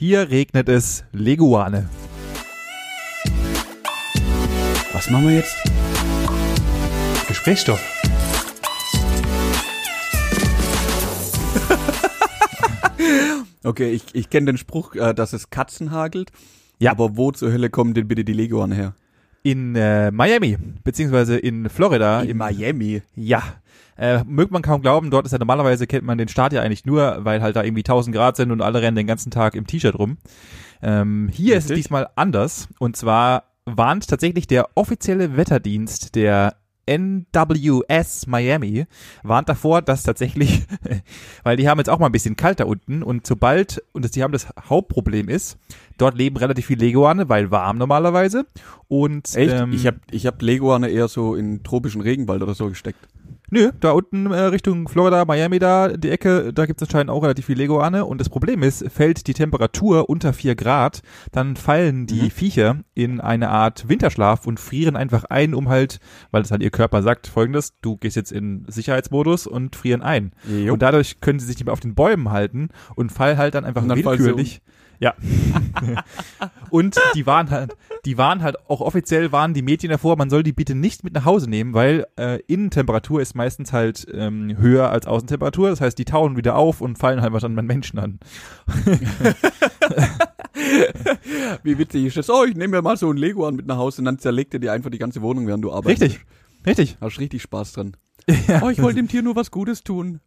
Hier 0.00 0.30
regnet 0.30 0.66
es 0.70 1.04
Leguane. 1.12 1.90
Was 4.94 5.10
machen 5.10 5.28
wir 5.28 5.34
jetzt? 5.34 5.54
Gesprächsstoff. 7.28 7.82
Okay, 13.62 13.90
ich, 13.90 14.04
ich 14.14 14.30
kenne 14.30 14.46
den 14.46 14.56
Spruch, 14.56 14.94
äh, 14.94 15.12
dass 15.12 15.34
es 15.34 15.50
Katzen 15.50 15.90
hagelt. 15.90 16.32
Ja. 16.78 16.92
Aber 16.92 17.18
wo 17.18 17.30
zur 17.30 17.52
Hölle 17.52 17.68
kommen 17.68 17.92
denn 17.92 18.08
bitte 18.08 18.24
die 18.24 18.32
Leguane 18.32 18.74
her? 18.74 18.94
In 19.42 19.74
äh, 19.74 20.10
Miami, 20.10 20.58
beziehungsweise 20.84 21.38
in 21.38 21.68
Florida. 21.68 22.20
In 22.22 22.30
im, 22.30 22.36
Miami. 22.38 23.02
Ja. 23.14 23.42
Äh, 23.96 24.24
mögt 24.24 24.50
man 24.50 24.62
kaum 24.62 24.80
glauben, 24.80 25.10
dort 25.10 25.26
ist 25.26 25.32
ja 25.32 25.38
normalerweise, 25.38 25.86
kennt 25.86 26.04
man 26.04 26.16
den 26.16 26.28
Staat 26.28 26.52
ja 26.52 26.62
eigentlich 26.62 26.86
nur, 26.86 27.18
weil 27.24 27.42
halt 27.42 27.56
da 27.56 27.62
irgendwie 27.62 27.80
1000 27.80 28.16
Grad 28.16 28.36
sind 28.36 28.50
und 28.50 28.62
alle 28.62 28.80
rennen 28.80 28.96
den 28.96 29.06
ganzen 29.06 29.30
Tag 29.30 29.54
im 29.54 29.66
T-Shirt 29.66 29.98
rum. 29.98 30.16
Ähm, 30.82 31.28
hier 31.32 31.56
ist 31.56 31.64
es 31.64 31.70
Richtig. 31.70 31.84
diesmal 31.84 32.08
anders. 32.16 32.68
Und 32.78 32.96
zwar 32.96 33.44
warnt 33.66 34.08
tatsächlich 34.08 34.46
der 34.46 34.68
offizielle 34.74 35.36
Wetterdienst 35.36 36.14
der 36.14 36.56
NWS 36.90 38.26
Miami 38.26 38.86
warnt 39.22 39.48
davor, 39.48 39.80
dass 39.80 40.02
tatsächlich, 40.02 40.64
weil 41.44 41.56
die 41.56 41.68
haben 41.68 41.78
jetzt 41.78 41.88
auch 41.88 41.98
mal 41.98 42.06
ein 42.06 42.12
bisschen 42.12 42.36
kalt 42.36 42.58
da 42.58 42.64
unten 42.64 43.02
und 43.02 43.26
sobald, 43.26 43.82
und 43.92 44.04
das, 44.04 44.10
die 44.10 44.22
haben 44.22 44.32
das 44.32 44.48
Hauptproblem 44.68 45.28
ist, 45.28 45.58
dort 46.00 46.16
leben 46.16 46.36
relativ 46.36 46.66
viele 46.66 46.84
Leguane, 46.84 47.28
weil 47.28 47.50
warm 47.50 47.78
normalerweise 47.78 48.46
und 48.88 49.34
Echt? 49.36 49.52
ähm, 49.52 49.72
ich 49.72 49.86
habe 49.86 49.98
ich 50.10 50.26
hab 50.26 50.40
Leguane 50.42 50.88
eher 50.88 51.08
so 51.08 51.34
in 51.34 51.62
tropischen 51.62 52.00
Regenwald 52.00 52.42
oder 52.42 52.54
so 52.54 52.68
gesteckt. 52.68 53.08
Nö, 53.52 53.72
da 53.80 53.90
unten 53.90 54.26
äh, 54.26 54.38
Richtung 54.42 54.86
Florida, 54.88 55.24
Miami 55.24 55.58
da, 55.58 55.88
die 55.88 56.10
Ecke, 56.10 56.52
da 56.52 56.66
gibt 56.66 56.80
es 56.80 56.86
anscheinend 56.86 57.10
auch 57.10 57.24
relativ 57.24 57.46
viel 57.46 57.56
Leguane. 57.58 58.04
Und 58.04 58.20
das 58.20 58.28
Problem 58.28 58.62
ist, 58.62 58.88
fällt 58.92 59.26
die 59.26 59.34
Temperatur 59.34 60.08
unter 60.08 60.32
4 60.32 60.54
Grad, 60.54 61.02
dann 61.32 61.56
fallen 61.56 62.06
die 62.06 62.22
Mhm. 62.22 62.30
Viecher 62.30 62.76
in 62.94 63.20
eine 63.20 63.48
Art 63.48 63.88
Winterschlaf 63.88 64.46
und 64.46 64.60
frieren 64.60 64.94
einfach 64.94 65.24
ein, 65.24 65.52
um 65.54 65.68
halt, 65.68 65.98
weil 66.30 66.42
es 66.42 66.52
halt 66.52 66.62
ihr 66.62 66.70
Körper 66.70 67.02
sagt, 67.02 67.26
folgendes, 67.26 67.74
du 67.82 67.96
gehst 67.96 68.14
jetzt 68.14 68.30
in 68.30 68.66
Sicherheitsmodus 68.68 69.48
und 69.48 69.74
frieren 69.74 70.02
ein. 70.02 70.30
Jo. 70.48 70.72
Und 70.74 70.82
dadurch 70.82 71.20
können 71.20 71.40
sie 71.40 71.46
sich 71.46 71.56
nicht 71.56 71.64
mehr 71.64 71.72
auf 71.72 71.80
den 71.80 71.96
Bäumen 71.96 72.30
halten 72.30 72.68
und 72.94 73.10
fallen 73.10 73.36
halt 73.36 73.56
dann 73.56 73.64
einfach 73.64 73.84
dann 73.84 74.00
fallen 74.00 74.20
willkürlich. 74.20 74.62
Ja. 75.00 75.14
und 76.70 76.96
die 77.14 77.26
waren 77.26 77.50
halt, 77.50 77.74
die 78.04 78.18
waren 78.18 78.42
halt 78.42 78.56
auch 78.68 78.82
offiziell 78.82 79.32
waren 79.32 79.54
die 79.54 79.62
Mädchen 79.62 79.88
davor, 79.90 80.16
man 80.16 80.28
soll 80.28 80.42
die 80.42 80.52
bitte 80.52 80.74
nicht 80.74 81.02
mit 81.04 81.14
nach 81.14 81.24
Hause 81.24 81.48
nehmen, 81.48 81.72
weil 81.72 82.06
äh, 82.18 82.40
Innentemperatur 82.46 83.22
ist 83.22 83.34
meistens 83.34 83.72
halt 83.72 84.06
ähm, 84.12 84.58
höher 84.58 84.90
als 84.90 85.06
Außentemperatur. 85.06 85.70
Das 85.70 85.80
heißt, 85.80 85.98
die 85.98 86.04
tauen 86.04 86.36
wieder 86.36 86.54
auf 86.54 86.82
und 86.82 86.98
fallen 86.98 87.22
halt 87.22 87.32
dann 87.42 87.56
beim 87.56 87.66
Menschen 87.66 87.98
an. 87.98 88.20
Wie 91.62 91.78
witzig 91.78 92.04
ist 92.04 92.18
das? 92.18 92.28
Oh, 92.28 92.44
ich 92.44 92.54
nehme 92.54 92.76
mir 92.76 92.82
mal 92.82 92.98
so 92.98 93.10
ein 93.10 93.16
Leguan 93.16 93.56
mit 93.56 93.66
nach 93.66 93.78
Hause 93.78 94.02
und 94.02 94.04
dann 94.04 94.18
zerlegt 94.18 94.52
er 94.52 94.60
dir 94.60 94.72
einfach 94.72 94.90
die 94.90 94.98
ganze 94.98 95.22
Wohnung, 95.22 95.46
während 95.46 95.64
du 95.64 95.72
arbeitest. 95.72 96.02
Richtig. 96.02 96.26
Richtig. 96.66 96.98
Hast 97.00 97.18
richtig 97.18 97.40
Spaß 97.42 97.72
dran. 97.72 97.96
Ja. 98.46 98.62
Oh, 98.62 98.68
ich 98.68 98.82
wollte 98.82 98.96
dem 98.96 99.08
Tier 99.08 99.22
nur 99.22 99.34
was 99.34 99.50
Gutes 99.50 99.82
tun. 99.82 100.20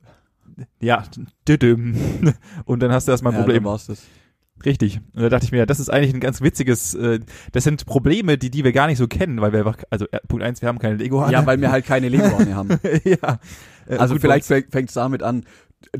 Ja, 0.80 1.04
düdüm. 1.48 1.96
Und 2.66 2.82
dann 2.82 2.92
hast 2.92 3.08
du 3.08 3.12
erstmal 3.12 3.34
ein 3.34 3.38
Ja, 3.38 3.42
Problem. 3.44 3.64
dann 3.64 3.72
war's 3.72 3.86
das. 3.86 4.04
Richtig. 4.66 5.02
Und 5.14 5.24
da 5.24 5.30
dachte 5.30 5.46
ich 5.46 5.52
mir, 5.52 5.66
das 5.66 5.80
ist 5.80 5.90
eigentlich 5.90 6.14
ein 6.14 6.20
ganz 6.20 6.42
witziges, 6.42 6.94
äh, 6.94 7.20
das 7.52 7.64
sind 7.64 7.86
Probleme, 7.86 8.38
die, 8.38 8.50
die 8.50 8.64
wir 8.64 8.72
gar 8.72 8.88
nicht 8.88 8.98
so 8.98 9.08
kennen, 9.08 9.42
weil 9.42 9.52
wir 9.52 9.60
einfach, 9.60 9.78
also 9.90 10.06
äh, 10.12 10.20
Punkt 10.28 10.44
eins, 10.44 10.62
wir 10.62 10.70
haben 10.70 10.80
keine 10.80 10.96
Lego. 10.96 11.28
Ja, 11.30 11.46
weil 11.46 11.60
wir 11.60 11.72
halt 11.72 11.86
keine 11.86 12.10
Leguane 12.10 12.56
haben. 12.56 12.70
ja. 13.04 13.40
Äh, 13.88 13.98
Also 13.98 14.18
vielleicht 14.20 14.46
fängt 14.46 14.90
es 14.90 14.94
damit 14.94 15.24
an. 15.24 15.44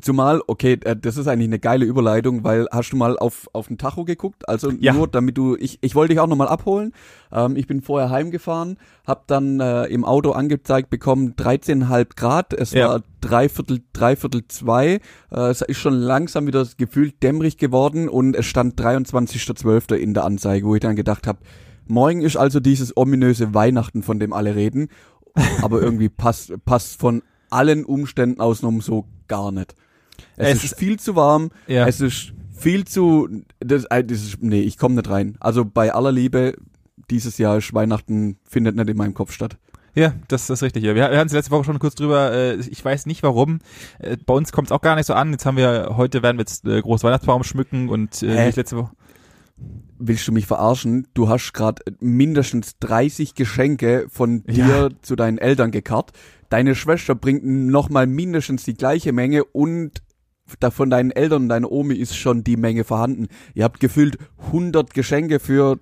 Zumal, 0.02 0.42
okay, 0.48 0.80
äh, 0.84 0.96
das 0.96 1.18
ist 1.18 1.28
eigentlich 1.28 1.48
eine 1.50 1.60
geile 1.60 1.86
Überleitung, 1.86 2.44
weil 2.44 2.68
hast 2.72 2.92
du 2.92 2.98
mal 2.98 3.18
auf, 3.18 3.48
auf 3.54 3.68
den 3.68 3.78
Tacho 3.78 4.06
geguckt? 4.06 4.48
Also 4.50 4.72
Ja. 4.72 4.94
nur 4.94 5.08
damit 5.08 5.38
du, 5.38 5.56
ich, 5.56 5.80
ich 5.82 5.96
wollte 5.96 6.14
dich 6.14 6.20
auch 6.20 6.28
nochmal 6.28 6.48
abholen. 6.48 6.94
Ähm, 7.32 7.56
ich 7.56 7.68
bin 7.68 7.82
vorher 7.82 8.10
heimgefahren, 8.10 8.78
hab 9.06 9.28
dann 9.28 9.60
äh, 9.60 9.86
im 9.86 10.06
Auto 10.06 10.32
angezeigt 10.32 10.90
bekommen 10.90 11.36
13,5 11.36 12.16
Grad. 12.16 12.54
Es 12.54 12.72
Ja. 12.74 12.88
war 12.90 13.02
dreiviertel, 13.22 13.82
dreiviertel 13.94 14.48
zwei. 14.48 15.00
Äh, 15.32 15.40
es 15.50 15.62
ist 15.62 15.78
schon 15.78 15.94
langsam 15.94 16.48
wieder 16.48 16.68
gefühlt 16.78 17.22
dämmerig 17.24 17.58
geworden 17.58 18.10
und 18.10 18.36
es 18.36 18.46
stand 18.46 18.80
23.12. 18.80 19.96
in 19.96 20.14
der 20.14 20.26
Anzeige, 20.26 20.66
wo 20.68 20.76
ich 20.76 20.82
dann 20.82 20.96
gedacht 20.96 21.28
habe, 21.28 21.40
morgen 21.86 22.22
ist 22.22 22.38
also 22.38 22.60
dieses 22.60 22.96
ominöse 22.98 23.54
Weihnachten, 23.54 24.04
von 24.04 24.20
dem 24.20 24.34
alle 24.34 24.56
reden. 24.56 24.90
Aber 25.64 25.82
irgendwie 25.82 26.10
passt, 26.10 26.54
passt 26.64 27.00
von 27.00 27.24
allen 27.54 27.86
Umständen 27.86 28.40
ausgenommen 28.42 28.82
so 28.82 29.06
gar 29.28 29.52
nicht. 29.52 29.76
Es, 30.36 30.58
Es 30.60 30.64
ist, 30.66 30.78
viel 30.80 31.00
zu 31.00 31.16
warm, 31.16 31.50
Ja. 31.68 31.88
es 31.88 32.02
ist 32.02 32.34
viel 32.58 32.86
zu, 32.86 33.30
das, 33.60 33.86
äh, 33.86 34.04
das 34.04 34.20
ist, 34.24 34.42
nee, 34.44 34.62
ich 34.62 34.78
komme 34.78 34.96
nicht 34.96 35.10
rein. 35.10 35.36
Also 35.40 35.66
bei 35.66 35.94
aller 35.94 36.12
Liebe, 36.12 36.56
dieses 37.10 37.38
Jahr 37.38 37.58
ist 37.58 37.74
Weihnachten, 37.74 38.38
findet 38.48 38.76
nicht 38.76 38.90
in 38.90 38.98
meinem 38.98 39.14
Kopf 39.14 39.32
statt. 39.32 39.58
Ja, 39.96 40.14
das 40.28 40.50
ist 40.50 40.64
richtig. 40.64 40.84
Ja. 40.84 40.96
Wir, 40.96 41.12
wir 41.12 41.18
hatten 41.20 41.28
es 41.28 41.34
letzte 41.34 41.52
Woche 41.52 41.66
schon 41.66 41.78
kurz 41.78 41.94
drüber. 41.94 42.32
Äh, 42.34 42.56
ich 42.56 42.84
weiß 42.84 43.06
nicht 43.06 43.22
warum. 43.22 43.60
Äh, 44.00 44.18
bei 44.26 44.34
uns 44.34 44.52
kommt 44.52 44.70
es 44.70 44.72
auch 44.72 44.82
gar 44.82 44.96
nicht 44.96 45.06
so 45.06 45.14
an. 45.14 45.32
Jetzt 45.32 45.46
haben 45.46 45.58
wir, 45.58 45.94
heute 45.98 46.24
werden 46.24 46.38
wir 46.38 46.42
jetzt 46.42 46.66
äh, 46.66 46.82
groß 46.82 47.04
Weihnachtsbaum 47.04 47.44
schmücken 47.44 47.90
und 47.90 48.24
äh, 48.24 48.50
letzte 48.50 48.78
Woche. 48.78 48.92
Willst 50.00 50.28
du 50.28 50.32
mich 50.32 50.48
verarschen? 50.48 51.08
Du 51.14 51.30
hast 51.30 51.54
gerade 51.54 51.84
mindestens 52.00 52.78
30 52.80 53.36
Geschenke 53.36 54.08
von 54.10 54.44
dir 54.46 54.66
Ja. 54.66 54.90
zu 55.04 55.16
deinen 55.16 55.38
Eltern 55.38 55.70
gekarrt. 55.72 56.12
Deine 56.54 56.76
Schwester 56.76 57.16
bringt 57.16 57.44
nochmal 57.44 58.06
mindestens 58.06 58.64
die 58.64 58.76
gleiche 58.76 59.12
Menge 59.12 59.44
und 59.44 60.04
da 60.60 60.70
von 60.70 60.92
deinen 60.92 61.10
Eltern 61.10 61.50
deiner 61.50 61.72
Omi 61.72 61.96
ist 61.96 62.16
schon 62.16 62.44
die 62.44 62.58
Menge 62.58 62.84
vorhanden. 62.84 63.26
Ihr 63.56 63.64
habt 63.64 63.80
gefühlt 63.80 64.20
100 64.38 64.94
Geschenke 64.94 65.40
für 65.40 65.80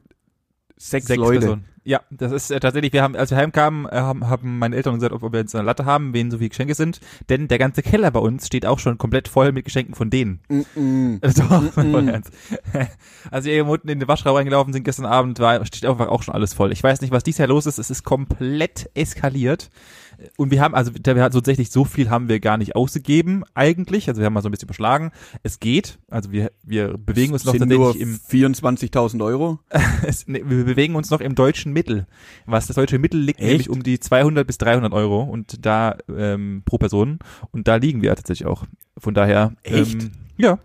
sechs, 0.78 1.08
Sechs 1.08 1.18
Leute. 1.18 1.40
Personen. 1.40 1.66
Ja, 1.84 2.02
das 2.12 2.32
ist 2.32 2.52
äh, 2.52 2.60
tatsächlich, 2.60 2.94
wir 2.94 3.02
haben, 3.02 3.16
als 3.16 3.32
wir 3.32 3.38
heimkamen, 3.38 3.88
äh, 3.88 3.96
haben, 3.96 4.30
haben 4.30 4.60
meine 4.60 4.76
Eltern 4.76 4.94
gesagt, 4.96 5.14
ob 5.14 5.34
wir 5.34 5.40
jetzt 5.40 5.56
eine 5.56 5.66
Latte 5.66 5.86
haben, 5.86 6.14
wen 6.14 6.30
so 6.30 6.38
viele 6.38 6.50
Geschenke 6.50 6.76
sind. 6.76 7.02
Denn 7.28 7.48
der 7.48 7.58
ganze 7.58 7.82
Keller 7.82 8.12
bei 8.12 8.20
uns 8.20 8.46
steht 8.48 8.68
auch 8.68 8.78
schon 8.78 9.00
komplett 9.00 9.28
voll 9.28 9.52
mit 9.52 9.66
Geschenken 9.66 9.96
von 9.96 10.12
denen. 10.12 10.42
Mm 10.48 10.62
-mm. 10.78 11.20
Also, 11.22 11.44
voll 11.72 12.08
ernst. 12.08 12.32
Als 13.32 13.46
wir 13.46 13.54
eben 13.54 13.68
unten 13.68 13.90
in 13.90 14.00
den 14.00 14.08
Waschraum 14.08 14.36
reingelaufen 14.36 14.74
sind 14.74 14.84
gestern 14.84 15.08
Abend, 15.08 15.40
war, 15.40 15.66
steht 15.66 15.86
einfach 15.86 16.08
auch 16.08 16.22
schon 16.22 16.36
alles 16.36 16.54
voll. 16.54 16.72
Ich 16.72 16.84
weiß 16.84 17.02
nicht, 17.02 17.12
was 17.12 17.24
dies 17.24 17.40
Jahr 17.40 17.48
los 17.48 17.66
ist. 17.66 17.80
Es 17.80 17.90
ist 17.90 18.04
komplett 18.04 18.90
eskaliert. 18.94 19.70
Und 20.38 20.52
wir 20.52 20.62
haben, 20.62 20.76
also 20.76 20.92
wir 20.94 21.16
tatsächlich 21.16 21.72
so 21.72 21.86
viel 21.86 22.10
haben 22.10 22.30
wir 22.30 22.40
gar 22.40 22.58
nicht 22.58 22.76
ausgegeben, 22.76 23.44
eigentlich. 23.54 24.08
Also 24.08 24.20
wir 24.20 24.26
haben 24.26 24.34
mal 24.34 24.42
so 24.42 24.50
ein 24.50 24.52
bisschen 24.52 24.68
überschlagen. 24.68 25.12
Es 25.44 25.60
geht. 25.60 26.00
Also 26.10 26.32
wir, 26.32 26.52
wir 26.64 26.98
bewegen 26.98 27.34
uns 27.34 27.46
noch 27.46 27.54
Sind 27.54 27.70
tatsächlich 27.70 28.02
im, 28.02 28.16
24.000 28.16 29.24
Euro. 29.24 29.60
es, 30.06 30.28
ne, 30.28 30.42
wir 30.46 30.66
bewegen 30.66 30.96
uns 30.96 31.10
noch 31.10 31.22
im 31.22 31.36
deutschen 31.36 31.74
Mittel. 31.74 32.08
Was 32.46 32.68
das 32.68 32.76
deutsche 32.76 33.00
Mittel 33.00 33.20
liegt 33.20 33.40
Echt? 33.40 33.50
nämlich 33.50 33.70
um 33.70 33.84
die 33.84 34.00
200 34.00 34.46
bis 34.46 34.58
300 34.58 34.94
Euro 34.94 35.24
und 35.24 35.66
da 35.66 35.98
ähm, 36.16 36.64
pro 36.66 36.78
Person 36.78 37.20
und 37.52 37.68
da 37.68 37.76
liegen 37.76 38.02
wir 38.02 38.16
tatsächlich 38.16 38.48
auch. 38.48 38.66
Von 38.98 39.14
daher. 39.14 39.54
Echt? 39.64 40.04
Ähm, 40.04 40.12
ja. 40.38 40.60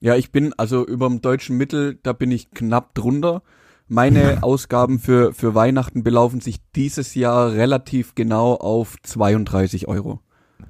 Ja, 0.00 0.14
ich 0.14 0.30
bin 0.30 0.52
also 0.56 0.86
über 0.86 1.08
dem 1.08 1.20
deutschen 1.20 1.56
Mittel, 1.56 1.98
da 2.02 2.12
bin 2.12 2.30
ich 2.30 2.50
knapp 2.50 2.94
drunter. 2.94 3.42
Meine 3.88 4.42
Ausgaben 4.42 4.98
für, 4.98 5.32
für 5.32 5.54
Weihnachten 5.54 6.02
belaufen 6.02 6.40
sich 6.40 6.58
dieses 6.76 7.14
Jahr 7.14 7.52
relativ 7.52 8.14
genau 8.14 8.54
auf 8.54 8.96
32 9.02 9.88
Euro. 9.88 10.20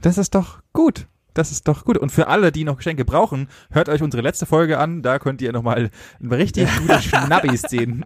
Das 0.01 0.19
ist 0.19 0.35
doch 0.35 0.61
gut. 0.73 1.07
Das 1.35 1.53
ist 1.53 1.69
doch 1.69 1.85
gut. 1.85 1.99
Und 1.99 2.11
für 2.11 2.29
alle, 2.29 2.53
die 2.53 2.65
noch 2.65 2.77
Geschenke 2.77 3.05
brauchen, 3.05 3.49
hört 3.71 3.89
euch 3.89 4.03
unsere 4.03 4.23
letzte 4.23 4.47
Folge 4.47 4.79
an. 4.79 5.03
Da 5.03 5.19
könnt 5.19 5.43
ihr 5.43 5.53
nochmal 5.53 5.91
richtig 6.21 6.69
gute 6.79 7.03
Schnappis 7.03 7.63
sehen. 7.63 8.05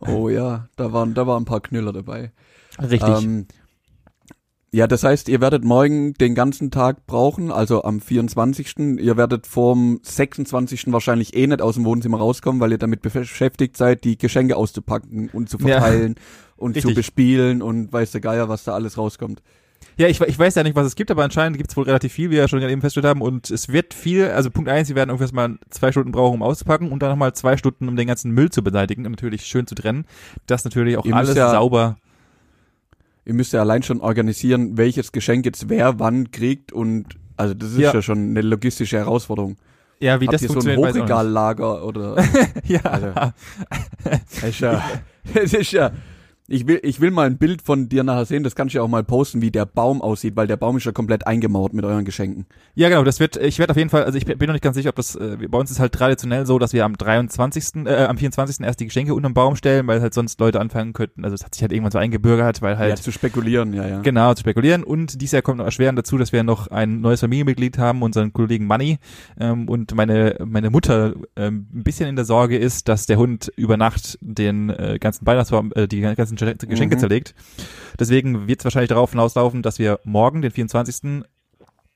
Oh 0.00 0.28
ja, 0.28 0.68
da 0.76 0.92
waren, 0.92 1.14
da 1.14 1.26
waren 1.26 1.42
ein 1.42 1.46
paar 1.46 1.60
Knüller 1.60 1.92
dabei. 1.92 2.32
Richtig. 2.80 3.22
Ähm, 3.22 3.46
ja, 4.74 4.86
das 4.88 5.04
heißt, 5.04 5.28
ihr 5.28 5.40
werdet 5.40 5.62
morgen 5.64 6.14
den 6.14 6.34
ganzen 6.34 6.70
Tag 6.72 7.06
brauchen, 7.06 7.52
also 7.52 7.84
am 7.84 8.00
24. 8.00 8.76
Ihr 8.98 9.16
werdet 9.16 9.46
vorm 9.46 10.00
26. 10.02 10.92
wahrscheinlich 10.92 11.36
eh 11.36 11.46
nicht 11.46 11.62
aus 11.62 11.74
dem 11.76 11.84
Wohnzimmer 11.84 12.18
rauskommen, 12.18 12.60
weil 12.60 12.72
ihr 12.72 12.78
damit 12.78 13.00
beschäftigt 13.02 13.76
seid, 13.76 14.02
die 14.04 14.18
Geschenke 14.18 14.56
auszupacken 14.56 15.30
und 15.32 15.48
zu 15.48 15.58
Ja. 15.58 15.80
verteilen 15.80 16.16
und 16.56 16.72
zu 16.72 16.88
Richtig. 16.88 16.94
bespielen 16.96 17.62
und 17.62 17.92
weiß 17.92 18.10
der 18.10 18.20
Geier, 18.20 18.48
was 18.48 18.64
da 18.64 18.74
alles 18.74 18.98
rauskommt. 18.98 19.42
Ja, 19.96 20.08
ich, 20.08 20.20
ich 20.20 20.38
weiß 20.38 20.56
ja 20.56 20.62
nicht, 20.64 20.74
was 20.74 20.86
es 20.88 20.96
gibt, 20.96 21.10
aber 21.12 21.22
anscheinend 21.22 21.56
gibt 21.56 21.70
es 21.70 21.76
wohl 21.76 21.84
relativ 21.84 22.12
viel, 22.12 22.30
wie 22.30 22.32
wir 22.32 22.38
ja 22.40 22.48
schon 22.48 22.60
eben 22.62 22.80
festgestellt 22.80 23.06
haben. 23.06 23.20
Und 23.22 23.50
es 23.50 23.68
wird 23.68 23.94
viel, 23.94 24.24
also 24.28 24.50
Punkt 24.50 24.68
eins, 24.68 24.88
wir 24.88 24.96
werden 24.96 25.10
ungefähr 25.10 25.32
mal 25.34 25.56
zwei 25.70 25.92
Stunden 25.92 26.10
brauchen, 26.10 26.34
um 26.36 26.42
auszupacken 26.42 26.90
und 26.90 27.00
dann 27.00 27.10
nochmal 27.10 27.32
zwei 27.34 27.56
Stunden, 27.56 27.88
um 27.88 27.94
den 27.94 28.08
ganzen 28.08 28.32
Müll 28.32 28.50
zu 28.50 28.64
beseitigen 28.64 29.04
und 29.06 29.12
natürlich 29.12 29.42
schön 29.46 29.68
zu 29.68 29.76
trennen. 29.76 30.04
Das 30.46 30.64
natürlich 30.64 30.96
auch 30.96 31.04
Ihr 31.04 31.14
alles 31.14 31.36
ja- 31.36 31.50
sauber. 31.50 31.96
Ihr 33.26 33.34
müsst 33.34 33.52
ja 33.52 33.60
allein 33.60 33.82
schon 33.82 34.00
organisieren, 34.00 34.76
welches 34.76 35.12
Geschenk 35.12 35.46
jetzt 35.46 35.68
wer 35.68 35.98
wann 35.98 36.30
kriegt 36.30 36.72
und 36.72 37.06
also 37.36 37.54
das 37.54 37.70
ist 37.72 37.78
Ja. 37.78 37.92
ja, 37.92 38.02
schon 38.02 38.18
eine 38.30 38.42
logistische 38.42 38.98
Herausforderung. 38.98 39.56
Ja, 40.00 40.20
wie 40.20 40.26
Habt 40.26 40.34
das 40.34 40.42
ihr 40.42 40.48
so 40.50 40.60
ein 40.60 40.76
Hochregallager 40.76 41.84
oder. 41.84 42.16
Ja, 42.66 42.80
Also- 42.80 43.12
das 44.04 44.42
ist 44.44 44.60
ja, 44.60 44.84
das 45.32 45.52
ist 45.54 45.72
ja 45.72 45.90
Ich 46.46 46.66
will, 46.66 46.78
ich 46.82 47.00
will 47.00 47.10
mal 47.10 47.26
ein 47.26 47.38
Bild 47.38 47.62
von 47.62 47.88
dir 47.88 48.04
nachher 48.04 48.26
sehen, 48.26 48.42
das 48.42 48.54
kannst 48.54 48.74
du 48.74 48.78
ja 48.78 48.82
auch 48.82 48.88
mal 48.88 49.02
posten, 49.02 49.40
wie 49.40 49.50
der 49.50 49.64
Baum 49.64 50.02
aussieht, 50.02 50.36
weil 50.36 50.46
der 50.46 50.58
Baum 50.58 50.76
ist 50.76 50.84
ja 50.84 50.92
komplett 50.92 51.26
eingemauert 51.26 51.72
mit 51.72 51.86
euren 51.86 52.04
Geschenken. 52.04 52.44
Ja, 52.74 52.90
genau, 52.90 53.02
das 53.02 53.18
wird, 53.18 53.36
ich 53.36 53.58
werde 53.58 53.70
auf 53.70 53.78
jeden 53.78 53.88
Fall, 53.88 54.04
also 54.04 54.18
ich 54.18 54.26
bin 54.26 54.38
noch 54.46 54.52
nicht 54.52 54.62
ganz 54.62 54.76
sicher, 54.76 54.90
ob 54.90 54.96
das, 54.96 55.16
äh, 55.16 55.38
bei 55.48 55.56
uns 55.56 55.70
ist 55.70 55.80
halt 55.80 55.92
traditionell 55.92 56.44
so, 56.44 56.58
dass 56.58 56.74
wir 56.74 56.84
am 56.84 56.98
23., 56.98 57.86
äh, 57.86 58.04
am 58.04 58.18
24. 58.18 58.60
erst 58.60 58.78
die 58.80 58.84
Geschenke 58.84 59.14
unterm 59.14 59.32
Baum 59.32 59.56
stellen, 59.56 59.86
weil 59.86 60.02
halt 60.02 60.12
sonst 60.12 60.38
Leute 60.38 60.60
anfangen 60.60 60.92
könnten, 60.92 61.24
also 61.24 61.34
es 61.34 61.46
hat 61.46 61.54
sich 61.54 61.62
halt 61.62 61.72
irgendwann 61.72 61.92
so 61.92 61.98
eingebürgert, 61.98 62.60
weil 62.60 62.76
halt. 62.76 62.90
Ja, 62.90 62.96
zu 62.96 63.10
spekulieren, 63.10 63.72
ja, 63.72 63.88
ja. 63.88 64.00
Genau, 64.02 64.34
zu 64.34 64.40
spekulieren. 64.40 64.84
Und 64.84 65.22
dieses 65.22 65.32
Jahr 65.32 65.42
kommt 65.42 65.58
noch 65.58 65.64
erschwerend 65.64 65.98
dazu, 65.98 66.18
dass 66.18 66.32
wir 66.32 66.42
noch 66.42 66.66
ein 66.66 67.00
neues 67.00 67.20
Familienmitglied 67.20 67.78
haben, 67.78 68.02
unseren 68.02 68.34
Kollegen 68.34 68.66
Manny. 68.66 68.98
Ähm, 69.40 69.66
und 69.66 69.94
meine, 69.94 70.36
meine 70.44 70.68
Mutter 70.68 71.14
ähm, 71.36 71.68
ein 71.72 71.84
bisschen 71.84 72.06
in 72.06 72.16
der 72.16 72.26
Sorge 72.26 72.58
ist, 72.58 72.88
dass 72.88 73.06
der 73.06 73.16
Hund 73.16 73.50
über 73.56 73.78
Nacht 73.78 74.18
den 74.20 74.68
äh, 74.68 74.98
ganzen 75.00 75.26
Weihnachtsbaum, 75.26 75.72
äh, 75.74 75.88
die 75.88 76.02
ganzen 76.02 76.33
Geschenke 76.36 76.96
Mhm. 76.96 77.00
zerlegt. 77.00 77.34
Deswegen 77.98 78.46
wird 78.46 78.60
es 78.60 78.64
wahrscheinlich 78.64 78.88
darauf 78.88 79.10
hinauslaufen, 79.10 79.62
dass 79.62 79.78
wir 79.78 80.00
morgen, 80.04 80.42
den 80.42 80.50
24. 80.50 81.24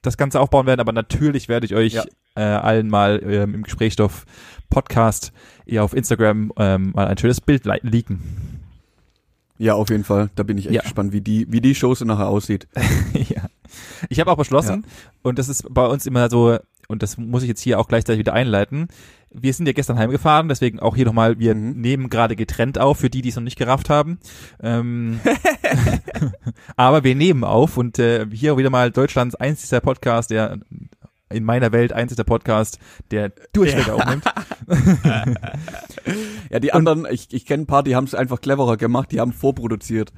das 0.02 0.16
Ganze 0.16 0.40
aufbauen 0.40 0.66
werden. 0.66 0.80
Aber 0.80 0.92
natürlich 0.92 1.48
werde 1.48 1.66
ich 1.66 1.74
euch 1.74 1.94
Ja. 1.94 2.04
äh, 2.36 2.40
allen 2.42 2.88
mal 2.88 3.20
ähm, 3.24 3.54
im 3.54 3.62
Gesprächsstoff 3.64 4.24
Podcast 4.70 5.32
eher 5.66 5.82
auf 5.84 5.94
Instagram 5.94 6.52
ähm, 6.56 6.92
mal 6.94 7.06
ein 7.08 7.18
schönes 7.18 7.40
Bild 7.40 7.64
le- 7.64 7.80
leaken. 7.82 8.20
Ja, 9.60 9.74
auf 9.74 9.90
jeden 9.90 10.04
Fall. 10.04 10.30
Da 10.36 10.44
bin 10.44 10.56
ich 10.56 10.66
echt 10.66 10.74
Ja. 10.76 10.82
gespannt, 10.82 11.12
wie 11.12 11.20
die, 11.20 11.46
wie 11.50 11.60
die 11.60 11.74
Show 11.74 11.94
so 11.94 12.04
nachher 12.04 12.28
aussieht. 12.28 12.68
ja. 13.12 13.46
Ich 14.08 14.20
habe 14.20 14.30
auch 14.30 14.36
beschlossen, 14.36 14.84
und 15.22 15.38
das 15.38 15.48
ist 15.48 15.66
bei 15.74 15.84
uns 15.84 16.06
immer 16.06 16.30
so, 16.30 16.58
und 16.86 17.02
das 17.02 17.18
muss 17.18 17.42
ich 17.42 17.48
jetzt 17.48 17.60
hier 17.60 17.80
auch 17.80 17.88
gleichzeitig 17.88 18.20
wieder 18.20 18.34
einleiten. 18.34 18.88
Wir 19.30 19.52
sind 19.52 19.66
ja 19.66 19.72
gestern 19.72 19.98
heimgefahren, 19.98 20.48
deswegen 20.48 20.80
auch 20.80 20.96
hier 20.96 21.04
nochmal, 21.04 21.38
wir 21.38 21.54
Mhm. 21.54 21.80
nehmen 21.80 22.08
gerade 22.08 22.34
getrennt 22.36 22.78
auf, 22.78 22.98
für 22.98 23.10
die, 23.10 23.22
die 23.22 23.28
es 23.28 23.36
noch 23.36 23.42
nicht 23.42 23.58
gerafft 23.58 23.90
haben. 23.90 24.18
Ähm, 24.62 25.20
aber 26.76 27.04
wir 27.04 27.14
nehmen 27.14 27.44
auf 27.44 27.76
und 27.76 27.98
äh, 27.98 28.26
hier 28.32 28.56
wieder 28.56 28.70
mal 28.70 28.90
Deutschlands 28.90 29.34
einzigster 29.34 29.80
Podcast, 29.80 30.30
der 30.30 30.58
in 31.30 31.44
meiner 31.44 31.72
Welt 31.72 31.92
einzigster 31.92 32.24
Podcast, 32.24 32.78
der 33.10 33.32
Durchweg 33.52 33.88
aufnimmt. 33.90 34.24
Ja, 36.50 36.60
die 36.60 36.72
anderen, 36.72 37.06
ich, 37.10 37.28
ich 37.32 37.44
kenne 37.44 37.64
ein 37.64 37.66
paar, 37.66 37.82
die 37.82 37.94
haben 37.94 38.04
es 38.04 38.14
einfach 38.14 38.40
cleverer 38.40 38.76
gemacht, 38.78 39.12
die 39.12 39.20
haben 39.20 39.32
vorproduziert. 39.32 40.12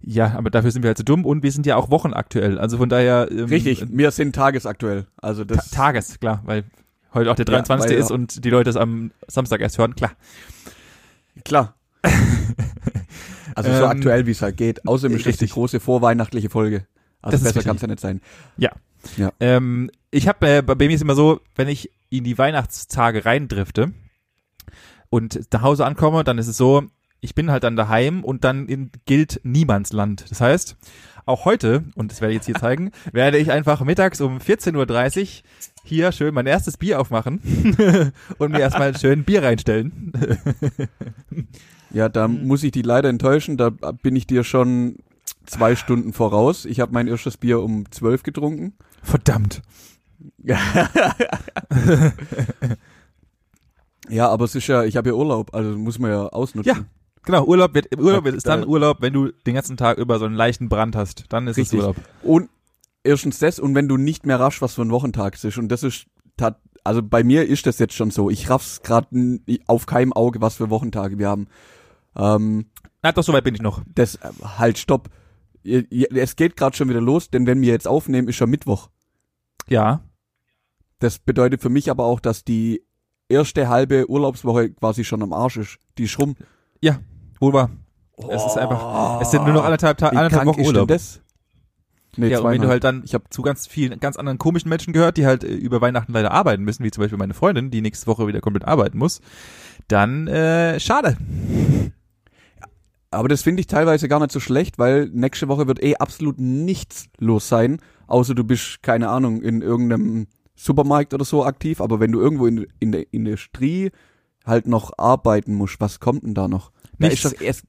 Ja, 0.00 0.34
aber 0.36 0.50
dafür 0.50 0.70
sind 0.70 0.82
wir 0.82 0.88
halt 0.88 0.98
zu 0.98 1.04
dumm 1.04 1.24
und 1.24 1.42
wir 1.42 1.50
sind 1.52 1.66
ja 1.66 1.76
auch 1.76 1.90
wochenaktuell. 1.90 2.58
Also 2.58 2.76
von 2.78 2.88
daher 2.88 3.28
ähm, 3.30 3.44
Richtig, 3.46 3.84
wir 3.88 4.10
sind 4.10 4.34
tagesaktuell. 4.34 5.06
Also 5.16 5.44
Ta 5.44 5.54
das. 5.56 5.70
Tages, 5.70 6.20
klar, 6.20 6.42
weil 6.44 6.64
heute 7.14 7.30
auch 7.30 7.36
der 7.36 7.44
23. 7.44 7.90
weil- 7.90 7.98
ist 7.98 8.10
und 8.10 8.44
die 8.44 8.50
Leute 8.50 8.70
es 8.70 8.76
am 8.76 9.10
Samstag 9.28 9.60
erst 9.60 9.78
hören, 9.78 9.94
klar. 9.94 10.12
Klar. 11.44 11.74
Also 13.54 13.70
so 13.70 13.82
Ähm, 13.84 13.90
aktuell, 13.90 14.26
wie 14.26 14.30
es 14.30 14.40
halt 14.40 14.56
geht. 14.56 14.86
Außerdem 14.86 15.14
ist 15.16 15.26
das 15.26 15.36
die 15.36 15.44
richtig. 15.44 15.50
große 15.52 15.78
vorweihnachtliche 15.78 16.48
Folge. 16.48 16.86
Also 17.20 17.32
Das 17.32 17.40
ist 17.40 17.44
besser 17.44 17.56
richtig. 17.56 17.66
kann 17.66 17.76
es 17.76 17.82
ja 17.82 17.88
nicht 17.88 18.00
sein. 18.00 18.20
Ähm, 19.40 19.90
ich 20.10 20.26
habe 20.26 20.48
äh, 20.48 20.62
bei 20.62 20.74
mir 20.74 20.90
ist 20.90 21.02
immer 21.02 21.14
so, 21.14 21.40
wenn 21.54 21.68
ich 21.68 21.90
in 22.08 22.24
die 22.24 22.38
Weihnachtstage 22.38 23.26
reindrifte 23.26 23.92
und 25.10 25.52
nach 25.52 25.60
Hause 25.62 25.84
ankomme, 25.84 26.24
dann 26.24 26.38
ist 26.38 26.46
es 26.46 26.56
so, 26.56 26.84
ich 27.20 27.34
bin 27.34 27.50
halt 27.50 27.64
dann 27.64 27.76
daheim 27.76 28.24
und 28.24 28.42
dann 28.44 28.66
in, 28.68 28.90
gilt 29.04 29.40
Niemandsland. 29.44 30.24
Das 30.30 30.40
heißt, 30.40 30.76
auch 31.26 31.44
heute, 31.44 31.84
und 31.94 32.10
das 32.12 32.20
werde 32.20 32.32
ich 32.32 32.36
jetzt 32.38 32.46
hier 32.46 32.54
zeigen, 32.56 32.90
werde 33.12 33.38
ich 33.38 33.50
einfach 33.50 33.82
mittags 33.82 34.20
um 34.20 34.38
14.30 34.38 35.20
Uhr 35.20 35.26
hier 35.84 36.12
schön 36.12 36.32
mein 36.34 36.46
erstes 36.46 36.76
Bier 36.76 37.00
aufmachen 37.00 37.40
und 38.38 38.52
mir 38.52 38.60
erstmal 38.60 38.96
schön 38.96 39.24
Bier 39.24 39.42
reinstellen. 39.42 40.12
Ja, 41.90 42.08
da 42.08 42.28
Mhm. 42.28 42.46
muss 42.46 42.62
ich 42.62 42.70
die 42.72 42.82
leider 42.82 43.08
enttäuschen. 43.08 43.56
Da 43.56 43.70
bin 43.70 44.14
ich 44.16 44.26
dir 44.26 44.44
schon 44.44 44.96
zwei 45.46 45.74
Stunden 45.76 46.12
voraus. 46.12 46.64
Ich 46.64 46.78
habe 46.80 46.92
mein 46.92 47.08
erstes 47.08 47.36
Bier 47.36 47.60
um 47.60 47.90
zwölf 47.90 48.22
getrunken. 48.22 48.74
Verdammt. 49.02 49.62
Ja, 54.08 54.28
aber 54.28 54.44
es 54.44 54.54
ist 54.54 54.66
ja, 54.66 54.82
ich 54.84 54.96
habe 54.96 55.10
ja 55.10 55.14
Urlaub, 55.14 55.54
also 55.54 55.78
muss 55.78 55.98
man 55.98 56.10
ja 56.10 56.26
ausnutzen. 56.26 56.68
Ja, 56.74 56.84
Genau, 57.24 57.44
Urlaub 57.44 57.74
wird 57.74 57.96
Urlaub 57.96 58.24
Da- 58.24 58.30
ist 58.30 58.46
dann 58.46 58.62
da- 58.62 58.66
Urlaub, 58.66 58.98
wenn 59.00 59.12
du 59.12 59.30
den 59.46 59.54
ganzen 59.54 59.76
Tag 59.76 59.98
über 59.98 60.18
so 60.18 60.24
einen 60.24 60.34
leichten 60.34 60.68
Brand 60.68 60.96
hast. 60.96 61.24
Dann 61.28 61.46
ist 61.46 61.56
Richtig. 61.56 61.78
es 61.78 61.84
Urlaub. 61.84 61.96
Und 62.22 62.50
erstens 63.04 63.38
das 63.38 63.58
und 63.60 63.74
wenn 63.74 63.88
du 63.88 63.96
nicht 63.96 64.26
mehr 64.26 64.40
raffst, 64.40 64.60
was 64.62 64.74
für 64.74 64.82
ein 64.82 64.90
Wochentag 64.90 65.34
es 65.34 65.44
ist. 65.44 65.58
Und 65.58 65.68
das 65.68 65.82
ist, 65.84 66.06
tat, 66.36 66.60
also 66.84 67.02
bei 67.02 67.22
mir 67.22 67.46
ist 67.46 67.66
das 67.66 67.78
jetzt 67.78 67.94
schon 67.94 68.10
so. 68.10 68.28
Ich 68.30 68.50
raff's 68.50 68.82
gerade 68.82 69.06
auf 69.66 69.86
keinem 69.86 70.12
Auge, 70.12 70.40
was 70.40 70.56
für 70.56 70.68
Wochentage 70.70 71.18
wir 71.18 71.28
haben. 71.28 71.46
Ähm, 72.16 72.66
Na, 73.02 73.12
doch, 73.12 73.22
soweit 73.22 73.44
bin 73.44 73.54
ich 73.54 73.62
noch. 73.62 73.82
das, 73.94 74.16
äh, 74.16 74.30
halt, 74.58 74.78
stopp. 74.78 75.08
Es 75.64 76.34
geht 76.34 76.56
gerade 76.56 76.76
schon 76.76 76.88
wieder 76.88 77.00
los, 77.00 77.30
denn 77.30 77.46
wenn 77.46 77.60
wir 77.60 77.68
jetzt 77.72 77.86
aufnehmen, 77.86 78.26
ist 78.26 78.34
schon 78.36 78.50
Mittwoch. 78.50 78.90
Ja. 79.68 80.02
Das 80.98 81.20
bedeutet 81.20 81.60
für 81.62 81.68
mich 81.68 81.88
aber 81.88 82.04
auch, 82.04 82.18
dass 82.18 82.42
die 82.44 82.82
erste 83.28 83.68
halbe 83.68 84.10
Urlaubswoche 84.10 84.70
quasi 84.70 85.04
schon 85.04 85.22
am 85.22 85.32
Arsch 85.32 85.56
ist. 85.58 85.78
Die 85.98 86.04
ist 86.04 86.18
rum. 86.18 86.34
Wohl 87.42 87.52
wahr. 87.52 87.70
Es 88.30 88.44
ist 88.46 88.56
einfach, 88.56 89.20
es 89.20 89.30
sind 89.32 89.44
nur 89.44 89.52
noch 89.54 89.64
anderthalb, 89.64 89.98
Ta 89.98 90.08
anderthalb 90.10 90.46
Wochen 90.46 90.60
Urlaub. 90.60 90.86
das? 90.88 91.20
Nee, 92.16 92.28
ja, 92.28 92.40
und 92.40 92.50
wenn 92.50 92.60
du 92.60 92.68
halt 92.68 92.84
dann, 92.84 93.02
Ich 93.04 93.14
hab- 93.14 93.32
zu 93.32 93.42
ganz 93.42 93.66
vielen, 93.66 93.98
ganz 93.98 94.16
anderen 94.16 94.38
komischen 94.38 94.68
Menschen 94.68 94.92
gehört, 94.92 95.16
die 95.16 95.26
halt 95.26 95.44
äh, 95.44 95.48
über 95.48 95.80
Weihnachten 95.80 96.12
leider 96.12 96.30
arbeiten 96.30 96.62
müssen, 96.62 96.84
wie 96.84 96.90
zum 96.90 97.02
Beispiel 97.02 97.18
meine 97.18 97.34
Freundin, 97.34 97.70
die 97.70 97.80
nächste 97.80 98.06
Woche 98.06 98.26
wieder 98.26 98.40
komplett 98.40 98.66
arbeiten 98.68 98.98
muss, 98.98 99.20
dann, 99.88 100.28
äh, 100.28 100.78
schade. 100.78 101.16
Aber 103.10 103.28
das 103.28 103.42
finde 103.42 103.60
ich 103.60 103.66
teilweise 103.66 104.08
gar 104.08 104.20
nicht 104.20 104.30
so 104.32 104.40
schlecht, 104.40 104.78
weil 104.78 105.08
nächste 105.12 105.48
Woche 105.48 105.66
wird 105.66 105.82
eh 105.82 105.96
absolut 105.96 106.38
nichts 106.38 107.06
los 107.18 107.48
sein, 107.48 107.78
außer 108.06 108.34
du 108.34 108.44
bist, 108.44 108.82
keine 108.82 109.08
Ahnung, 109.08 109.42
in 109.42 109.60
irgendeinem 109.62 110.26
Supermarkt 110.54 111.12
oder 111.12 111.24
so 111.24 111.44
aktiv. 111.44 111.80
Aber 111.80 111.98
wenn 111.98 112.12
du 112.12 112.20
irgendwo 112.20 112.46
in, 112.46 112.66
in 112.78 112.92
der 112.92 113.12
Industrie 113.12 113.90
halt 114.46 114.66
noch 114.66 114.92
arbeiten 114.98 115.54
musst, 115.54 115.80
was 115.80 116.00
kommt 116.00 116.24
denn 116.24 116.34
da 116.34 116.48
noch? 116.48 116.70
Da 116.98 117.08
Nichts. 117.08 117.24
ist 117.24 117.34
doch, 117.34 117.40
es 117.40 117.62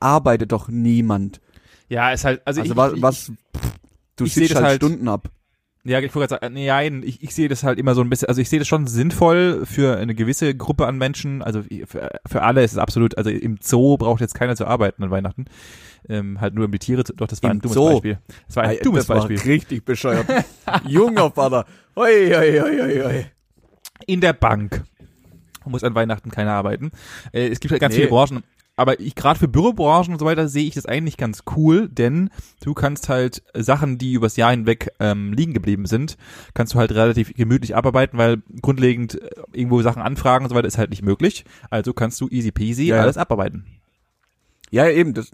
arbeitet 0.00 0.52
doch 0.52 0.68
niemand. 0.68 1.40
Ja, 1.88 2.12
ist 2.12 2.24
halt, 2.24 2.40
also, 2.44 2.60
Also 2.60 2.72
ich, 2.72 2.76
was, 2.76 2.92
was 3.02 3.32
du 4.16 4.26
seh 4.26 4.40
sitzt 4.40 4.50
das 4.52 4.56
halt 4.58 4.66
halt- 4.66 4.76
Stunden 4.82 5.08
ab. 5.08 5.28
Ja, 5.82 5.98
ich 6.00 6.14
wollte 6.14 6.28
gerade 6.28 6.40
sagen, 6.42 6.54
nee, 6.54 6.66
nein, 6.66 7.02
ich, 7.02 7.22
ich 7.22 7.34
sehe 7.34 7.48
das 7.48 7.62
halt 7.64 7.78
immer 7.78 7.94
so 7.94 8.02
ein 8.02 8.10
bisschen, 8.10 8.28
also 8.28 8.38
ich 8.42 8.50
sehe 8.50 8.58
das 8.58 8.68
schon 8.68 8.86
sinnvoll 8.86 9.64
für 9.64 9.96
eine 9.96 10.14
gewisse 10.14 10.54
Gruppe 10.54 10.86
an 10.86 10.98
Menschen, 10.98 11.40
also 11.40 11.62
für, 11.86 12.10
für 12.28 12.42
alle 12.42 12.62
ist 12.62 12.72
es 12.72 12.78
absolut, 12.78 13.16
also 13.16 13.30
im 13.30 13.56
Zoo 13.62 13.96
braucht 13.96 14.20
jetzt 14.20 14.34
keiner 14.34 14.56
zu 14.56 14.66
arbeiten 14.66 15.02
an 15.02 15.10
Weihnachten, 15.10 15.46
ähm, 16.06 16.38
halt 16.38 16.52
nur 16.52 16.66
um 16.66 16.70
die 16.70 16.78
Tiere 16.78 17.02
zu, 17.04 17.14
doch, 17.14 17.26
das 17.28 17.42
war 17.42 17.50
Im 17.50 17.56
ein 17.56 17.60
dummes 17.62 17.74
Zoo? 17.74 17.92
Beispiel. 17.94 18.18
Das 18.46 18.56
war 18.56 18.64
ein 18.64 18.70
Ey, 18.76 18.80
dummes 18.82 19.06
das 19.06 19.08
war 19.08 19.26
Beispiel. 19.26 19.52
richtig 19.52 19.86
bescheuert. 19.86 20.26
Junger 20.86 21.30
Vater. 21.30 21.64
Oi, 21.96 22.36
oi, 22.36 22.60
oi, 22.60 22.80
oi, 22.82 23.02
oi. 23.02 23.26
In 24.06 24.20
der 24.20 24.34
Bank 24.34 24.84
muss 25.66 25.84
an 25.84 25.94
Weihnachten 25.94 26.30
keiner 26.30 26.52
arbeiten. 26.52 26.90
Äh, 27.32 27.48
es 27.48 27.60
gibt 27.60 27.72
halt 27.72 27.80
ganz 27.80 27.94
Nee. 27.94 28.00
viele 28.02 28.10
Branchen, 28.10 28.42
aber 28.76 28.98
ich 28.98 29.14
gerade 29.14 29.38
für 29.38 29.48
Bürobranchen 29.48 30.14
und 30.14 30.18
so 30.20 30.24
weiter 30.24 30.48
sehe 30.48 30.64
ich 30.64 30.74
das 30.74 30.86
eigentlich 30.86 31.16
ganz 31.18 31.42
cool, 31.56 31.88
denn 31.88 32.30
du 32.64 32.72
kannst 32.72 33.08
halt 33.10 33.42
Sachen, 33.54 33.98
die 33.98 34.12
übers 34.14 34.36
Jahr 34.36 34.52
hinweg 34.52 34.90
ähm, 35.00 35.32
liegen 35.34 35.52
geblieben 35.52 35.84
sind, 35.86 36.16
kannst 36.54 36.72
du 36.74 36.78
halt 36.78 36.92
relativ 36.92 37.34
gemütlich 37.34 37.76
abarbeiten, 37.76 38.16
weil 38.18 38.38
grundlegend 38.62 39.20
äh, 39.20 39.28
irgendwo 39.52 39.82
Sachen 39.82 40.00
anfragen 40.00 40.44
und 40.44 40.48
so 40.50 40.54
weiter 40.54 40.68
ist 40.68 40.78
halt 40.78 40.90
nicht 40.90 41.02
möglich. 41.02 41.44
Also 41.68 41.92
kannst 41.92 42.20
du 42.22 42.28
easy 42.28 42.52
peasy 42.52 42.84
Ja, 42.86 42.96
ja. 42.96 43.02
alles 43.02 43.18
abarbeiten. 43.18 43.66
Ja, 44.70 44.88
eben, 44.88 45.14
das, 45.14 45.30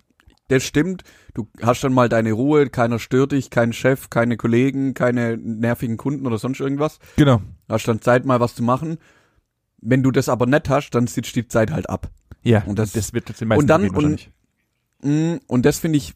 das 0.49 0.65
stimmt. 0.65 1.03
Du 1.35 1.47
hast 1.63 1.85
dann 1.85 1.93
mal 1.93 2.09
deine 2.09 2.33
Ruhe, 2.33 2.69
keiner 2.71 2.99
stört 2.99 3.33
dich, 3.33 3.51
kein 3.51 3.73
Chef, 3.73 4.09
keine 4.11 4.37
Kollegen, 4.37 4.95
keine 4.95 5.37
nervigen 5.37 5.99
Kunden 5.99 6.27
oder 6.27 6.39
sonst 6.39 6.61
irgendwas. 6.61 6.99
Genau. 7.17 7.43
Hast 7.69 7.87
dann 7.87 8.01
Zeit, 8.01 8.25
mal 8.25 8.41
was 8.41 8.55
zu 8.55 8.63
machen. 8.63 8.97
Wenn 9.81 10.03
du 10.03 10.11
das 10.11 10.29
aber 10.29 10.47
nicht 10.47 10.69
hast, 10.69 10.91
dann 10.91 11.07
sitzt 11.07 11.37
die 11.37 11.47
Zeit 11.49 11.71
halt 11.71 11.89
ab. 11.89 12.11
Ja, 12.43 12.63
Und 12.67 12.79
das- 12.79 12.93
das 12.93 13.13
wird 13.13 13.41
den 13.41 13.49
meisten 13.49 13.63
und 13.63 13.67
dann- 13.69 13.93
wahrscheinlich. 13.95 14.31
Mm, 15.03 15.35
Und 15.47 15.67
das 15.67 15.79
finde 15.79 15.99
ich, 15.99 16.15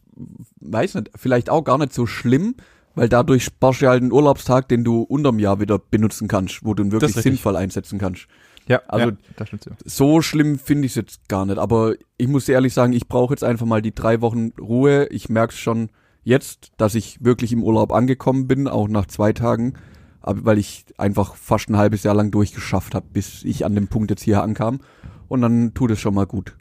weiß 0.59 0.95
nicht, 0.95 1.11
vielleicht 1.15 1.49
auch 1.49 1.63
gar 1.63 1.77
nicht 1.77 1.93
so 1.93 2.05
schlimm, 2.07 2.55
weil 2.95 3.07
dadurch 3.09 3.43
sparst 3.45 3.81
du 3.81 3.87
halt 3.87 4.01
einen 4.01 4.11
Urlaubstag, 4.11 4.67
den 4.67 4.83
du 4.83 5.01
unterm 5.03 5.39
Jahr 5.39 5.59
wieder 5.59 5.77
benutzen 5.79 6.27
kannst, 6.27 6.65
wo 6.65 6.73
du 6.73 6.83
ihn 6.83 6.89
Das 6.89 7.01
wirklich 7.01 7.23
sinnvoll 7.23 7.55
einsetzen 7.55 7.99
kannst. 7.99 8.27
Ja, 8.67 8.81
also- 8.87 9.09
ja, 9.11 9.17
das 9.37 9.49
so. 9.49 9.71
So 9.85 10.21
schlimm 10.21 10.57
finde 10.59 10.85
ich 10.85 10.91
es 10.93 10.95
jetzt 10.95 11.29
gar 11.29 11.45
nicht. 11.45 11.57
Aber 11.57 11.93
ich 12.17 12.27
muss 12.27 12.45
dir 12.45 12.53
ehrlich 12.53 12.73
sagen, 12.73 12.93
ich 12.93 13.07
brauche 13.07 13.33
jetzt 13.33 13.43
einfach 13.43 13.65
mal 13.65 13.81
die 13.81 13.93
drei 13.93 14.21
Wochen 14.21 14.51
Ruhe. 14.59 15.07
Ich 15.07 15.29
merke 15.29 15.53
schon 15.53 15.89
jetzt, 16.23 16.71
dass 16.77 16.95
ich 16.95 17.23
wirklich 17.23 17.51
im 17.53 17.63
Urlaub 17.63 17.91
angekommen 17.91 18.47
bin, 18.47 18.67
auch 18.67 18.87
nach 18.87 19.05
zwei 19.07 19.33
Tagen. 19.33 19.73
Aber 20.21 20.45
weil 20.45 20.57
ich 20.57 20.85
einfach 20.97 21.35
fast 21.35 21.69
ein 21.69 21.77
halbes 21.77 22.03
Jahr 22.03 22.13
lang 22.15 22.31
durchgeschafft 22.31 22.93
habe, 22.95 23.05
bis 23.11 23.43
ich 23.43 23.65
an 23.65 23.73
dem 23.75 23.87
Punkt 23.87 24.11
jetzt 24.11 24.21
hier 24.23 24.43
ankam. 24.43 24.79
Und 25.27 25.41
dann 25.41 25.73
tut 25.73 25.91
es 25.91 25.99
schon 25.99 26.13
mal 26.13 26.25
gut. 26.27 26.55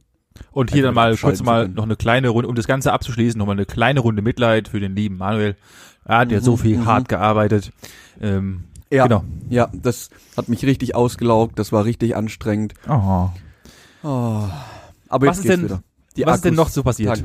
Und 0.53 0.71
hier 0.73 0.83
dann 0.83 0.95
mal 0.95 1.17
kurz 1.17 1.43
mal 1.43 1.69
noch 1.69 1.83
eine 1.83 1.97
kleine 1.97 2.29
Runde, 2.31 2.49
um 2.49 2.55
das 2.55 2.67
Ganze 2.67 2.93
abzuschließen, 2.93 3.39
nochmal 3.39 3.57
eine 3.57 3.67
kleine 3.67 4.01
Runde 4.01 4.23
Mitleid 4.23 4.69
für 4.69 4.81
den 4.81 4.97
lieben 4.97 5.19
Manuel. 5.19 5.57
Er 6.05 6.19
hat 6.19 6.33
ja 6.33 6.41
so 6.41 6.53
Mhm, 6.53 6.59
viel 6.59 6.79
mhm. 6.79 6.87
hart 6.87 7.09
gearbeitet. 7.09 7.73
Ähm, 8.21 8.65
Ja, 8.93 9.05
Genau. 9.07 9.23
ja, 9.49 9.69
das 9.73 10.11
hat 10.37 10.49
mich 10.49 10.65
richtig 10.65 10.95
ausgelaugt. 10.97 11.59
Das 11.59 11.71
war 11.73 11.85
richtig 11.85 12.17
anstrengend. 12.17 12.75
Oh. 12.89 13.29
Oh. 14.03 14.49
Aber 15.09 15.27
Was 15.27 15.37
jetzt 15.37 15.45
ist 15.45 15.49
denn- 15.51 15.65
wieder. 15.65 15.83
die 16.17 16.27
Was 16.27 16.37
ist 16.37 16.45
denn 16.47 16.55
noch 16.55 16.71
so 16.71 16.83
passiert? 16.83 17.23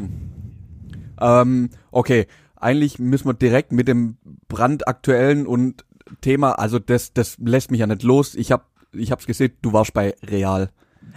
Ähm, 1.20 1.70
okay, 1.92 2.28
eigentlich 2.56 3.00
müssen 3.00 3.28
wir 3.28 3.34
direkt 3.34 3.72
mit 3.72 3.88
dem 3.88 4.18
brandaktuellen 4.48 5.48
und 5.48 5.86
Thema, 6.22 6.54
also 6.60 6.80
das, 6.80 7.14
das 7.14 7.38
lässt 7.40 7.72
mich 7.72 7.80
ja 7.80 7.88
nicht 7.88 8.04
los. 8.04 8.36
Ich 8.36 8.52
hab, 8.52 8.70
ich 8.94 9.12
hab's 9.12 9.26
gesehen, 9.26 9.54
du 9.62 9.74
warst 9.74 9.94
bei 9.94 10.16
Real. 10.24 10.70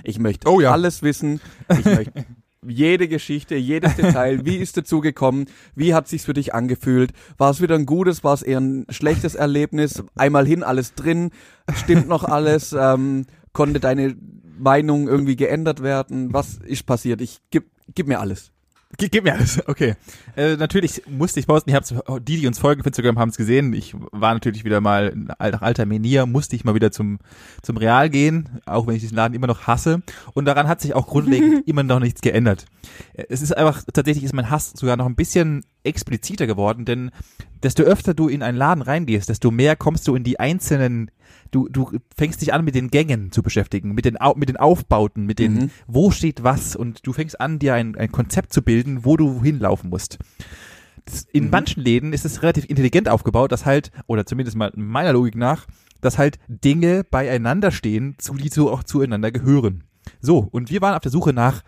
Ich 0.02 0.18
möchte 0.18 0.48
Oh 0.48 0.60
ja. 0.60 0.72
alles 0.72 1.02
wissen. 1.02 1.40
Ich 1.78 1.84
möchte 1.84 2.26
jede 2.66 3.08
Geschichte, 3.08 3.54
jedes 3.54 3.96
Detail. 3.96 4.44
Wie 4.44 4.56
ist 4.56 4.76
dazu 4.76 5.00
gekommen? 5.00 5.46
Wie 5.74 5.94
hat 5.94 6.08
sich's 6.08 6.24
für 6.24 6.34
dich 6.34 6.54
angefühlt? 6.54 7.12
War 7.38 7.50
es 7.50 7.60
wieder 7.62 7.74
ein 7.76 7.86
gutes? 7.86 8.24
War 8.24 8.34
es 8.34 8.42
eher 8.42 8.60
ein 8.60 8.86
schlechtes 8.90 9.34
Erlebnis? 9.34 10.02
Einmal 10.16 10.46
hin, 10.46 10.62
alles 10.62 10.94
drin. 10.94 11.30
Stimmt 11.74 12.08
noch 12.08 12.24
alles? 12.24 12.72
Ähm, 12.78 13.26
konnte 13.52 13.80
deine 13.80 14.16
Meinung 14.58 15.08
irgendwie 15.08 15.36
geändert 15.36 15.82
werden? 15.82 16.32
Was 16.32 16.56
ist 16.56 16.84
passiert? 16.84 17.20
Ich 17.20 17.38
gib, 17.50 17.70
gib 17.94 18.06
mir 18.08 18.20
alles. 18.20 18.52
Ge- 18.96 19.08
Gib 19.10 19.24
mir 19.24 19.34
alles, 19.34 19.60
okay. 19.68 19.96
Äh, 20.34 20.56
natürlich 20.56 21.02
musste 21.06 21.38
ich 21.40 21.46
posten, 21.46 21.68
ihr 21.70 21.76
habt's, 21.76 21.94
die, 22.22 22.40
die 22.40 22.46
uns 22.46 22.58
folgen 22.58 22.80
auf 22.80 22.86
Instagram, 22.86 23.18
haben 23.18 23.28
es 23.28 23.36
gesehen. 23.36 23.74
Ich 23.74 23.94
war 24.12 24.32
natürlich 24.32 24.64
wieder 24.64 24.80
mal 24.80 25.12
nach 25.14 25.60
alter 25.60 25.84
Manier, 25.84 26.24
musste 26.24 26.56
ich 26.56 26.64
mal 26.64 26.74
wieder 26.74 26.90
zum, 26.90 27.18
zum 27.62 27.76
Real 27.76 28.08
gehen, 28.08 28.48
auch 28.64 28.86
wenn 28.86 28.94
ich 28.94 29.02
diesen 29.02 29.16
Laden 29.16 29.34
immer 29.34 29.46
noch 29.46 29.66
hasse. 29.66 30.00
Und 30.32 30.46
daran 30.46 30.68
hat 30.68 30.80
sich 30.80 30.94
auch 30.94 31.06
grundlegend 31.06 31.62
immer 31.68 31.82
noch 31.82 32.00
nichts 32.00 32.22
geändert. 32.22 32.64
Äh, 33.12 33.24
Es 33.28 33.42
ist 33.42 33.54
einfach, 33.56 33.82
tatsächlich 33.92 34.24
ist 34.24 34.32
mein 34.34 34.48
Hass 34.50 34.72
sogar 34.74 34.96
noch 34.96 35.06
ein 35.06 35.16
bisschen 35.16 35.64
expliziter 35.88 36.46
geworden, 36.46 36.84
denn 36.84 37.10
desto 37.62 37.82
öfter 37.82 38.14
du 38.14 38.28
in 38.28 38.42
einen 38.42 38.56
Laden 38.58 38.82
reingehst, 38.82 39.28
desto 39.28 39.50
mehr 39.50 39.74
kommst 39.76 40.06
du 40.06 40.14
in 40.14 40.24
die 40.24 40.38
einzelnen 40.38 41.10
Du, 41.50 41.66
du 41.68 41.90
fängst 42.14 42.42
dich 42.42 42.52
an 42.52 42.62
mit 42.64 42.74
den 42.74 42.90
Gängen 42.90 43.32
zu 43.32 43.42
beschäftigen, 43.42 43.92
mit 43.94 44.04
den, 44.04 44.20
Au 44.20 44.34
mit 44.34 44.50
den 44.50 44.58
Aufbauten, 44.58 45.24
mit 45.24 45.38
den, 45.38 45.54
Mhm. 45.54 45.70
wo 45.86 46.10
steht 46.10 46.42
was 46.42 46.76
und 46.76 47.06
du 47.06 47.14
fängst 47.14 47.40
an, 47.40 47.58
dir 47.58 47.72
ein, 47.72 47.96
ein 47.96 48.12
Konzept 48.12 48.52
zu 48.52 48.60
bilden, 48.60 49.04
wo 49.06 49.16
du 49.16 49.42
hinlaufen 49.42 49.88
musst. 49.88 50.18
In 51.32 51.44
Mhm. 51.44 51.50
manchen 51.50 51.82
Läden 51.82 52.12
ist 52.12 52.26
es 52.26 52.42
relativ 52.42 52.66
intelligent 52.68 53.08
aufgebaut, 53.08 53.50
dass 53.50 53.64
halt, 53.64 53.90
oder 54.06 54.26
zumindest 54.26 54.58
mal 54.58 54.72
meiner 54.76 55.14
Logik 55.14 55.36
nach, 55.36 55.66
dass 56.02 56.18
halt 56.18 56.38
Dinge 56.48 57.02
beieinander 57.10 57.70
stehen, 57.70 58.14
zu, 58.18 58.34
die 58.34 58.50
so 58.50 58.70
auch 58.70 58.82
zueinander 58.82 59.30
gehören. 59.30 59.84
So, 60.20 60.48
und 60.50 60.70
wir 60.70 60.82
waren 60.82 60.94
auf 60.94 61.00
der 61.02 61.12
Suche 61.12 61.32
nach, 61.32 61.62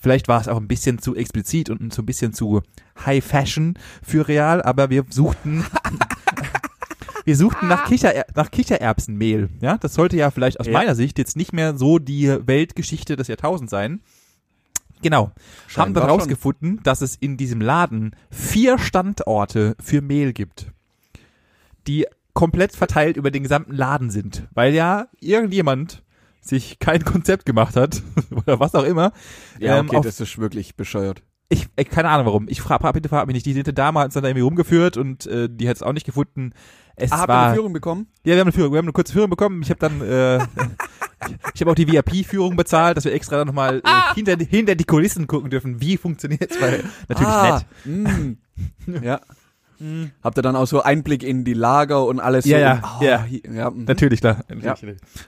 vielleicht 0.00 0.26
war 0.28 0.40
es 0.40 0.48
auch 0.48 0.56
ein 0.56 0.66
bisschen 0.68 0.98
zu 0.98 1.14
explizit 1.14 1.70
und 1.70 1.92
so 1.92 2.02
ein 2.02 2.06
bisschen 2.06 2.32
zu 2.32 2.62
High 3.06 3.24
Fashion 3.24 3.74
für 4.02 4.26
Real, 4.26 4.62
aber 4.62 4.90
wir 4.90 5.04
suchten, 5.10 5.64
wir 7.24 7.36
suchten 7.36 7.68
nach, 7.68 7.86
Kicher, 7.86 8.12
nach 8.34 8.50
Kichererbsenmehl. 8.50 9.50
Ja, 9.60 9.76
das 9.78 9.94
sollte 9.94 10.16
ja 10.16 10.30
vielleicht 10.30 10.58
aus 10.60 10.66
Ja. 10.66 10.72
meiner 10.72 10.94
Sicht 10.94 11.18
jetzt 11.18 11.36
nicht 11.36 11.52
mehr 11.52 11.76
so 11.76 11.98
die 11.98 12.28
Weltgeschichte 12.46 13.16
des 13.16 13.28
Jahrtausends 13.28 13.70
sein. 13.70 14.00
Genau. 15.02 15.26
Haben 15.26 15.34
Scheinbar 15.68 16.02
dann 16.02 16.10
schon. 16.10 16.20
rausgefunden, 16.20 16.80
dass 16.82 17.00
es 17.00 17.16
in 17.16 17.36
diesem 17.36 17.60
Laden 17.60 18.14
vier 18.30 18.78
Standorte 18.78 19.74
für 19.80 20.02
Mehl 20.02 20.32
gibt, 20.34 20.66
die 21.86 22.06
komplett 22.34 22.76
verteilt 22.76 23.16
über 23.16 23.30
den 23.30 23.42
gesamten 23.42 23.72
Laden 23.72 24.10
sind, 24.10 24.46
weil 24.52 24.74
ja 24.74 25.08
irgendjemand 25.20 26.02
sich 26.50 26.78
kein 26.78 27.04
Konzept 27.04 27.46
gemacht 27.46 27.76
hat 27.76 28.02
oder 28.30 28.60
was 28.60 28.74
auch 28.74 28.84
immer. 28.84 29.12
Ja, 29.58 29.78
ähm, 29.78 29.86
okay, 29.86 29.96
auf, 29.96 30.04
das 30.04 30.20
ist 30.20 30.36
wirklich 30.38 30.76
bescheuert. 30.76 31.22
ich, 31.48 31.68
ich 31.76 31.88
keine 31.88 32.10
Ahnung 32.10 32.26
warum. 32.26 32.46
Ich 32.48 32.60
frage, 32.60 32.92
bitte 32.92 33.08
frag 33.08 33.26
mich 33.26 33.34
nicht. 33.34 33.46
Die 33.46 33.62
Dame 33.74 34.00
hat 34.00 34.06
uns 34.06 34.14
dann 34.14 34.24
irgendwie 34.24 34.42
rumgeführt 34.42 34.96
und 34.98 35.26
äh, 35.26 35.48
die 35.50 35.68
hat 35.68 35.76
es 35.76 35.82
auch 35.82 35.92
nicht 35.94 36.04
gefunden. 36.06 36.52
Es 36.96 37.12
Ah, 37.12 37.20
habt 37.20 37.30
ihr 37.30 37.38
eine 37.38 37.54
Führung 37.54 37.72
bekommen? 37.72 38.08
ja, 38.24 38.34
wir 38.34 38.40
haben 38.40 38.48
eine 38.48 38.52
Führung, 38.52 38.72
wir 38.72 38.78
haben 38.78 38.84
eine 38.84 38.92
kurze 38.92 39.12
Führung 39.14 39.30
bekommen. 39.30 39.62
Ich 39.62 39.70
habe 39.70 39.80
dann, 39.80 40.00
äh, 40.02 40.36
ich 41.54 41.60
habe 41.62 41.70
auch 41.70 41.74
die 41.74 41.90
VIP-Führung 41.90 42.56
bezahlt, 42.56 42.96
dass 42.98 43.04
wir 43.06 43.14
extra 43.14 43.36
dann 43.38 43.46
nochmal 43.46 43.80
äh, 43.84 44.14
hinter, 44.14 44.36
die- 44.36 44.44
hinter 44.44 44.74
die 44.74 44.84
Kulissen 44.84 45.26
gucken 45.26 45.48
dürfen, 45.50 45.80
wie 45.80 45.96
funktioniert's, 45.96 46.60
weil 46.60 46.84
natürlich 47.08 47.28
ah, 47.32 47.62
nett. 47.86 48.06
Mm. 48.86 49.02
ja. 49.02 49.20
Habt 50.22 50.38
ihr 50.38 50.42
dann 50.42 50.56
auch 50.56 50.66
so 50.66 50.82
Einblick 50.82 51.22
in 51.22 51.44
die 51.44 51.54
Lager 51.54 52.04
und 52.04 52.20
alles 52.20 52.44
Ja, 52.44 52.58
so? 52.58 52.62
ja, 52.62 52.98
oh, 53.00 53.04
ja. 53.04 53.22
hi- 53.22 53.42
ja. 53.50 53.70
mhm. 53.70 53.84
Natürlich, 53.84 54.20
klar. 54.20 54.44
Ja. 54.62 54.74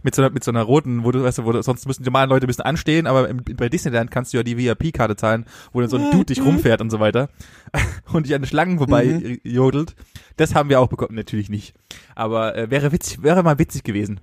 Mit 0.02 0.14
so 0.14 0.22
einer, 0.22 0.30
mit 0.30 0.44
so 0.44 0.50
einer 0.50 0.62
roten, 0.62 1.04
wo 1.04 1.10
du, 1.10 1.22
weißt 1.24 1.38
du, 1.38 1.44
wo 1.44 1.52
du, 1.52 1.62
sonst 1.62 1.86
müssen 1.86 2.02
die 2.02 2.08
normalen 2.10 2.28
Leute 2.28 2.46
ein 2.46 2.48
bisschen 2.48 2.64
anstehen, 2.64 3.06
aber 3.06 3.28
im, 3.28 3.38
bei 3.56 3.68
Disneyland 3.68 4.10
kannst 4.10 4.32
du 4.32 4.36
ja 4.36 4.42
die 4.42 4.58
VIP-Karte 4.58 5.16
zahlen, 5.16 5.46
wo 5.72 5.80
dann 5.80 5.88
so 5.88 5.96
ein 5.96 6.10
Dude 6.10 6.26
dich 6.26 6.42
rumfährt 6.44 6.80
und 6.82 6.90
so 6.90 7.00
weiter 7.00 7.28
und 8.12 8.26
dich 8.26 8.34
an 8.34 8.42
den 8.42 8.46
Schlangen 8.48 8.78
vorbei 8.78 9.04
Mhm. 9.06 9.38
jodelt. 9.42 9.94
Das 10.36 10.54
haben 10.54 10.68
wir 10.68 10.80
auch 10.80 10.88
bekommen, 10.88 11.14
natürlich 11.14 11.48
nicht. 11.48 11.74
Aber 12.14 12.54
äh, 12.56 12.70
wäre 12.70 12.92
witzig, 12.92 13.22
wäre 13.22 13.42
mal 13.42 13.58
witzig 13.58 13.84
gewesen. 13.84 14.20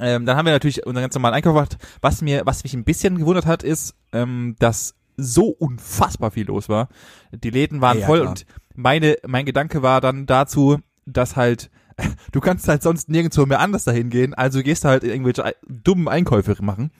Ähm, 0.00 0.26
dann 0.26 0.36
haben 0.36 0.46
wir 0.46 0.52
natürlich 0.52 0.84
unseren 0.86 1.02
ganz 1.02 1.14
normalen 1.14 1.34
Einkauf 1.34 1.54
gemacht. 1.54 1.76
Was 2.00 2.20
mir, 2.22 2.42
was 2.46 2.64
mich 2.64 2.74
ein 2.74 2.84
bisschen 2.84 3.18
gewundert 3.18 3.46
hat, 3.46 3.62
ist, 3.62 3.94
ähm, 4.12 4.56
dass 4.58 4.94
so 5.16 5.46
unfassbar 5.50 6.32
viel 6.32 6.46
los 6.46 6.68
war. 6.68 6.88
Die 7.32 7.50
Läden 7.50 7.80
waren 7.80 7.98
Ja, 7.98 8.00
ja, 8.00 8.06
voll 8.08 8.18
klar. 8.20 8.30
und 8.30 8.46
meine, 8.74 9.16
mein 9.26 9.44
Gedanke 9.46 9.82
war 9.82 10.00
dann 10.00 10.26
dazu, 10.26 10.78
dass 11.06 11.36
halt, 11.36 11.70
du 12.32 12.40
kannst 12.40 12.68
halt 12.68 12.82
sonst 12.82 13.08
nirgendwo 13.08 13.46
mehr 13.46 13.60
anders 13.60 13.84
dahin 13.84 14.10
gehen, 14.10 14.34
also 14.34 14.62
gehst 14.62 14.84
du 14.84 14.88
halt 14.88 15.04
irgendwelche 15.04 15.54
dummen 15.66 16.08
Einkäufe 16.08 16.56
machen. 16.60 16.90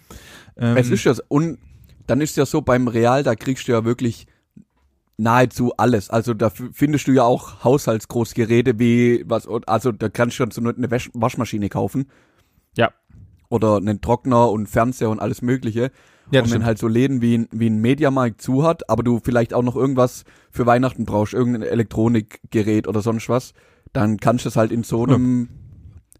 Ähm, 0.57 0.77
Es 0.77 0.91
ist 0.91 1.05
ja 1.05 1.15
so, 1.15 1.23
und 1.29 1.59
dann 2.07 2.21
ist 2.21 2.37
ja 2.37 2.47
so 2.47 2.61
beim 2.61 2.89
Real, 2.89 3.23
da 3.23 3.35
kriegst 3.35 3.67
du 3.69 3.73
ja 3.73 3.85
wirklich 3.85 4.27
nahezu 5.17 5.73
alles. 5.77 6.11
Also 6.11 6.35
da 6.35 6.51
findest 6.51 7.07
du 7.07 7.13
ja 7.13 7.23
auch 7.23 7.65
Haushaltsgroßgeräte 7.65 8.79
wie 8.79 9.25
was, 9.27 9.47
also 9.67 9.93
da 9.93 10.09
kannst 10.09 10.35
du 10.35 10.37
schon 10.37 10.51
so 10.51 10.61
eine 10.61 10.91
Wasch 10.91 11.11
Waschmaschine 11.15 11.69
kaufen. 11.69 12.11
Ja. 12.77 12.93
Oder 13.49 13.77
einen 13.77 14.01
Trockner 14.01 14.51
und 14.51 14.69
Fernseher 14.69 15.11
und 15.11 15.21
alles 15.21 15.43
mögliche. 15.43 15.93
Ja, 16.31 16.41
und 16.41 16.45
das 16.45 16.45
wenn 16.45 16.49
stimmt. 16.49 16.65
halt 16.65 16.79
so 16.79 16.89
Läden 16.89 17.23
wie 17.23 17.39
ein, 17.39 17.49
wie 17.53 17.69
ein 17.69 17.81
Mediamarkt 17.81 18.41
zu 18.41 18.65
hat, 18.65 18.89
aber 18.89 19.03
du 19.03 19.21
vielleicht 19.23 19.55
auch 19.55 19.63
noch 19.63 19.77
irgendwas 19.77 20.25
für 20.51 20.67
Weihnachten 20.67 21.05
brauchst, 21.05 21.35
irgendein 21.35 21.63
Elektronikgerät 21.63 22.89
oder 22.89 23.03
sonst 23.03 23.29
was, 23.29 23.53
dann 23.93 24.19
kannst 24.19 24.45
du 24.45 24.49
es 24.49 24.57
halt 24.57 24.73
in 24.73 24.83
so 24.83 25.05
einem 25.05 25.49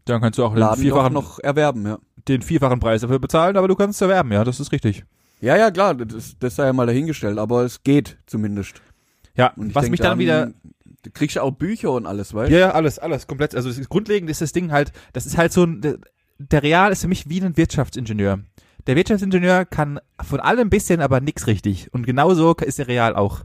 dann 0.05 0.21
kannst 0.21 0.39
du 0.39 0.45
auch 0.45 0.53
den 0.53 0.61
Laden 0.61 0.83
vierfachen, 0.83 1.15
noch 1.15 1.39
erwerben, 1.39 1.87
ja. 1.87 1.99
den 2.29 2.43
vierfachen 2.43 2.79
Preis 2.79 3.01
dafür 3.01 3.19
bezahlen, 3.19 3.57
aber 3.57 3.69
du 3.69 3.75
kannst 3.75 3.97
es 3.97 4.03
erwerben, 4.03 4.33
ja, 4.33 4.45
das 4.45 4.61
ist 4.61 4.71
richtig. 4.71 5.05
Ja, 5.41 5.57
ja, 5.57 5.71
klar, 5.71 5.95
das, 5.95 6.37
das 6.39 6.57
sei 6.57 6.67
ja 6.67 6.73
mal 6.73 6.87
dahingestellt, 6.87 7.39
aber 7.39 7.65
es 7.65 7.83
geht 7.83 8.19
zumindest. 8.27 8.83
Ja, 9.37 9.53
was 9.57 9.85
denk 9.85 9.91
mich 9.91 10.01
dann 10.01 10.19
wieder, 10.19 10.53
Du 11.05 11.11
kriegst 11.11 11.37
ja 11.37 11.43
auch 11.43 11.51
Bücher 11.53 11.93
und 11.93 12.07
alles, 12.07 12.33
weißt 12.33 12.51
Ja, 12.51 12.59
ja, 12.59 12.71
alles, 12.71 12.99
alles, 12.99 13.27
komplett. 13.27 13.55
Also 13.55 13.69
das 13.69 13.79
ist, 13.79 13.91
grundlegend 13.91 14.31
ist 14.31 14.41
das 14.41 14.53
Ding 14.53 14.73
halt, 14.73 14.91
das 15.13 15.27
ist 15.27 15.37
halt 15.37 15.53
so 15.53 15.65
ein, 15.65 15.99
der 16.39 16.63
Real 16.63 16.91
ist 16.91 17.03
für 17.03 17.09
mich 17.09 17.29
wie 17.29 17.43
ein 17.43 17.57
Wirtschaftsingenieur. 17.57 18.41
Der 18.87 18.97
Wirtschaftsingenieur 18.97 19.65
kann 19.65 19.99
von 20.23 20.41
allem 20.41 20.67
ein 20.69 20.71
bisschen, 20.71 21.01
aber 21.01 21.21
nix 21.21 21.47
richtig. 21.47 21.93
Und 21.93 22.07
genauso 22.07 22.55
ist 22.55 22.79
der 22.79 22.89
Real 22.89 23.17
auch. 23.17 23.41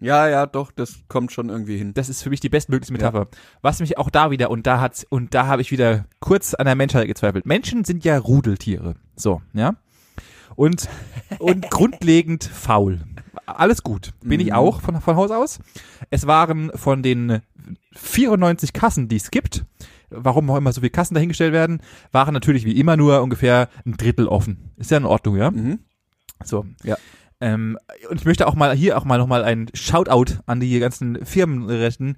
Ja, 0.00 0.28
ja, 0.28 0.44
doch, 0.44 0.70
das 0.72 0.96
kommt 1.08 1.32
schon 1.32 1.48
irgendwie 1.48 1.78
hin. 1.78 1.94
Das 1.94 2.08
ist 2.10 2.22
für 2.22 2.28
mich 2.28 2.40
die 2.40 2.50
bestmögliche 2.50 2.92
Metapher. 2.92 3.28
Was 3.62 3.80
mich 3.80 3.96
auch 3.96 4.10
da 4.10 4.30
wieder, 4.30 4.50
und 4.50 4.66
da 4.66 4.80
hat's, 4.80 5.06
und 5.08 5.32
da 5.32 5.46
habe 5.46 5.62
ich 5.62 5.70
wieder 5.70 6.04
kurz 6.20 6.52
an 6.52 6.66
der 6.66 6.74
Menschheit 6.74 7.06
gezweifelt. 7.06 7.46
Menschen 7.46 7.84
sind 7.84 8.04
ja 8.04 8.18
Rudeltiere. 8.18 8.96
So, 9.16 9.40
ja. 9.54 9.74
Und, 10.56 10.88
und 11.38 11.70
grundlegend 11.70 12.44
faul. 12.44 13.00
Alles 13.46 13.82
gut. 13.82 14.12
Bin 14.22 14.40
ich 14.40 14.48
Mhm. 14.48 14.52
auch 14.54 14.80
von, 14.82 15.00
von 15.00 15.16
Haus 15.16 15.30
aus. 15.30 15.60
Es 16.10 16.26
waren 16.26 16.70
von 16.74 17.02
den 17.02 17.40
94 17.94 18.72
Kassen, 18.74 19.08
die 19.08 19.16
es 19.16 19.30
gibt, 19.30 19.64
warum 20.16 20.50
auch 20.50 20.56
immer 20.56 20.72
so 20.72 20.80
viele 20.80 20.90
Kassen 20.90 21.14
dahingestellt 21.14 21.52
werden, 21.52 21.80
waren 22.12 22.34
natürlich 22.34 22.64
wie 22.64 22.78
immer 22.78 22.96
nur 22.96 23.22
ungefähr 23.22 23.68
ein 23.84 23.96
Drittel 23.96 24.28
offen. 24.28 24.70
Ist 24.76 24.90
ja 24.90 24.96
in 24.96 25.04
Ordnung, 25.04 25.36
ja? 25.36 25.50
Mhm. 25.50 25.80
So. 26.44 26.66
Ja. 26.82 26.96
Ähm, 27.40 27.78
und 28.08 28.20
ich 28.20 28.24
möchte 28.24 28.46
auch 28.46 28.54
mal 28.54 28.74
hier 28.74 28.96
auch 28.96 29.04
mal 29.04 29.18
nochmal 29.18 29.44
ein 29.44 29.68
Shoutout 29.74 30.36
an 30.46 30.60
die 30.60 30.78
ganzen 30.78 31.24
Firmen. 31.24 32.16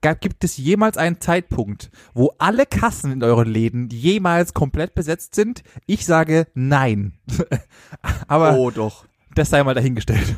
Gab, 0.00 0.20
gibt 0.20 0.42
es 0.42 0.56
jemals 0.56 0.96
einen 0.96 1.20
Zeitpunkt, 1.20 1.90
wo 2.14 2.32
alle 2.38 2.66
Kassen 2.66 3.12
in 3.12 3.22
euren 3.22 3.48
Läden 3.48 3.88
jemals 3.90 4.54
komplett 4.54 4.94
besetzt 4.94 5.34
sind? 5.34 5.62
Ich 5.86 6.04
sage 6.04 6.46
nein. 6.54 7.12
Aber 8.28 8.56
oh, 8.56 8.70
doch. 8.70 9.04
das 9.34 9.50
sei 9.50 9.62
mal 9.62 9.74
dahingestellt. 9.74 10.36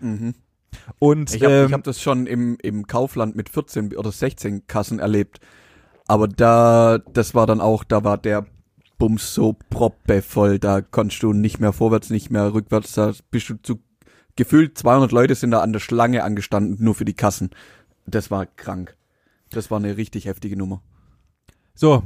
Mhm. 0.00 0.34
Und 0.98 1.34
Ich 1.34 1.42
habe 1.42 1.54
ähm, 1.54 1.72
hab 1.72 1.84
das 1.84 2.00
schon 2.00 2.26
im, 2.26 2.56
im 2.62 2.86
Kaufland 2.86 3.36
mit 3.36 3.48
14 3.48 3.96
oder 3.96 4.12
16 4.12 4.66
Kassen 4.66 4.98
erlebt. 4.98 5.40
Aber 6.08 6.26
da, 6.26 6.98
das 6.98 7.34
war 7.34 7.46
dann 7.46 7.60
auch, 7.60 7.84
da 7.84 8.02
war 8.02 8.18
der 8.18 8.46
Bums 8.98 9.34
so 9.34 9.56
proppevoll, 9.70 10.58
da 10.58 10.80
konntest 10.80 11.22
du 11.22 11.32
nicht 11.32 11.60
mehr 11.60 11.72
vorwärts, 11.72 12.10
nicht 12.10 12.30
mehr 12.30 12.52
rückwärts, 12.52 12.94
da 12.94 13.12
bist 13.30 13.50
du 13.50 13.54
zu, 13.62 13.78
gefühlt 14.34 14.76
200 14.76 15.12
Leute 15.12 15.34
sind 15.34 15.52
da 15.52 15.60
an 15.60 15.72
der 15.72 15.80
Schlange 15.80 16.24
angestanden, 16.24 16.82
nur 16.82 16.94
für 16.94 17.04
die 17.04 17.14
Kassen. 17.14 17.50
Das 18.06 18.30
war 18.30 18.46
krank. 18.46 18.96
Das 19.50 19.70
war 19.70 19.78
eine 19.78 19.96
richtig 19.96 20.24
heftige 20.24 20.56
Nummer. 20.56 20.82
So. 21.74 22.02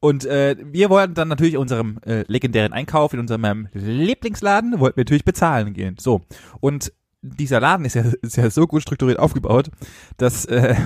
Und 0.00 0.24
äh, 0.24 0.56
wir 0.60 0.90
wollten 0.90 1.14
dann 1.14 1.28
natürlich 1.28 1.56
unserem 1.56 1.98
äh, 2.06 2.24
legendären 2.28 2.72
Einkauf 2.72 3.12
in 3.12 3.20
unserem 3.20 3.44
ähm, 3.44 3.68
Lieblingsladen, 3.72 4.78
wollten 4.78 4.96
wir 4.96 5.04
natürlich 5.04 5.24
bezahlen 5.24 5.74
gehen. 5.74 5.96
So. 5.98 6.22
Und 6.60 6.92
dieser 7.20 7.60
Laden 7.60 7.84
ist 7.84 7.94
ja, 7.94 8.04
ist 8.22 8.36
ja 8.36 8.48
so 8.50 8.66
gut 8.66 8.82
strukturiert 8.82 9.18
aufgebaut, 9.18 9.70
dass, 10.16 10.44
äh, 10.46 10.76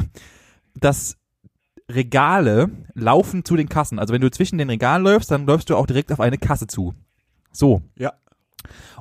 dass 0.75 1.19
Regale 1.95 2.71
laufen 2.95 3.45
zu 3.45 3.57
den 3.57 3.69
Kassen. 3.69 3.99
Also 3.99 4.13
wenn 4.13 4.21
du 4.21 4.31
zwischen 4.31 4.59
den 4.59 4.71
Regalen 4.71 5.03
läufst, 5.03 5.31
dann 5.31 5.47
läufst 5.47 5.71
du 5.71 5.77
auch 5.77 5.87
direkt 5.87 6.13
auf 6.13 6.21
eine 6.21 6.39
Kasse 6.39 6.67
zu. 6.67 6.95
So. 7.53 7.83
Ja. 7.97 8.13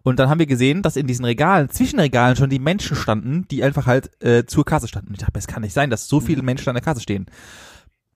Und 0.04 0.20
dann 0.20 0.30
haben 0.30 0.40
wir 0.40 0.48
gesehen, 0.48 0.82
dass 0.82 0.96
in 0.96 1.06
diesen 1.08 1.26
Regalen, 1.26 1.70
Zwischenregalen 1.70 2.36
schon 2.36 2.50
die 2.50 2.60
Menschen 2.60 2.96
standen, 2.96 3.48
die 3.50 3.64
einfach 3.64 3.86
halt 3.86 4.10
äh, 4.24 4.46
zur 4.46 4.66
Kasse 4.66 4.88
standen. 4.88 5.10
Und 5.10 5.16
ich 5.16 5.20
dachte, 5.22 5.38
es 5.38 5.48
kann 5.48 5.62
nicht 5.62 5.74
sein, 5.74 5.90
dass 5.90 6.08
so 6.08 6.20
viele 6.20 6.42
Menschen 6.42 6.70
an 6.70 6.76
der 6.76 6.84
Kasse 6.84 7.02
stehen. 7.02 7.28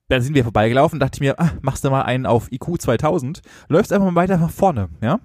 Dann 0.08 0.22
sind 0.22 0.34
wir 0.34 0.44
vorbeigelaufen, 0.44 1.00
dachte 1.00 1.16
ich 1.16 1.20
mir, 1.20 1.38
ah, 1.40 1.52
machst 1.62 1.84
du 1.84 1.90
mal 1.90 2.02
einen 2.02 2.26
auf 2.26 2.50
IQ 2.52 2.80
2000, 2.80 3.42
läufst 3.68 3.92
einfach 3.92 4.06
mal 4.06 4.14
weiter 4.14 4.36
nach 4.38 4.50
vorne, 4.50 4.88
ja. 5.00 5.18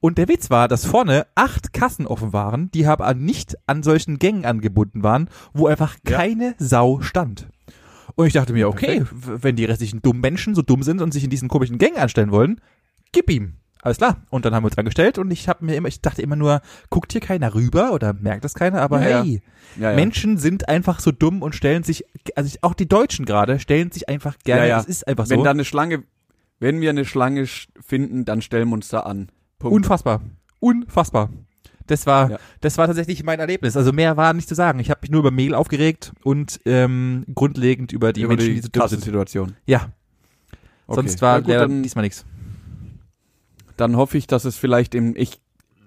Und 0.00 0.18
der 0.18 0.26
Witz 0.26 0.50
war, 0.50 0.66
dass 0.66 0.84
vorne 0.84 1.28
acht 1.36 1.72
Kassen 1.72 2.08
offen 2.08 2.32
waren, 2.32 2.72
die 2.72 2.84
aber 2.86 3.14
nicht 3.14 3.56
an 3.68 3.84
solchen 3.84 4.18
Gängen 4.18 4.44
angebunden 4.44 5.04
waren, 5.04 5.28
wo 5.52 5.68
einfach 5.68 5.96
Ja. 6.08 6.16
keine 6.16 6.54
Sau 6.58 7.00
stand. 7.00 7.46
Und 8.14 8.26
ich 8.26 8.32
dachte 8.32 8.52
mir, 8.52 8.68
okay, 8.68 9.04
wenn 9.12 9.56
die 9.56 9.64
restlichen 9.64 10.02
dummen 10.02 10.20
Menschen 10.20 10.54
so 10.54 10.62
dumm 10.62 10.82
sind 10.82 11.00
und 11.00 11.12
sich 11.12 11.24
in 11.24 11.30
diesen 11.30 11.48
komischen 11.48 11.78
Gängen 11.78 11.96
anstellen 11.98 12.30
wollen, 12.30 12.60
gib 13.12 13.30
ihm. 13.30 13.54
Alles 13.84 13.96
klar. 13.96 14.18
Und 14.30 14.44
dann 14.44 14.54
haben 14.54 14.62
wir 14.62 14.68
uns 14.68 14.78
angestellt 14.78 15.18
und 15.18 15.30
ich 15.32 15.48
habe 15.48 15.64
mir 15.64 15.74
immer, 15.74 15.88
ich 15.88 16.00
dachte 16.00 16.22
immer 16.22 16.36
nur, 16.36 16.60
guckt 16.88 17.10
hier 17.10 17.20
keiner 17.20 17.52
rüber 17.54 17.92
oder 17.92 18.12
merkt 18.12 18.44
das 18.44 18.54
keiner, 18.54 18.80
aber 18.80 19.00
Ja, 19.08 19.22
hey, 19.24 19.42
Ja, 19.76 19.90
ja. 19.90 19.96
Menschen 19.96 20.38
sind 20.38 20.68
einfach 20.68 21.00
so 21.00 21.10
dumm 21.10 21.42
und 21.42 21.56
stellen 21.56 21.82
sich, 21.82 22.04
also 22.36 22.56
auch 22.62 22.74
die 22.74 22.86
Deutschen 22.88 23.24
gerade, 23.24 23.58
stellen 23.58 23.90
sich 23.90 24.08
einfach 24.08 24.36
gerne, 24.44 24.62
Ja, 24.62 24.68
ja. 24.68 24.80
es 24.80 24.86
ist 24.86 25.08
einfach 25.08 25.28
Wenn 25.28 25.38
so. 25.40 25.44
da 25.44 25.50
eine 25.50 25.64
Schlange, 25.64 26.04
wenn 26.60 26.80
wir 26.80 26.90
eine 26.90 27.04
Schlange 27.04 27.42
sch- 27.42 27.66
finden, 27.84 28.24
dann 28.24 28.40
stellen 28.40 28.68
wir 28.68 28.74
uns 28.74 28.86
da 28.88 29.00
an. 29.00 29.30
Punkt. 29.58 29.74
Unfassbar. 29.74 30.20
Unfassbar. 30.60 31.30
Das 31.86 32.06
war, 32.06 32.30
Ja. 32.30 32.38
das 32.60 32.78
war 32.78 32.86
tatsächlich 32.86 33.22
mein 33.24 33.40
Erlebnis. 33.40 33.76
Also 33.76 33.92
mehr 33.92 34.16
war 34.16 34.32
nicht 34.32 34.48
zu 34.48 34.54
sagen. 34.54 34.78
Ich 34.78 34.90
habe 34.90 35.00
mich 35.02 35.10
nur 35.10 35.20
über 35.20 35.30
Mail 35.30 35.54
aufgeregt 35.54 36.12
und 36.22 36.60
ähm, 36.64 37.24
grundlegend 37.34 37.92
über 37.92 38.12
die 38.12 38.22
Über 38.22 38.36
Menschen, 38.36 38.54
die 38.54 38.60
so. 38.62 38.68
Kassensituation. 38.72 39.56
Ja, 39.66 39.90
Okay. 40.86 40.96
sonst 41.08 41.22
war 41.22 41.40
gut, 41.42 41.54
dann, 41.54 41.82
diesmal 41.82 42.02
nichts. 42.04 42.24
dann 43.76 43.96
hoffe 43.96 44.18
ich, 44.18 44.26
dass 44.26 44.44
es 44.44 44.56
vielleicht 44.56 44.94
im, 44.94 45.14
ich, 45.16 45.40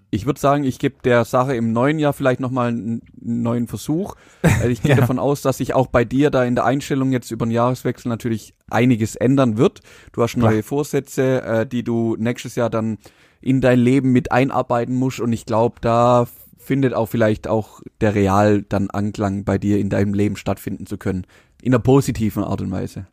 ich 0.09 0.25
würde 0.25 0.39
sagen, 0.39 0.63
ich 0.63 0.79
gebe 0.79 0.95
der 1.03 1.25
Sache 1.25 1.55
im 1.55 1.73
neuen 1.73 1.99
Jahr 1.99 2.13
vielleicht 2.13 2.39
nochmal 2.39 2.69
einen, 2.69 3.01
einen 3.21 3.41
neuen 3.43 3.67
Versuch. 3.67 4.15
Weil 4.41 4.71
ich 4.71 4.81
gehe 4.81 4.91
Ja. 4.91 4.97
davon 4.97 5.19
aus, 5.19 5.41
dass 5.41 5.57
sich 5.57 5.73
auch 5.73 5.87
bei 5.87 6.05
dir 6.05 6.29
da 6.31 6.43
in 6.43 6.55
der 6.55 6.65
Einstellung 6.65 7.11
jetzt 7.11 7.29
über 7.31 7.45
den 7.45 7.51
Jahreswechsel 7.51 8.09
natürlich 8.09 8.53
einiges 8.69 9.15
ändern 9.15 9.57
wird. 9.57 9.81
Du 10.13 10.23
hast 10.23 10.37
neue 10.37 10.51
Klar. 10.53 10.63
Vorsätze, 10.63 11.41
äh, 11.43 11.67
die 11.67 11.83
du 11.83 12.15
nächstes 12.17 12.55
Jahr 12.55 12.69
dann 12.69 12.97
in 13.45 13.61
dein 13.61 13.79
Leben 13.79 14.11
mit 14.11 14.31
einarbeiten 14.31 14.95
musst 14.95 15.19
und 15.19 15.31
ich 15.31 15.45
glaube, 15.45 15.75
da 15.79 16.27
findet 16.57 16.95
auch 16.95 17.05
vielleicht 17.05 17.47
auch 17.47 17.79
der 18.01 18.15
Real 18.15 18.63
dann 18.63 18.89
Anklang 18.89 19.43
bei 19.45 19.59
dir 19.59 19.79
in 19.79 19.89
deinem 19.89 20.15
Leben 20.15 20.35
stattfinden 20.35 20.87
zu 20.87 20.97
können. 20.97 21.25
In 21.61 21.73
einer 21.73 21.81
positiven 21.81 22.43
Art 22.43 22.61
und 22.61 22.71
Weise. 22.71 23.05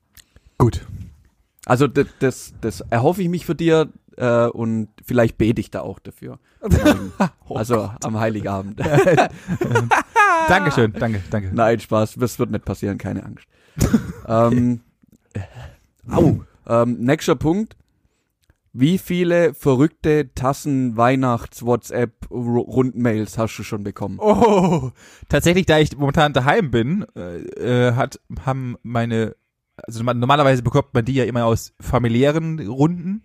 Gut. 0.57 0.87
Also 1.67 1.87
das, 1.87 2.07
das, 2.19 2.55
das 2.63 2.81
erhoffe 2.81 3.23
ich 3.23 3.29
mich 3.29 3.45
für 3.45 3.55
dir 3.55 3.91
äh, 4.17 4.47
und 4.47 4.89
vielleicht 5.05 5.37
bete 5.37 5.61
ich 5.61 5.71
da 5.71 5.83
auch 5.83 5.99
dafür. 5.99 6.39
Oh 7.49 7.57
also 7.57 7.91
am 8.03 8.19
Heiligabend. 8.19 8.81
Dankeschön, 10.49 10.95
danke, 10.95 11.23
danke. 11.31 11.51
Nein, 11.53 11.81
Spaß, 11.81 12.15
das 12.15 12.39
wird 12.39 12.51
nicht 12.51 12.65
passieren, 12.65 12.97
keine 12.97 13.25
Angst. 13.25 13.47
ähm, 14.27 14.81
au, 16.11 16.41
ähm, 16.67 16.97
nächster 17.01 17.37
Punkt. 17.37 17.77
Wie 18.75 18.97
viele 18.97 19.53
verrückte 19.53 20.33
Tassen 20.35 20.97
Weihnachts 20.97 21.65
WhatsApp 21.65 22.13
Ru- 22.31 22.61
Rundmails 22.65 23.37
hast 23.37 23.59
du 23.59 23.63
schon 23.63 23.85
bekommen? 23.85 24.19
Oh, 24.21 24.91
tatsächlich, 25.29 25.67
da 25.67 25.79
ich 25.79 25.95
momentan 25.97 26.33
daheim 26.33 26.71
bin, 26.71 27.05
äh, 27.15 27.39
äh, 27.89 27.95
hat, 27.95 28.19
haben 28.47 28.77
meine, 28.83 29.37
also 29.77 30.03
normalerweise 30.03 30.63
bekommt 30.63 30.95
man 30.95 31.05
die 31.05 31.15
ja 31.15 31.25
immer 31.25 31.45
aus 31.45 31.75
familiären 31.81 32.67
Runden. 32.67 33.25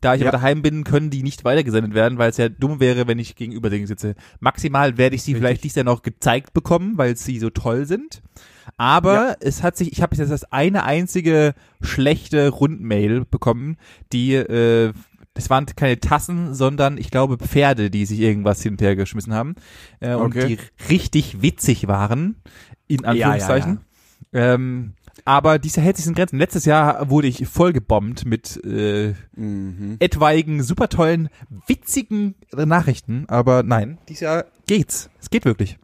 Da 0.00 0.14
ich 0.14 0.20
Ja. 0.20 0.28
aber 0.28 0.38
daheim 0.38 0.62
bin, 0.62 0.84
können 0.84 1.10
die 1.10 1.24
nicht 1.24 1.44
weitergesendet 1.44 1.92
werden, 1.92 2.18
weil 2.18 2.30
es 2.30 2.36
ja 2.36 2.48
dumm 2.48 2.78
wäre, 2.78 3.08
wenn 3.08 3.18
ich 3.18 3.34
gegenüber 3.34 3.68
denen 3.70 3.88
sitze. 3.88 4.14
Maximal 4.38 4.96
werde 4.96 5.16
ich 5.16 5.24
sie 5.24 5.32
Richtig. 5.32 5.40
vielleicht 5.42 5.64
dies 5.64 5.74
Jahr 5.74 5.84
noch 5.84 6.02
gezeigt 6.02 6.52
bekommen, 6.52 6.96
weil 6.98 7.16
sie 7.16 7.40
so 7.40 7.50
toll 7.50 7.84
sind. 7.84 8.22
Aber 8.78 9.14
Ja. 9.14 9.36
es 9.40 9.62
hat 9.62 9.76
sich, 9.76 9.92
ich 9.92 10.00
habe 10.02 10.16
jetzt 10.16 10.30
das 10.30 10.44
eine 10.52 10.84
einzige 10.84 11.54
schlechte 11.82 12.48
Rundmail 12.48 13.24
bekommen, 13.26 13.76
die, 14.12 14.34
äh, 14.34 14.92
das 15.34 15.50
waren 15.50 15.66
keine 15.66 16.00
Tassen, 16.00 16.54
sondern 16.54 16.96
ich 16.96 17.10
glaube 17.10 17.36
Pferde, 17.38 17.90
die 17.90 18.06
sich 18.06 18.18
irgendwas 18.20 18.62
hinterher 18.62 18.96
geschmissen 18.96 19.34
haben 19.34 19.54
äh, 20.00 20.14
und 20.14 20.34
Okay. 20.36 20.56
die 20.56 20.58
richtig 20.92 21.42
witzig 21.42 21.86
waren, 21.88 22.36
in 22.86 23.04
Anführungszeichen. 23.04 23.80
Ähm, 24.32 24.94
aber 25.24 25.58
dieser 25.58 25.82
hält 25.82 25.96
sich 25.96 26.06
in 26.06 26.14
Grenzen. 26.14 26.38
Letztes 26.38 26.64
Jahr 26.64 27.10
wurde 27.10 27.26
ich 27.28 27.46
voll 27.48 27.72
gebombt 27.72 28.24
mit 28.26 28.62
äh, 28.64 29.14
Mhm. 29.36 29.96
etwaigen, 29.98 30.62
super 30.62 30.88
tollen, 30.88 31.28
witzigen 31.66 32.34
Nachrichten. 32.54 33.24
Aber 33.28 33.62
nein, 33.62 33.98
dieses 34.08 34.20
Jahr 34.22 34.44
geht's. 34.66 35.10
Es 35.20 35.30
geht 35.30 35.44
wirklich. 35.44 35.78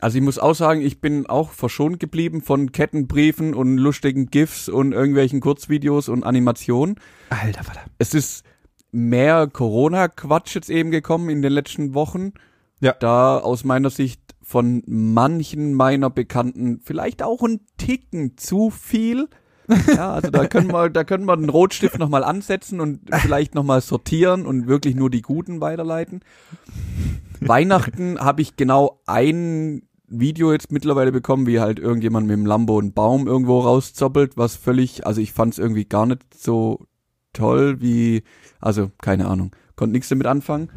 Also 0.00 0.18
ich 0.18 0.24
muss 0.24 0.38
auch 0.38 0.54
sagen, 0.54 0.80
ich 0.80 1.00
bin 1.00 1.26
auch 1.26 1.50
verschont 1.50 2.00
geblieben 2.00 2.40
von 2.40 2.72
Kettenbriefen 2.72 3.54
und 3.54 3.76
lustigen 3.76 4.26
GIFs 4.26 4.68
und 4.68 4.92
irgendwelchen 4.92 5.40
Kurzvideos 5.40 6.08
und 6.08 6.24
Animationen. 6.24 6.96
Alter 7.28 7.64
Vater. 7.64 7.82
Es 7.98 8.14
ist 8.14 8.44
mehr 8.92 9.46
Corona-Quatsch 9.46 10.54
jetzt 10.54 10.70
eben 10.70 10.90
gekommen 10.90 11.28
in 11.28 11.42
den 11.42 11.52
letzten 11.52 11.94
Wochen. 11.94 12.32
Ja. 12.80 12.94
Da 12.98 13.38
aus 13.38 13.64
meiner 13.64 13.90
Sicht 13.90 14.20
von 14.42 14.82
manchen 14.86 15.74
meiner 15.74 16.10
Bekannten 16.10 16.80
vielleicht 16.82 17.22
auch 17.22 17.42
ein 17.42 17.60
Ticken 17.76 18.36
zu 18.36 18.70
viel. 18.70 19.28
Ja, 19.86 20.14
also 20.14 20.30
da 20.32 20.48
können 20.48 20.72
wir, 20.72 20.90
da 20.90 21.04
können 21.04 21.26
wir 21.26 21.36
den 21.36 21.48
Rotstift 21.48 21.96
nochmal 22.00 22.24
ansetzen 22.24 22.80
und 22.80 23.02
vielleicht 23.22 23.54
nochmal 23.54 23.80
sortieren 23.80 24.44
und 24.44 24.66
wirklich 24.66 24.96
nur 24.96 25.10
die 25.10 25.22
Guten 25.22 25.60
weiterleiten. 25.60 26.22
Weihnachten 27.40 28.18
habe 28.18 28.42
ich 28.42 28.56
genau 28.56 29.00
ein 29.06 29.82
Video 30.10 30.52
jetzt 30.52 30.72
mittlerweile 30.72 31.12
bekommen, 31.12 31.46
wie 31.46 31.60
halt 31.60 31.78
irgendjemand 31.78 32.26
mit 32.26 32.36
dem 32.36 32.46
Lambo 32.46 32.78
einen 32.78 32.92
Baum 32.92 33.26
irgendwo 33.26 33.60
rauszoppelt, 33.60 34.36
was 34.36 34.56
völlig, 34.56 35.06
also 35.06 35.20
ich 35.20 35.32
fand 35.32 35.54
es 35.54 35.58
irgendwie 35.58 35.84
gar 35.84 36.06
nicht 36.06 36.22
so 36.36 36.86
toll 37.32 37.80
wie, 37.80 38.22
also 38.60 38.90
keine 39.00 39.28
Ahnung, 39.28 39.54
konnte 39.76 39.92
nichts 39.92 40.08
damit 40.08 40.26
anfangen. 40.26 40.68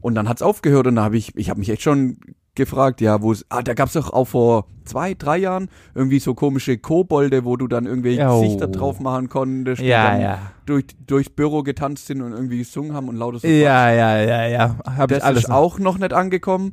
Und 0.00 0.14
dann 0.14 0.28
hat's 0.28 0.42
aufgehört 0.42 0.86
und 0.86 0.96
da 0.96 1.02
habe 1.04 1.16
ich, 1.16 1.34
ich 1.36 1.50
habe 1.50 1.58
mich 1.58 1.70
echt 1.70 1.82
schon 1.82 2.18
gefragt, 2.54 3.00
ja, 3.00 3.22
wo 3.22 3.32
es, 3.32 3.46
ah, 3.48 3.62
da 3.62 3.72
gab's 3.74 3.94
doch 3.94 4.12
auch 4.12 4.26
vor 4.26 4.66
zwei, 4.84 5.14
drei 5.14 5.38
Jahren 5.38 5.68
irgendwie 5.94 6.18
so 6.18 6.34
komische 6.34 6.76
Kobolde, 6.76 7.44
wo 7.44 7.56
du 7.56 7.68
dann 7.68 7.86
irgendwelche 7.86 8.26
Oh. 8.28 8.42
Gesichter 8.42 8.66
drauf 8.68 9.00
machen 9.00 9.28
konntest, 9.28 9.80
die 9.80 9.86
Ja, 9.86 10.10
dann 10.10 10.20
ja. 10.20 10.38
durch 10.66 10.84
durchs 11.06 11.30
Büro 11.30 11.62
getanzt 11.62 12.06
sind 12.06 12.20
und 12.20 12.32
irgendwie 12.32 12.58
gesungen 12.58 12.94
haben 12.94 13.08
und 13.08 13.16
lauter 13.16 13.38
so 13.38 13.46
Ja, 13.48 13.90
ja, 13.92 14.20
ja, 14.20 14.46
ja. 14.46 14.76
Hab 14.84 15.08
das 15.08 15.18
ich 15.18 15.24
alles 15.24 15.44
ist 15.44 15.50
auch 15.50 15.78
noch 15.78 15.98
nicht 15.98 16.12
angekommen. 16.12 16.72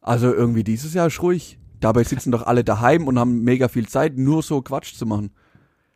Also 0.00 0.32
irgendwie 0.32 0.64
dieses 0.64 0.94
Jahr 0.94 1.06
ist 1.08 1.22
ruhig. 1.22 1.58
Dabei 1.80 2.04
sitzen 2.04 2.30
doch 2.32 2.42
alle 2.46 2.62
daheim 2.64 3.06
und 3.08 3.18
haben 3.18 3.42
mega 3.42 3.68
viel 3.68 3.88
Zeit, 3.88 4.16
nur 4.18 4.42
so 4.42 4.60
Quatsch 4.62 4.94
zu 4.94 5.06
machen. 5.06 5.30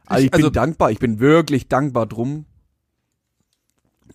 Also 0.06 0.20
ich, 0.22 0.26
Ich- 0.28 0.34
also- 0.34 0.46
bin 0.46 0.52
dankbar, 0.54 0.90
ich 0.90 0.98
bin 0.98 1.20
wirklich 1.20 1.68
dankbar 1.68 2.06
drum. 2.06 2.46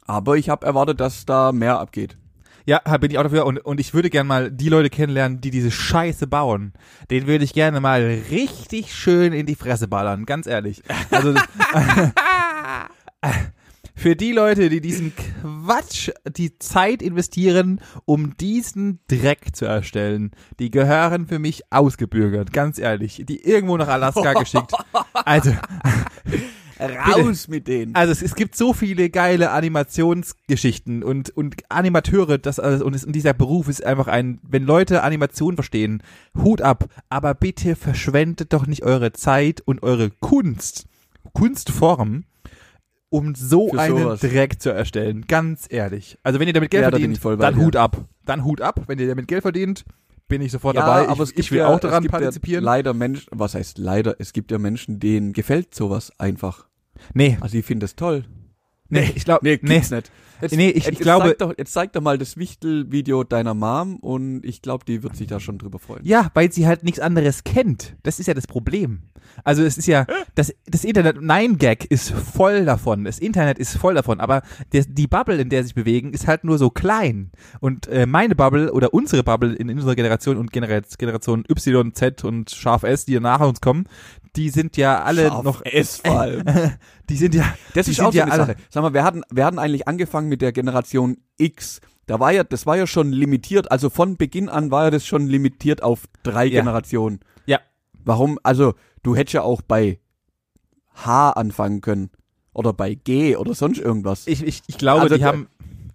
Aber 0.06 0.38
ich 0.38 0.50
habe 0.50 0.66
erwartet, 0.66 1.00
dass 1.00 1.26
da 1.26 1.52
mehr 1.52 1.80
abgeht. 1.80 2.18
Ja, 2.66 2.80
bin 2.98 3.10
ich 3.10 3.18
auch 3.18 3.24
dafür. 3.24 3.46
Und, 3.46 3.58
und 3.60 3.80
ich 3.80 3.94
würde 3.96 4.10
gerne 4.12 4.28
mal 4.28 4.52
die 4.52 4.70
Leute 4.70 4.90
kennenlernen, 4.92 5.42
die 5.42 5.50
diese 5.50 5.72
Scheiße 5.72 6.28
bauen. 6.28 6.74
Den 7.10 7.26
würde 7.26 7.44
ich 7.44 7.54
gerne 7.54 7.80
mal 7.80 8.02
richtig 8.30 8.94
schön 8.94 9.34
in 9.34 9.46
die 9.48 9.56
Fresse 9.56 9.88
ballern, 9.88 10.26
ganz 10.26 10.46
ehrlich. 10.46 10.84
Also 11.10 11.34
für 14.00 14.16
die 14.16 14.32
Leute, 14.32 14.70
die 14.70 14.80
diesen 14.80 15.14
Quatsch, 15.16 16.10
die 16.26 16.58
Zeit 16.58 17.02
investieren, 17.02 17.82
um 18.06 18.38
diesen 18.38 19.00
Dreck 19.10 19.56
zu 19.56 19.66
erstellen, 19.66 20.32
die 20.58 20.72
gehören 20.72 21.28
für 21.28 21.38
mich 21.38 21.64
ausgebürgert, 21.70 22.54
ganz 22.54 22.80
ehrlich. 22.80 23.24
Die 23.28 23.44
irgendwo 23.44 23.76
nach 23.76 23.90
Alaska 23.90 24.34
geschickt. 24.40 24.72
Also 25.14 25.52
Raus 26.80 27.50
mit 27.50 27.68
denen. 27.68 27.94
also 27.94 28.14
es, 28.14 28.22
es 28.22 28.36
gibt 28.36 28.56
so 28.56 28.72
viele 28.72 29.10
geile 29.10 29.52
Animationsgeschichten 29.52 31.04
und 31.04 31.30
und 31.32 31.56
Animateure, 31.68 32.38
das 32.38 32.58
alles 32.58 32.82
und, 32.82 32.96
es, 32.96 33.04
und 33.04 33.12
dieser 33.12 33.34
Beruf 33.34 33.68
ist 33.68 33.86
einfach 33.86 34.08
ein, 34.08 34.40
wenn 34.44 34.64
Leute 34.64 35.04
Animation 35.04 35.56
verstehen, 35.56 36.02
Hut 36.38 36.62
ab, 36.62 36.86
aber 37.10 37.34
bitte 37.34 37.76
verschwendet 37.76 38.54
doch 38.54 38.66
nicht 38.66 38.84
eure 38.84 39.12
Zeit 39.12 39.60
und 39.60 39.84
eure 39.84 40.10
Kunst, 40.10 40.86
Kunstform, 41.34 42.24
um 43.10 43.36
so 43.36 43.70
Für 43.70 43.80
einen 43.80 43.98
sowas. 43.98 44.20
Dreck 44.22 44.62
zu 44.62 44.70
erstellen. 44.70 45.26
Ganz 45.28 45.66
ehrlich. 45.70 46.18
Also 46.24 46.40
wenn 46.40 46.48
ihr 46.48 46.54
damit 46.54 46.72
Geld 46.72 46.84
Ja, 46.84 46.92
da 46.92 46.98
verdient, 46.98 47.18
ich 47.18 47.24
bei 47.24 47.36
dann 47.36 47.56
dir. 47.56 47.66
Hut 47.66 47.76
ab. 47.76 47.98
Dann 48.26 48.44
Hut 48.46 48.62
ab. 48.62 48.82
Wenn 48.88 49.00
ihr 49.00 49.08
damit 49.08 49.28
Geld 49.28 49.42
verdient, 49.42 49.86
bin 50.28 50.42
ich 50.42 50.52
sofort 50.52 50.76
ja, 50.76 50.86
dabei. 50.86 51.04
Ich, 51.04 51.10
aber 51.10 51.26
gibt 51.26 51.40
ich 51.40 51.52
will 51.52 51.60
ja, 51.60 51.68
auch 51.68 51.76
es 51.76 51.82
daran 51.82 52.04
gibt 52.04 52.12
partizipieren. 52.14 52.64
Ja 52.64 52.72
leider 52.72 52.94
Menschen, 52.94 53.28
was 53.32 53.56
heißt 53.56 53.78
leider? 53.78 54.16
Es 54.20 54.34
gibt 54.34 54.52
ja 54.52 54.58
Menschen, 54.60 55.00
denen 55.00 55.34
gefällt 55.34 55.74
sowas 55.74 56.12
einfach. 56.20 56.68
nee, 57.14 57.38
Also 57.42 57.58
ich 57.58 57.66
finde 57.66 57.86
das 57.86 57.96
toll. 57.96 58.26
Nee, 58.90 59.12
ich 59.16 59.26
glaube, 59.26 59.42
Nee, 59.44 59.60
nee, 59.62 59.80
nicht. 59.80 60.12
Jetzt, 60.42 60.56
Nee, 60.56 60.70
ich- 60.70 60.86
jetzt, 60.86 60.94
ich 60.94 61.00
glaube- 61.00 61.28
Zeig 61.30 61.38
doch, 61.40 61.54
jetzt 61.58 61.74
zeig 61.74 61.94
doch 61.94 62.02
mal 62.02 62.18
das 62.18 62.38
Wichtel-Video 62.38 63.24
deiner 63.24 63.54
Mom 63.54 63.98
und 63.98 64.46
ich 64.46 64.62
glaube, 64.62 64.86
die 64.86 65.04
wird 65.04 65.16
sich 65.16 65.28
da 65.28 65.40
schon 65.40 65.58
drüber 65.58 65.80
freuen. 65.80 66.02
Ja, 66.06 66.30
weil 66.34 66.52
sie 66.52 66.68
halt 66.68 66.84
nichts 66.84 67.00
anderes 67.00 67.44
kennt. 67.44 67.96
Das 68.04 68.20
ist 68.20 68.28
ja 68.28 68.34
das 68.34 68.48
Problem. 68.48 69.02
Also 69.44 69.64
es 69.64 69.78
ist 69.78 69.86
ja, 69.88 70.06
das, 70.36 70.54
das 70.66 70.84
Internet, 70.84 71.22
Nein 71.22 71.58
Gag 71.58 71.86
ist 71.86 72.12
voll 72.12 72.66
davon. 72.66 73.04
Das 73.04 73.20
Internet 73.20 73.60
ist 73.60 73.78
voll 73.78 73.94
davon. 73.94 74.20
Aber 74.20 74.42
der, 74.74 74.84
die 74.86 75.08
Bubble, 75.08 75.38
in 75.38 75.50
der 75.50 75.62
sie 75.62 75.68
sich 75.68 75.76
bewegen, 75.76 76.14
ist 76.14 76.28
halt 76.28 76.44
nur 76.44 76.58
so 76.58 76.70
klein. 76.70 77.32
Und 77.60 77.88
äh, 77.88 78.06
meine 78.06 78.36
Bubble 78.36 78.72
oder 78.74 78.94
unsere 78.94 79.24
Bubble 79.24 79.54
in 79.56 79.70
unserer 79.70 79.96
Generation 79.96 80.38
und 80.38 80.52
Genera 80.52 80.82
Generation 80.98 81.44
Y, 81.50 81.94
Z 81.94 82.24
und 82.24 82.50
Scharf 82.50 82.84
S, 82.84 83.06
die 83.06 83.20
nach 83.20 83.40
uns 83.42 83.62
kommen, 83.62 83.86
die 84.36 84.50
sind 84.50 84.78
ja 84.78 85.04
alle 85.04 85.28
Scharf 85.28 85.44
noch, 85.44 85.66
S 85.66 85.98
vor 85.98 86.20
allem. 86.22 86.44
die 87.10 87.16
sind 87.16 87.36
ja, 87.36 87.46
Das 87.74 87.88
ist 87.88 88.00
auch 88.02 88.12
so 88.12 88.18
ja 88.18 88.24
eine 88.26 88.34
alle, 88.34 88.46
Sache. 88.48 88.56
Sag 88.70 88.82
mal, 88.84 88.94
wir 88.94 89.04
hatten, 89.04 89.22
wir 89.32 89.46
hatten 89.46 89.60
eigentlich 89.60 89.88
angefangen 89.88 90.29
mit 90.30 90.42
der 90.42 90.52
Generation 90.52 91.18
X. 91.38 91.82
Da 92.06 92.20
war 92.20 92.32
ja, 92.32 92.44
das 92.44 92.66
war 92.66 92.78
ja 92.78 92.88
schon 92.88 93.12
limitiert. 93.12 93.72
Also 93.72 93.90
von 93.90 94.18
Beginn 94.18 94.50
an 94.50 94.72
war 94.72 94.86
ja 94.86 94.92
das 94.92 95.06
schon 95.06 95.28
limitiert 95.28 95.84
auf 95.84 96.06
drei 96.24 96.46
Ja. 96.46 96.62
Generationen. 96.62 97.20
Ja. 97.46 97.60
Warum? 98.04 98.40
Also, 98.44 98.74
du 99.04 99.16
hättest 99.16 99.34
ja 99.34 99.42
auch 99.42 99.62
bei 99.62 100.00
H 100.96 101.32
anfangen 101.32 101.82
können. 101.82 102.10
Oder 102.54 102.74
bei 102.74 102.96
G 102.96 103.36
oder 103.36 103.54
sonst 103.54 103.80
irgendwas. 103.80 104.26
Ich, 104.28 104.44
ich, 104.44 104.64
ich 104.68 104.78
glaube, 104.78 105.04
Also, 105.04 105.18
die 105.18 105.24
haben, 105.24 105.48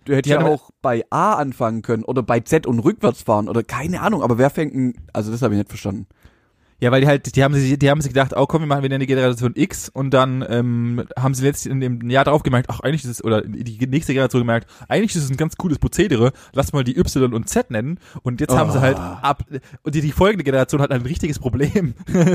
Du 0.04 0.14
hättest 0.14 0.30
ja 0.32 0.44
auch 0.44 0.70
bei 0.82 1.04
A 1.10 1.34
anfangen 1.34 1.82
können 1.82 2.04
oder 2.04 2.22
bei 2.22 2.40
Z 2.40 2.66
und 2.66 2.78
rückwärts 2.80 3.22
fahren 3.22 3.48
oder 3.48 3.62
keine 3.62 4.02
Ahnung, 4.02 4.22
aber 4.22 4.36
wer 4.36 4.50
fängt 4.50 4.74
denn, 4.74 4.94
also 5.14 5.32
das 5.32 5.40
habe 5.40 5.54
ich 5.54 5.58
nicht 5.58 5.70
verstanden. 5.70 6.06
Ja, 6.80 6.90
weil 6.90 7.00
die 7.00 7.06
halt, 7.06 7.36
die 7.36 7.42
haben 7.44 7.54
sich, 7.54 7.78
die 7.78 7.90
haben 7.90 8.00
sich 8.00 8.12
gedacht, 8.12 8.32
oh 8.36 8.46
komm, 8.46 8.62
wir 8.62 8.66
machen 8.66 8.82
wieder 8.82 8.96
eine 8.96 9.06
Generation 9.06 9.52
X 9.54 9.88
und 9.88 10.10
dann 10.10 10.44
ähm, 10.48 11.04
haben 11.18 11.34
sie 11.34 11.44
letztlich 11.44 11.72
in 11.72 11.80
dem 11.80 12.10
Jahr 12.10 12.24
darauf 12.24 12.42
gemerkt, 12.42 12.68
ach 12.70 12.80
eigentlich 12.80 13.04
ist 13.04 13.10
es, 13.10 13.24
oder 13.24 13.42
die 13.42 13.86
nächste 13.86 14.12
Generation 14.12 14.42
gemerkt, 14.42 14.70
eigentlich 14.88 15.14
ist 15.14 15.24
es 15.24 15.30
ein 15.30 15.36
ganz 15.36 15.56
cooles 15.56 15.78
Prozedere, 15.78 16.32
lass 16.52 16.72
mal 16.72 16.84
die 16.84 16.98
Y 16.98 17.32
und 17.32 17.48
Z 17.48 17.70
nennen 17.70 17.98
und 18.22 18.40
jetzt 18.40 18.54
haben 18.54 18.70
sie 18.70 18.80
halt 18.80 18.98
ab, 18.98 19.44
und 19.82 19.94
die, 19.94 20.00
die 20.00 20.12
folgende 20.12 20.44
Generation 20.44 20.80
hat 20.80 20.90
ein 20.90 21.02
richtiges 21.02 21.38
Problem. 21.38 21.94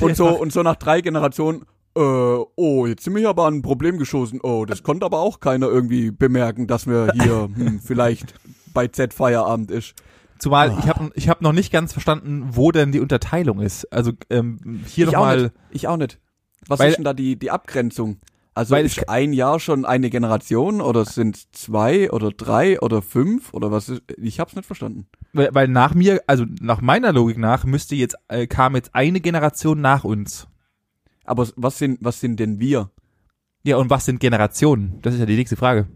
Und 0.00 0.16
so, 0.16 0.28
und 0.28 0.52
so 0.52 0.62
nach 0.62 0.76
drei 0.76 1.00
Generationen, 1.00 1.62
äh, 1.96 2.00
oh, 2.00 2.86
jetzt 2.86 3.04
sind 3.04 3.14
wir 3.14 3.20
hier 3.20 3.28
aber 3.28 3.46
an 3.46 3.56
ein 3.56 3.62
Problem 3.62 3.98
geschossen. 3.98 4.40
Oh, 4.42 4.64
das 4.64 4.82
konnte 4.82 5.06
aber 5.06 5.20
auch 5.20 5.40
keiner 5.40 5.68
irgendwie 5.68 6.10
bemerken, 6.10 6.66
dass 6.66 6.86
wir 6.86 7.12
hier 7.14 7.48
hm, 7.54 7.80
vielleicht 7.80 8.34
bei 8.72 8.88
Z 8.88 9.14
Feierabend 9.14 9.70
ist. 9.70 9.94
Zumal 10.38 10.76
ich 10.78 10.88
habe 10.88 11.10
ich 11.14 11.28
hab 11.28 11.40
noch 11.40 11.52
nicht 11.52 11.72
ganz 11.72 11.92
verstanden, 11.92 12.48
wo 12.50 12.70
denn 12.72 12.92
die 12.92 13.00
Unterteilung 13.00 13.60
ist. 13.60 13.92
Also 13.92 14.12
ähm, 14.30 14.82
hier 14.86 15.06
ich 15.06 15.12
nochmal. 15.12 15.52
Ich 15.70 15.88
auch 15.88 15.96
nicht. 15.96 16.18
Was 16.66 16.80
Weil- 16.80 16.90
ist 16.90 16.96
denn 16.96 17.04
da 17.04 17.14
die, 17.14 17.36
die 17.38 17.50
Abgrenzung? 17.50 18.18
Also 18.56 18.76
Weil 18.76 18.84
es 18.86 18.96
ist 18.96 19.08
ein 19.08 19.32
Jahr 19.32 19.58
schon 19.58 19.84
eine 19.84 20.10
Generation 20.10 20.80
oder 20.80 21.04
sind 21.04 21.56
zwei 21.56 22.08
oder 22.12 22.30
drei 22.30 22.78
oder 22.80 23.02
fünf 23.02 23.52
oder 23.52 23.72
was 23.72 23.88
ist? 23.88 24.02
Ich 24.16 24.38
hab's 24.38 24.54
nicht 24.54 24.64
verstanden. 24.66 25.08
weil, 25.32 25.48
weil 25.52 25.66
nach 25.66 25.92
mir, 25.94 26.22
also 26.28 26.44
nach 26.60 26.80
meiner 26.80 27.12
Logik 27.12 27.36
nach, 27.36 27.64
müsste 27.64 27.96
jetzt, 27.96 28.14
äh, 28.28 28.46
kam 28.46 28.76
jetzt 28.76 28.94
eine 28.94 29.20
Generation 29.20 29.80
nach 29.80 30.04
uns. 30.04 30.46
Aber 31.24 31.48
was 31.56 31.78
sind, 31.78 31.98
was 32.00 32.20
sind 32.20 32.38
denn 32.38 32.60
wir? 32.60 32.90
Ja, 33.64 33.76
und 33.78 33.90
was 33.90 34.04
sind 34.04 34.20
Generationen? 34.20 35.00
Das 35.02 35.14
ist 35.14 35.20
ja 35.20 35.26
die 35.26 35.36
nächste 35.36 35.56
Frage. 35.56 35.88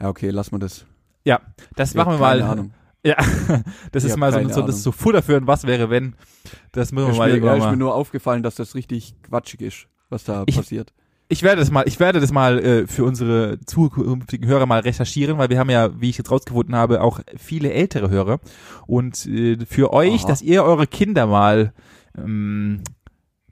Ja, 0.00 0.08
okay, 0.08 0.30
lass 0.30 0.50
mal 0.50 0.58
das. 0.58 0.86
Ja, 1.24 1.40
das 1.76 1.90
Ich 1.90 1.96
machen 1.96 2.12
wir 2.14 2.18
mal. 2.20 2.40
Ahnung. 2.40 2.70
Ja, 3.04 3.16
das 3.92 4.04
Ich 4.04 4.10
ist 4.10 4.16
mal 4.16 4.32
so, 4.32 4.48
so, 4.52 4.62
das 4.62 4.76
ist 4.76 4.82
so 4.82 4.92
Futter 4.92 5.22
für 5.22 5.36
ein 5.36 5.46
Was 5.46 5.64
wäre 5.66 5.88
wenn. 5.90 6.14
Das 6.72 6.92
müssen 6.92 7.06
wir 7.06 7.12
Ist 7.12 7.18
mal 7.18 7.24
mir, 7.26 7.30
ja, 7.30 7.34
irgendwann 7.36 7.58
ist 7.58 7.64
mir 7.64 7.70
mal. 7.70 7.76
nur 7.76 7.94
aufgefallen, 7.94 8.42
dass 8.42 8.56
das 8.56 8.74
richtig 8.74 9.14
quatschig 9.22 9.60
ist, 9.60 9.86
was 10.08 10.24
da 10.24 10.42
Ich- 10.46 10.56
passiert. 10.56 10.92
Ich 11.30 11.42
werde 11.42 11.60
das 11.60 11.70
mal, 11.70 11.86
ich 11.86 12.00
werde 12.00 12.20
das 12.20 12.32
mal 12.32 12.58
äh, 12.58 12.86
für 12.86 13.04
unsere 13.04 13.60
zukünftigen 13.66 14.48
Hörer 14.48 14.64
mal 14.64 14.80
recherchieren, 14.80 15.36
weil 15.36 15.50
wir 15.50 15.58
haben 15.58 15.68
ja, 15.68 15.90
wie 16.00 16.08
ich 16.08 16.16
jetzt 16.16 16.30
rausgefunden 16.30 16.74
habe, 16.74 17.02
auch 17.02 17.20
viele 17.36 17.70
ältere 17.70 18.08
Hörer. 18.08 18.40
Und 18.86 19.26
äh, 19.26 19.58
für 19.66 19.92
euch, 19.92 20.20
Aha. 20.22 20.28
dass 20.28 20.40
ihr 20.40 20.64
eure 20.64 20.86
Kinder 20.86 21.26
mal 21.26 21.74
ähm, 22.16 22.82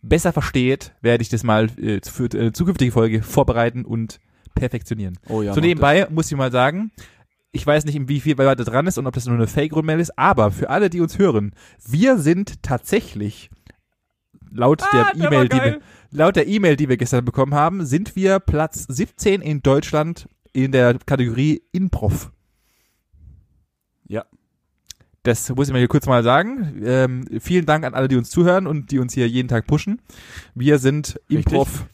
besser 0.01 0.33
versteht, 0.33 0.95
werde 1.03 1.21
ich 1.21 1.29
das 1.29 1.45
mal 1.45 1.67
äh, 1.79 2.01
für 2.03 2.25
äh, 2.33 2.51
zukünftige 2.53 2.93
Folge 2.93 3.23
vorbereiten 3.23 3.85
und 3.85 4.21
perfektionieren. 4.55 5.19
Oh 5.29 5.43
ja. 5.43 5.53
so 5.53 5.61
nebenbei 5.61 6.07
muss 6.11 6.31
ich 6.33 6.37
mal 6.39 6.51
sagen, 6.51 6.93
ich 7.57 7.67
weiß 7.67 7.87
nicht, 7.87 8.09
wie 8.09 8.21
viel 8.21 8.37
weiter 8.37 8.65
dran 8.65 8.87
ist 8.87 8.99
und 8.99 9.07
ob 9.07 9.15
das 9.15 9.25
nur 9.25 9.35
eine 9.35 9.47
Fake-Rundmail 9.47 9.99
ist, 9.99 10.17
aber 10.19 10.51
für 10.51 10.69
alle, 10.69 10.91
die 10.91 11.01
uns 11.01 11.19
hören, 11.19 11.53
wir 11.89 12.19
sind 12.19 12.63
tatsächlich 12.63 13.51
laut 14.51 14.83
Ah, 14.83 15.11
der 15.15 15.27
E-Mail, 15.27 15.49
die 15.49 15.57
wir, 15.57 15.81
laut 16.11 16.37
der 16.37 16.47
E-Mail, 16.47 16.77
die 16.77 16.89
wir 16.89 16.99
gestern 16.99 17.25
bekommen 17.25 17.55
haben, 17.55 17.85
sind 17.87 18.15
wir 18.15 18.41
Platz 18.41 18.85
17 18.89 19.41
in 19.41 19.63
Deutschland 19.63 20.29
in 20.53 20.71
der 20.71 20.99
Kategorie 20.99 21.63
Improv. 21.73 22.31
Ja. 24.07 24.25
Das 25.23 25.49
muss 25.49 25.69
ich 25.69 25.73
mir 25.73 25.81
hier 25.81 25.89
kurz 25.89 26.07
mal 26.07 26.23
sagen. 26.23 26.83
Ähm, 26.85 27.25
vielen 27.41 27.65
Dank 27.65 27.85
an 27.85 27.95
alle, 27.95 28.09
die 28.09 28.17
uns 28.17 28.29
zuhören 28.29 28.67
und 28.67 28.91
die 28.91 28.99
uns 28.99 29.15
hier 29.15 29.29
jeden 29.29 29.49
Tag 29.49 29.67
pushen. 29.67 30.01
Wir 30.55 30.79
sind 30.79 31.19
Improv 31.29 31.87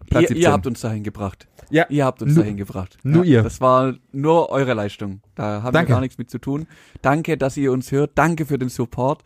das. 0.00 0.08
Platz 0.10 0.22
Ihr, 0.22 0.28
17. 0.28 0.42
ihr 0.42 0.52
habt 0.52 0.66
uns 0.66 0.80
dahin 0.80 1.04
gebracht. 1.04 1.46
Ja. 1.70 1.86
Ihr 1.88 2.04
habt 2.04 2.22
uns 2.22 2.34
Nur- 2.34 2.44
dahin 2.44 2.56
gebracht. 2.56 2.98
nur 3.02 3.24
ja, 3.24 3.38
ihr. 3.38 3.42
Das 3.42 3.60
war 3.60 3.94
nur 4.12 4.50
eure 4.50 4.74
Leistung. 4.74 5.20
Da 5.34 5.62
haben 5.62 5.72
Danke. 5.72 5.90
wir 5.90 5.94
gar 5.96 6.00
nichts 6.00 6.18
mit 6.18 6.30
zu 6.30 6.38
tun. 6.38 6.66
Danke, 7.02 7.36
dass 7.36 7.56
ihr 7.56 7.72
uns 7.72 7.92
hört. 7.92 8.12
Danke 8.14 8.46
für 8.46 8.58
den 8.58 8.68
Support. 8.68 9.22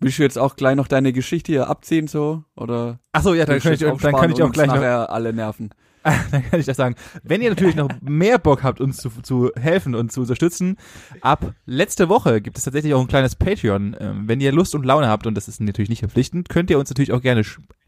Willst 0.00 0.18
du 0.18 0.22
jetzt 0.22 0.38
auch 0.38 0.56
gleich 0.56 0.76
noch 0.76 0.88
deine 0.88 1.12
Geschichte 1.12 1.52
hier 1.52 1.68
abziehen 1.68 2.08
so? 2.08 2.44
Oder 2.56 2.98
Ach 3.12 3.22
so, 3.22 3.34
ja, 3.34 3.46
dann 3.46 3.60
kann 3.60 3.72
ich, 3.72 3.80
dann 3.80 3.96
kann 3.98 4.30
ich 4.30 4.42
auch 4.42 4.52
gleich 4.52 4.66
noch, 4.66 4.74
alle 4.76 5.32
nerven. 5.32 5.70
dann 6.30 6.44
kann 6.50 6.60
ich 6.60 6.66
das 6.66 6.76
sagen. 6.76 6.96
Wenn 7.22 7.40
ihr 7.40 7.48
natürlich 7.48 7.76
noch 7.76 7.88
mehr 8.02 8.38
Bock 8.38 8.62
habt, 8.62 8.80
uns 8.80 8.98
zu, 8.98 9.08
zu 9.22 9.50
helfen 9.58 9.94
und 9.94 10.12
zu 10.12 10.20
unterstützen, 10.20 10.76
ab 11.22 11.54
letzte 11.64 12.10
Woche 12.10 12.42
gibt 12.42 12.58
es 12.58 12.64
tatsächlich 12.64 12.92
auch 12.92 13.00
ein 13.00 13.06
kleines 13.08 13.36
Patreon. 13.36 13.96
Ähm, 13.98 14.28
wenn 14.28 14.40
ihr 14.40 14.52
Lust 14.52 14.74
und 14.74 14.84
Laune 14.84 15.08
habt, 15.08 15.26
und 15.26 15.34
das 15.34 15.48
ist 15.48 15.62
natürlich 15.62 15.88
nicht 15.88 16.00
verpflichtend, 16.00 16.50
könnt 16.50 16.68
ihr 16.68 16.78
uns 16.78 16.90
natürlich 16.90 17.12
auch 17.12 17.22
gerne 17.22 17.42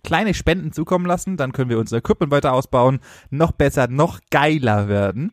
kleine 0.07 0.33
Spenden 0.33 0.73
zukommen 0.73 1.05
lassen. 1.05 1.37
Dann 1.37 1.53
können 1.53 1.69
wir 1.69 1.79
unser 1.79 1.99
Equipment 1.99 2.33
weiter 2.33 2.55
ausbauen, 2.55 3.01
noch 3.29 3.53
besser, 3.53 3.88
noch 3.88 4.21
geiler 4.31 4.88
werden. 4.88 5.33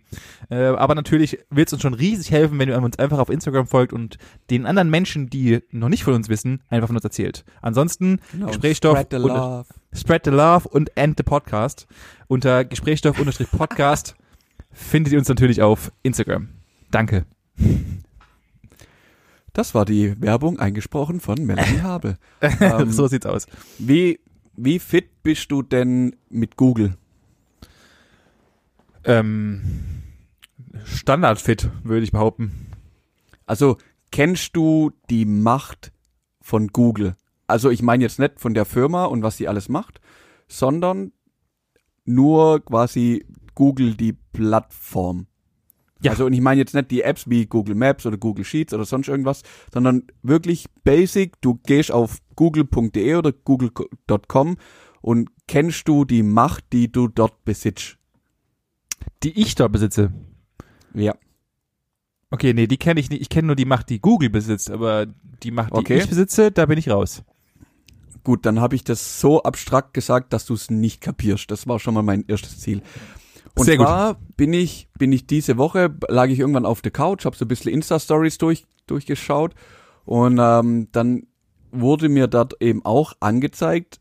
Äh, 0.50 0.66
aber 0.66 0.96
natürlich 0.96 1.40
wird 1.50 1.70
es 1.70 1.74
uns 1.74 1.82
schon 1.82 1.94
riesig 1.94 2.32
helfen, 2.32 2.60
wenn 2.60 2.68
ihr 2.68 2.78
uns 2.82 3.00
einfach 3.00 3.20
auf 3.20 3.30
Instagram 3.30 3.68
folgt 3.68 3.94
und 3.94 4.18
den 4.50 4.66
anderen 4.66 4.90
Menschen, 4.90 5.30
die 5.30 5.62
noch 5.72 5.88
nicht 5.90 6.04
von 6.04 6.14
uns 6.16 6.28
wissen, 6.28 6.62
einfach 6.70 6.88
von 6.88 6.98
uns 6.98 7.06
erzählt. 7.06 7.46
Ansonsten 7.62 8.20
Genau. 8.34 8.48
Gesprächsstoff 8.48 8.98
Spread 8.98 9.08
the 9.12 9.16
und- 9.18 9.28
love. 9.28 9.66
Spread 9.96 10.26
the 10.26 10.32
Love 10.32 10.68
und 10.68 10.92
End 10.98 11.16
the 11.18 11.24
Podcast. 11.24 11.88
Unter 12.28 12.66
Gesprächsstoff-Podcast 12.66 14.16
findet 14.74 15.14
ihr 15.14 15.20
uns 15.20 15.30
natürlich 15.30 15.62
auf 15.62 15.92
Instagram. 16.02 16.50
Danke. 16.90 17.26
Das 19.54 19.76
war 19.76 19.86
die 19.86 20.20
Werbung 20.20 20.60
eingesprochen 20.60 21.20
von 21.20 21.46
Melanie 21.46 21.82
Habe. 21.84 22.18
Ähm, 22.60 22.92
so 22.92 23.08
sieht's 23.08 23.26
aus. 23.26 23.46
Wie, 23.78 24.20
wie 24.56 24.80
fit 24.80 25.24
bist 25.24 25.52
du 25.52 25.62
denn 25.62 26.16
mit 26.30 26.58
Google? 26.58 26.98
Ähm, 29.04 29.62
Standardfit, 30.86 31.70
würde 31.84 32.04
ich 32.04 32.12
behaupten. 32.12 32.72
Also 33.46 33.78
kennst 34.12 34.56
du 34.56 34.92
die 35.10 35.26
Macht 35.26 35.92
von 36.42 36.68
Google? 36.68 37.16
Also 37.48 37.70
ich 37.70 37.82
meine 37.82 38.04
jetzt 38.04 38.20
nicht 38.20 38.40
von 38.40 38.54
der 38.54 38.66
Firma 38.66 39.06
und 39.06 39.24
was 39.24 39.38
sie 39.38 39.48
alles 39.48 39.70
macht, 39.70 40.00
sondern 40.48 41.12
nur 42.06 42.64
quasi 42.64 43.26
Google 43.56 43.96
die 43.96 44.14
Plattform. 44.14 45.28
Ja. 46.04 46.12
Also 46.12 46.26
und 46.26 46.34
ich 46.34 46.42
meine 46.42 46.60
jetzt 46.60 46.74
nicht 46.74 46.92
die 46.92 47.02
Apps 47.02 47.30
wie 47.30 47.46
Google 47.46 47.76
Maps 47.76 48.06
oder 48.06 48.18
Google 48.18 48.46
Sheets 48.46 48.74
oder 48.74 48.86
sonst 48.86 49.08
irgendwas, 49.08 49.42
sondern 49.74 50.04
wirklich 50.22 50.66
basic, 50.84 51.40
du 51.42 51.56
gehst 51.66 51.92
auf 51.92 52.18
google.de 52.36 53.16
oder 53.16 53.32
google.com 53.32 54.58
und 55.02 55.30
kennst 55.48 55.88
du 55.88 56.06
die 56.06 56.24
Macht, 56.24 56.66
die 56.74 56.92
du 56.92 57.08
dort 57.08 57.44
besitzt. 57.46 57.98
Die 59.24 59.40
ich 59.40 59.56
dort 59.56 59.72
besitze. 59.72 60.14
Ja. 60.94 61.16
Okay, 62.30 62.54
nee, 62.54 62.68
die 62.68 62.78
kenne 62.78 63.00
ich 63.00 63.10
nicht. 63.10 63.22
Ich 63.22 63.30
kenne 63.30 63.48
nur 63.48 63.56
die 63.56 63.66
Macht, 63.66 63.90
die 63.90 64.00
Google 64.00 64.30
besitzt, 64.30 64.72
aber 64.72 65.06
die 65.44 65.52
Macht, 65.52 65.74
die 65.74 65.78
Okay. 65.78 66.00
ich 66.00 66.10
besitze, 66.10 66.52
da 66.52 66.66
bin 66.66 66.78
ich 66.78 66.90
raus. 66.90 67.24
Gut, 68.24 68.46
dann 68.46 68.60
habe 68.62 68.76
ich 68.76 68.84
das 68.84 69.20
so 69.20 69.44
abstrakt 69.44 69.94
gesagt, 69.94 70.34
dass 70.34 70.46
du 70.46 70.54
es 70.54 70.72
nicht 70.72 71.02
kapierst. 71.02 71.52
Das 71.52 71.68
war 71.68 71.80
schon 71.80 71.94
mal 71.94 72.04
mein 72.04 72.24
erstes 72.28 72.60
Ziel. 72.60 72.82
Und 73.56 73.66
Sehr 73.66 73.78
gut. 73.78 73.86
zwar 73.86 74.18
bin 74.36 74.52
ich 74.54 74.90
bin 74.98 75.12
ich 75.12 75.28
diese 75.28 75.58
Woche 75.58 75.94
lag 76.08 76.28
ich 76.30 76.40
irgendwann 76.40 76.66
auf 76.66 76.82
der 76.82 76.92
Couch, 76.92 77.26
habe 77.26 77.36
so 77.36 77.46
ein 77.46 77.48
bisschen 77.48 77.72
Insta 77.72 78.00
Stories 78.00 78.38
durch 78.40 78.66
durchgeschaut 78.88 79.54
und 80.06 80.40
ähm, 80.42 80.88
dann 80.92 81.28
wurde 81.72 82.10
mir 82.10 82.28
dort 82.28 82.62
eben 82.62 82.84
auch 82.84 83.14
angezeigt, 83.20 84.00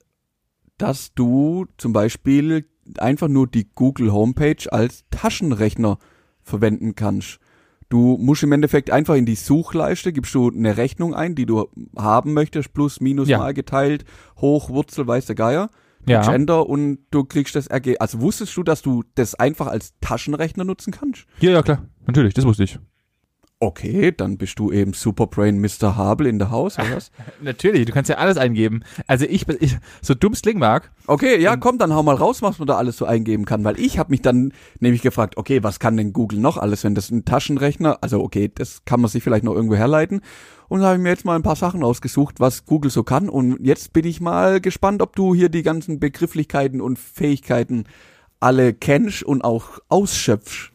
dass 0.79 1.15
du 1.15 1.67
zum 1.77 1.93
Beispiel 1.93 2.67
einfach 2.99 3.29
nur 3.29 3.47
die 3.47 3.69
Google 3.75 4.13
Homepage 4.13 4.71
als 4.71 5.05
Taschenrechner 5.11 5.99
verwenden 6.43 6.95
kannst. 6.95 7.39
Du 7.89 8.17
musst 8.19 8.43
im 8.43 8.53
Endeffekt 8.53 8.91
einfach 8.91 9.15
in 9.15 9.27
die 9.27 9.35
Suchleiste, 9.35 10.13
gibst 10.15 10.35
du 10.35 10.51
eine 10.51 10.79
Rechnung 10.79 11.15
ein, 11.15 11.35
die 11.35 11.45
du 11.45 11.69
haben 11.97 12.33
möchtest, 12.33 12.73
plus, 12.73 13.01
minus, 13.01 13.29
Ja. 13.29 13.39
mal 13.39 13.53
geteilt, 13.55 14.05
hoch, 14.39 14.71
Wurzel, 14.71 15.07
weiß 15.07 15.27
der 15.27 15.37
Geier. 15.37 15.69
Ja. 16.07 16.33
Enter 16.33 16.69
und 16.69 16.99
du 17.11 17.25
kriegst 17.25 17.55
das 17.55 17.67
Ergebnis. 17.67 18.01
Also 18.01 18.21
wusstest 18.21 18.57
du, 18.57 18.63
dass 18.63 18.83
du 18.83 19.05
das 19.15 19.35
einfach 19.35 19.67
als 19.67 19.95
Taschenrechner 20.01 20.65
nutzen 20.65 20.93
kannst? 20.93 21.27
Ja, 21.41 21.51
ja, 21.51 21.63
klar. 21.63 21.87
Natürlich, 22.07 22.35
das 22.35 22.45
wusste 22.45 22.65
ich. 22.65 22.79
Okay, 23.63 24.11
dann 24.11 24.39
bist 24.39 24.59
du 24.59 24.73
eben 24.73 24.93
Superbrain 24.93 25.61
Mr. 25.61 25.97
Habel 25.97 26.27
in 26.27 26.41
der 26.41 26.51
Haus, 26.51 26.81
oder 26.81 26.97
was? 26.97 27.13
Natürlich, 27.41 27.87
du 27.87 27.93
kannst 27.93 28.11
ja 28.11 28.17
alles 28.17 28.37
eingeben. 28.37 28.83
Also 29.07 29.25
ich, 29.25 29.47
ich 29.61 29.79
so 30.01 30.15
dumm 30.15 30.33
es 30.33 30.43
klingen 30.43 30.59
mag, 30.59 30.91
Okay, 31.07 31.41
ja, 31.41 31.57
komm, 31.57 31.79
dann 31.79 31.95
hau 31.95 32.03
mal 32.03 32.17
raus, 32.17 32.43
was 32.43 32.59
man 32.59 32.67
da 32.67 32.77
alles 32.77 32.97
so 32.97 33.05
eingeben 33.05 33.45
kann, 33.45 33.63
weil 33.63 33.79
ich 33.79 34.01
habe 34.01 34.11
mich 34.11 34.21
dann 34.21 34.53
nämlich 34.81 35.01
gefragt, 35.01 35.37
okay, 35.37 35.63
was 35.63 35.79
kann 35.79 35.97
denn 35.97 36.13
Google 36.13 36.41
noch 36.41 36.57
alles, 36.57 36.83
wenn 36.83 36.97
das 36.97 37.11
ein 37.13 37.25
Taschenrechner, 37.25 37.99
also 38.01 38.21
okay, 38.21 38.51
das 38.53 38.85
kann 38.85 39.01
man 39.01 39.09
sich 39.09 39.23
vielleicht 39.23 39.45
noch 39.45 39.55
irgendwo 39.55 39.77
herleiten. 39.77 40.23
Und 40.69 40.81
da 40.81 40.87
habe 40.87 40.97
ich 40.97 41.03
mir 41.03 41.11
jetzt 41.11 41.25
mal 41.25 41.37
ein 41.37 41.45
paar 41.45 41.55
Sachen 41.55 41.85
ausgesucht, 41.85 42.41
was 42.41 42.67
Google 42.67 42.91
so 42.91 43.05
kann. 43.05 43.29
Und 43.29 43.65
jetzt 43.65 43.93
bin 43.93 44.05
ich 44.05 44.21
mal 44.21 44.61
gespannt, 44.61 45.03
ob 45.03 45.15
du 45.15 45.37
hier 45.37 45.51
die 45.51 45.63
ganzen 45.63 46.01
Begrifflichkeiten 46.01 46.81
und 46.81 46.99
Fähigkeiten 46.99 47.85
alle 48.41 48.75
kennst 48.75 49.23
und 49.23 49.45
auch 49.45 49.79
ausschöpfst. 49.89 50.72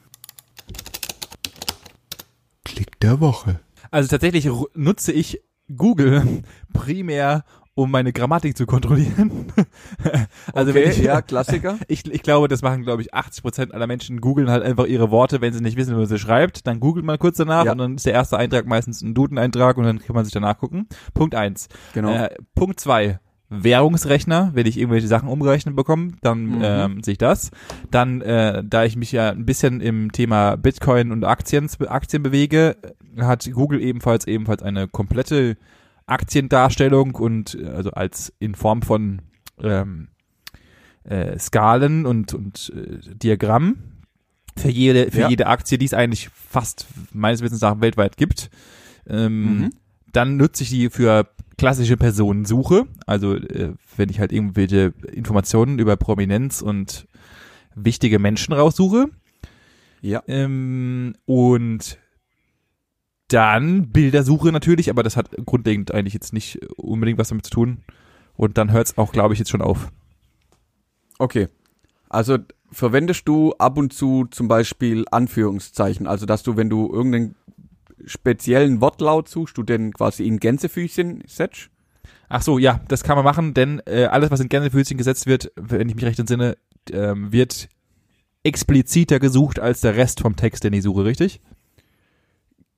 Klick 2.67 2.99
der 2.99 3.21
Woche. 3.21 3.61
Also 3.91 4.09
tatsächlich 4.09 4.49
nutze 4.75 5.13
ich 5.13 5.41
Google 5.73 6.43
primär, 6.73 7.45
um 7.75 7.89
meine 7.91 8.11
Grammatik 8.11 8.57
zu 8.57 8.65
kontrollieren. 8.65 9.53
also 10.53 10.71
okay, 10.71 10.83
wenn 10.83 10.91
ich, 10.91 10.97
ja, 10.97 11.21
Klassiker. 11.21 11.77
ich, 11.87 12.05
ich 12.11 12.23
glaube, 12.23 12.49
das 12.49 12.61
machen, 12.63 12.83
glaube 12.83 13.01
ich, 13.01 13.13
80 13.13 13.41
Prozent 13.41 13.73
aller 13.73 13.87
Menschen 13.87 14.19
googeln 14.19 14.49
halt 14.49 14.63
einfach 14.63 14.85
ihre 14.85 15.11
Worte, 15.11 15.39
wenn 15.39 15.53
sie 15.53 15.61
nicht 15.61 15.77
wissen, 15.77 15.93
wie 15.93 15.99
man 15.99 16.07
sie 16.07 16.19
schreibt. 16.19 16.67
Dann 16.67 16.81
googelt 16.81 17.05
man 17.05 17.17
kurz 17.19 17.37
danach 17.37 17.63
Ja. 17.65 17.71
und 17.71 17.77
dann 17.77 17.95
ist 17.95 18.05
der 18.05 18.13
erste 18.13 18.37
Eintrag 18.37 18.65
meistens 18.65 19.01
ein 19.01 19.13
Duden-Eintrag 19.13 19.77
und 19.77 19.85
dann 19.85 19.99
kann 19.99 20.15
man 20.15 20.25
sich 20.25 20.33
danach 20.33 20.57
gucken. 20.57 20.87
Punkt 21.13 21.35
eins. 21.35 21.69
Genau. 21.93 22.11
Äh, 22.11 22.35
Punkt 22.53 22.81
zwei. 22.81 23.19
Währungsrechner, 23.49 24.51
wenn 24.53 24.65
ich 24.67 24.77
irgendwelche 24.77 25.07
Sachen 25.07 25.29
umgerechnet 25.29 25.75
bekomme, 25.75 26.11
dann 26.21 26.45
Mhm. 26.47 26.61
ähm, 26.61 27.03
sehe 27.03 27.13
ich 27.13 27.17
das. 27.17 27.51
Dann, 27.91 28.21
äh, 28.21 28.61
da 28.65 28.83
ich 28.83 28.95
mich 28.97 29.11
ja 29.13 29.29
ein 29.31 29.45
bisschen 29.45 29.79
im 29.81 30.11
Thema 30.11 30.57
Bitcoin 30.57 31.11
und 31.11 31.23
Aktien, 31.23 31.69
Aktien 31.87 32.23
bewege, 32.23 32.75
hat 33.19 33.49
Google 33.53 33.81
ebenfalls 33.81 34.27
ebenfalls 34.27 34.61
eine 34.63 34.87
komplette 34.87 35.55
Aktiendarstellung 36.07 37.15
und 37.15 37.55
äh, 37.55 37.67
also 37.67 37.91
als 37.91 38.33
in 38.39 38.55
Form 38.55 38.81
von 38.81 39.21
ähm, 39.61 40.07
äh, 41.03 41.37
Skalen 41.39 42.05
und, 42.05 42.33
und 42.33 42.71
äh, 42.75 43.15
Diagramm 43.15 43.77
für 44.57 44.69
jede, 44.69 45.11
für 45.11 45.21
Ja. 45.21 45.29
jede 45.29 45.47
Aktie, 45.47 45.77
die 45.77 45.85
es 45.85 45.93
eigentlich 45.93 46.29
fast 46.33 46.87
meines 47.13 47.41
Wissens 47.41 47.61
nach 47.61 47.79
weltweit 47.81 48.17
gibt. 48.17 48.49
Ähm, 49.07 49.59
Mhm. 49.59 49.69
Dann 50.13 50.37
nutze 50.37 50.63
ich 50.63 50.69
die 50.69 50.89
für 50.89 51.27
klassische 51.57 51.97
Personensuche. 51.97 52.85
Also 53.05 53.35
äh, 53.35 53.73
wenn 53.95 54.09
ich 54.09 54.19
halt 54.19 54.31
irgendwelche 54.31 54.93
Informationen 55.11 55.79
über 55.79 55.97
Prominenz 55.97 56.61
und 56.61 57.07
wichtige 57.75 58.19
Menschen 58.19 58.53
raussuche. 58.53 59.09
ja. 60.01 60.23
Ähm, 60.27 61.15
und 61.25 61.97
dann 63.27 63.89
Bildersuche 63.89 64.51
natürlich, 64.51 64.89
aber 64.89 65.03
das 65.03 65.17
hat 65.17 65.31
grundlegend 65.45 65.93
eigentlich 65.93 66.13
jetzt 66.13 66.31
nicht 66.31 66.59
unbedingt 66.77 67.19
was 67.19 67.29
damit 67.29 67.45
zu 67.45 67.51
tun. 67.51 67.79
Und 68.35 68.57
dann 68.57 68.71
hört 68.71 68.87
es 68.87 68.97
auch, 68.97 69.11
glaube 69.11 69.33
ich, 69.33 69.39
jetzt 69.39 69.49
schon 69.49 69.61
auf. 69.61 69.91
Okay. 71.19 71.47
Also 72.07 72.37
verwendest 72.71 73.27
du 73.27 73.53
ab 73.55 73.77
und 73.77 73.91
zu 73.91 74.27
zum 74.29 74.47
Beispiel 74.47 75.05
Anführungszeichen? 75.11 76.07
Also 76.07 76.25
dass 76.25 76.43
du, 76.43 76.55
wenn 76.55 76.69
du 76.69 76.91
irgendeinen 76.91 77.35
speziellen 78.05 78.81
Wortlaut 78.81 79.27
suchst, 79.27 79.57
du 79.57 79.63
den 79.63 79.93
quasi 79.93 80.25
in 80.25 80.39
Gänsefüßchen 80.39 81.23
setzt? 81.27 81.69
Ach 82.29 82.41
so, 82.41 82.59
ja, 82.59 82.81
das 82.87 83.03
kann 83.03 83.15
man 83.15 83.23
machen, 83.23 83.53
denn 83.53 83.81
äh, 83.85 84.05
alles, 84.05 84.31
was 84.31 84.39
in 84.39 84.49
Gänsefüßchen 84.49 84.97
gesetzt 84.97 85.27
wird, 85.27 85.51
wenn 85.55 85.87
ich 85.87 85.95
mich 85.95 86.05
recht 86.05 86.19
entsinne, 86.19 86.57
ähm, 86.91 87.31
wird 87.31 87.69
expliziter 88.43 89.19
gesucht 89.19 89.59
als 89.59 89.81
der 89.81 89.95
Rest 89.95 90.21
vom 90.21 90.35
Text, 90.35 90.63
den 90.63 90.73
ich 90.73 90.83
suche, 90.83 91.05
richtig? 91.05 91.41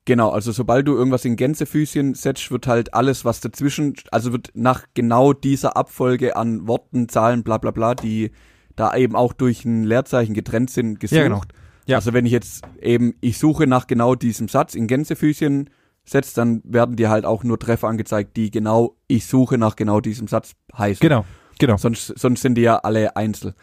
Genau, 0.04 0.30
also 0.30 0.50
sobald 0.50 0.88
du 0.88 0.96
irgendwas 0.96 1.24
in 1.24 1.36
Gänsefüßchen 1.36 2.14
setzt, 2.14 2.50
wird 2.50 2.66
halt 2.66 2.94
alles, 2.94 3.24
was 3.24 3.40
dazwischen, 3.40 3.94
also 4.10 4.32
wird 4.32 4.50
nach 4.54 4.84
genau 4.94 5.32
dieser 5.32 5.76
Abfolge 5.76 6.36
an 6.36 6.66
Worten, 6.66 7.08
Zahlen, 7.08 7.42
bla 7.42 7.58
bla 7.58 7.70
bla, 7.70 7.94
die 7.94 8.30
da 8.76 8.96
eben 8.96 9.14
auch 9.14 9.32
durch 9.32 9.64
ein 9.64 9.84
Leerzeichen 9.84 10.34
getrennt 10.34 10.70
sind, 10.70 11.00
gesucht. 11.00 11.16
Ja, 11.16 11.24
genau. 11.24 11.42
Ja. 11.90 11.96
Also 11.96 12.12
wenn 12.12 12.24
ich 12.24 12.32
jetzt 12.32 12.62
eben, 12.80 13.14
ich 13.20 13.38
suche 13.38 13.66
nach 13.66 13.86
genau 13.86 14.14
diesem 14.14 14.48
Satz 14.48 14.74
in 14.74 14.86
Gänsefüßchen 14.86 15.70
setzt, 16.04 16.38
dann 16.38 16.62
werden 16.64 16.96
dir 16.96 17.10
halt 17.10 17.24
auch 17.24 17.42
nur 17.44 17.58
Treffer 17.58 17.88
angezeigt, 17.88 18.36
die 18.36 18.50
genau, 18.50 18.96
ich 19.08 19.26
suche 19.26 19.58
nach 19.58 19.76
genau 19.76 20.00
diesem 20.00 20.28
Satz 20.28 20.52
heißen. 20.76 21.00
Genau, 21.00 21.24
genau. 21.58 21.76
Sonst, 21.76 22.06
sonst 22.16 22.42
sind 22.42 22.54
die 22.54 22.62
ja 22.62 22.76
alle 22.76 23.16
einzeln. 23.16 23.54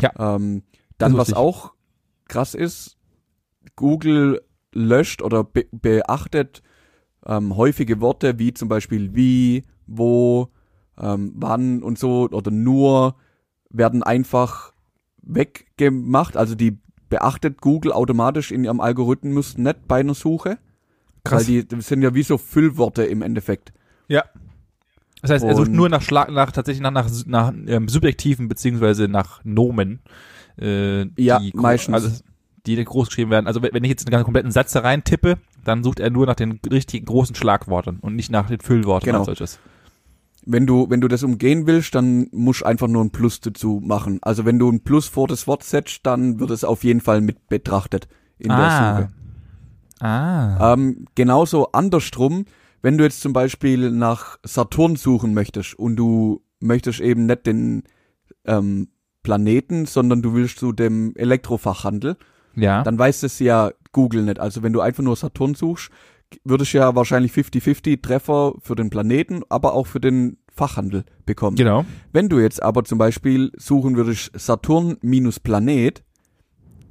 Ja. 0.00 0.12
Ähm, 0.18 0.62
dann, 0.98 1.16
was 1.18 1.34
auch 1.34 1.74
krass 2.28 2.54
ist, 2.54 2.96
Google 3.76 4.42
löscht 4.72 5.20
oder 5.20 5.44
be 5.44 5.66
beachtet 5.70 6.62
ähm, 7.26 7.56
häufige 7.56 8.00
Worte 8.00 8.38
wie 8.38 8.54
zum 8.54 8.68
Beispiel 8.68 9.14
wie, 9.14 9.64
wo, 9.86 10.48
ähm, 10.98 11.32
wann 11.36 11.82
und 11.82 11.98
so 11.98 12.28
oder 12.30 12.50
nur 12.50 13.16
werden 13.68 14.02
einfach 14.02 14.72
weggemacht. 15.22 16.36
Also 16.36 16.54
die 16.54 16.78
beachtet 17.08 17.60
Google 17.60 17.92
automatisch 17.92 18.50
in 18.52 18.64
ihrem 18.64 18.80
Algorithmus 18.80 19.56
nicht 19.58 19.86
bei 19.88 20.00
einer 20.00 20.14
Suche. 20.14 20.58
Weil 21.24 21.44
die 21.44 21.66
sind 21.80 22.02
ja 22.02 22.14
wie 22.14 22.22
so 22.22 22.38
Füllworte 22.38 23.04
im 23.04 23.20
Endeffekt. 23.22 23.72
Ja. 24.08 24.24
Das 25.22 25.30
heißt, 25.32 25.44
er 25.44 25.56
sucht 25.56 25.68
Und- 25.68 25.74
nur 25.74 25.88
nach 25.88 26.02
Schlag, 26.02 26.30
nach 26.30 26.52
tatsächlich 26.52 26.82
nach, 26.82 26.92
nach, 26.92 27.10
nach 27.26 27.52
ähm, 27.66 27.88
subjektiven 27.88 28.46
beziehungsweise 28.48 29.08
nach 29.08 29.40
Nomen. 29.44 30.00
Äh, 30.60 31.06
Ja, 31.20 31.38
gro- 31.38 31.50
meistens. 31.54 31.94
Also, 31.94 32.20
die 32.66 32.84
groß 32.84 33.08
geschrieben 33.08 33.30
werden. 33.30 33.46
Also 33.46 33.62
wenn 33.62 33.72
wenn 33.74 33.84
ich 33.84 33.90
jetzt 33.90 34.06
einen 34.06 34.10
ganz 34.12 34.24
kompletten 34.24 34.50
Satz 34.50 34.72
da 34.72 34.80
rein 34.80 35.04
tippe, 35.04 35.38
dann 35.64 35.84
sucht 35.84 36.00
er 36.00 36.10
nur 36.10 36.26
nach 36.26 36.34
den 36.34 36.58
richtigen 36.70 37.06
großen 37.06 37.34
Schlagworten 37.36 37.98
und 38.00 38.16
nicht 38.16 38.30
nach 38.30 38.48
den 38.48 38.60
Füllworten 38.60 39.06
Genau. 39.06 39.18
als 39.18 39.26
solches. 39.26 39.58
Wenn 40.48 40.64
du, 40.66 40.88
wenn 40.88 41.00
du 41.00 41.08
das 41.08 41.24
umgehen 41.24 41.66
willst, 41.66 41.94
dann 41.96 42.28
musst 42.30 42.60
du 42.60 42.66
einfach 42.66 42.86
nur 42.86 43.04
ein 43.04 43.10
Plus 43.10 43.40
dazu 43.40 43.82
machen. 43.84 44.20
Also 44.22 44.44
wenn 44.44 44.58
du 44.60 44.70
ein 44.70 44.80
Plus 44.80 45.08
vor 45.08 45.26
das 45.26 45.46
Wort 45.48 45.64
setzt, 45.64 46.06
dann 46.06 46.38
wird 46.38 46.50
es 46.52 46.62
auf 46.62 46.84
jeden 46.84 47.00
Fall 47.00 47.20
mit 47.20 47.48
betrachtet 47.48 48.06
in 48.38 48.48
der 48.50 48.70
Suche. 48.70 49.08
Ah. 50.00 50.72
Ähm, 50.74 51.06
genauso 51.14 51.72
andersrum, 51.72 52.44
wenn 52.82 52.96
du 52.98 53.04
jetzt 53.04 53.20
zum 53.22 53.32
Beispiel 53.32 53.90
nach 53.90 54.38
Saturn 54.44 54.96
suchen 54.96 55.34
möchtest 55.34 55.74
und 55.78 55.96
du 55.96 56.42
möchtest 56.60 57.00
eben 57.00 57.26
nicht 57.26 57.46
den 57.46 57.82
ähm, 58.44 58.88
Planeten, 59.22 59.86
sondern 59.86 60.22
du 60.22 60.34
willst 60.34 60.58
zu 60.58 60.72
dem 60.72 61.14
Elektrofachhandel, 61.16 62.16
Ja. 62.54 62.82
dann 62.84 62.98
weiß 62.98 63.22
das 63.22 63.38
ja 63.40 63.72
Google 63.92 64.22
nicht. 64.22 64.38
Also 64.38 64.62
wenn 64.62 64.72
du 64.72 64.80
einfach 64.80 65.02
nur 65.02 65.16
Saturn 65.16 65.54
suchst, 65.54 65.90
würdest 66.44 66.72
ja 66.72 66.94
wahrscheinlich 66.94 67.32
50-50 67.32 68.02
Treffer 68.02 68.54
für 68.60 68.74
den 68.74 68.90
Planeten, 68.90 69.42
aber 69.48 69.74
auch 69.74 69.86
für 69.86 70.00
den 70.00 70.38
Fachhandel 70.52 71.04
bekommen. 71.24 71.56
genau. 71.56 71.84
Wenn 72.12 72.28
du 72.28 72.38
jetzt 72.38 72.62
aber 72.62 72.84
zum 72.84 72.98
Beispiel 72.98 73.52
suchen 73.56 73.96
würdest 73.96 74.30
Saturn 74.34 74.96
minus 75.02 75.38
Planet, 75.38 76.02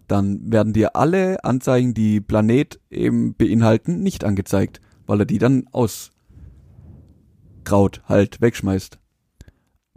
dann 0.08 0.52
werden 0.52 0.74
dir 0.74 0.96
alle 0.96 1.44
Anzeigen, 1.44 1.94
die 1.94 2.22
Planet 2.22 2.80
eben 2.92 3.34
beinhalten, 3.34 4.02
nicht 4.02 4.24
angezeigt, 4.24 4.82
weil 5.08 5.22
er 5.22 5.26
die 5.26 5.40
dann 5.40 5.68
ausgraut, 5.72 6.12
halt 8.08 8.40
wegschmeißt. 8.42 9.00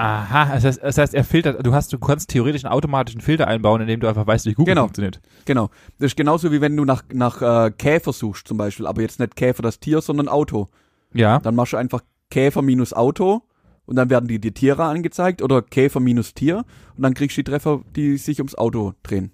Aha, 0.00 0.54
das 0.54 0.64
heißt, 0.64 0.80
das 0.82 0.96
heißt, 0.96 1.14
er 1.14 1.24
filtert, 1.24 1.66
du 1.66 1.74
hast, 1.74 1.92
du 1.92 1.98
kannst 1.98 2.30
theoretisch 2.30 2.64
einen 2.64 2.72
automatischen 2.72 3.20
Filter 3.20 3.48
einbauen, 3.48 3.80
indem 3.80 3.98
du 3.98 4.06
einfach 4.06 4.26
weißt, 4.28 4.46
wie 4.46 4.54
Google 4.54 4.74
Genau. 4.74 4.84
funktioniert. 4.84 5.20
Genau. 5.44 5.70
Das 5.98 6.12
ist 6.12 6.16
genauso 6.16 6.52
wie 6.52 6.61
wenn 6.61 6.76
du 6.76 6.84
nach, 6.84 7.02
nach 7.12 7.42
äh, 7.42 7.70
Käfer 7.72 8.12
suchst 8.12 8.46
zum 8.46 8.56
Beispiel, 8.58 8.87
aber 8.87 9.02
jetzt 9.02 9.18
nicht 9.18 9.34
Käfer 9.34 9.62
das 9.62 9.80
Tier, 9.80 10.00
sondern 10.00 10.28
Auto. 10.28 10.68
Ja. 11.12 11.40
Dann 11.40 11.56
machst 11.56 11.72
du 11.72 11.76
einfach 11.78 12.02
Käfer 12.30 12.62
minus 12.62 12.92
Auto 12.92 13.42
und 13.87 13.96
dann 13.96 14.08
werden 14.08 14.28
dir 14.28 14.38
die 14.38 14.52
Tiere 14.52 14.84
angezeigt 14.84 15.42
oder 15.42 15.62
Käfer 15.62 15.98
minus 15.98 16.32
Tier 16.32 16.64
und 16.96 17.02
dann 17.02 17.14
kriegst 17.14 17.37
du 17.37 17.42
die 17.42 17.50
Treffer, 17.50 17.80
die 17.96 18.18
sich 18.18 18.38
ums 18.38 18.54
Auto 18.54 18.94
drehen. 19.02 19.32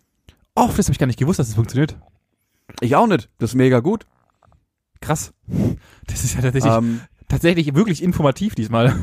Oh, 0.57 0.71
das 0.75 0.87
habe 0.87 0.93
ich 0.93 0.99
gar 0.99 1.07
nicht 1.09 1.19
gewusst, 1.19 1.41
dass 1.41 1.49
das 1.49 1.57
funktioniert. 1.57 1.97
Ich 2.81 2.97
auch 2.97 3.07
nicht. 3.07 3.29
Das 3.39 3.51
ist 3.51 3.55
mega 3.57 3.81
gut. 3.81 4.07
Krass. 5.03 5.35
Das 6.07 6.25
ist 6.25 6.35
ja 6.37 6.41
tatsächlich, 6.41 6.73
Ähm, 6.73 7.01
tatsächlich 7.29 7.75
wirklich 7.75 8.03
informativ 8.03 8.55
diesmal. 8.55 8.95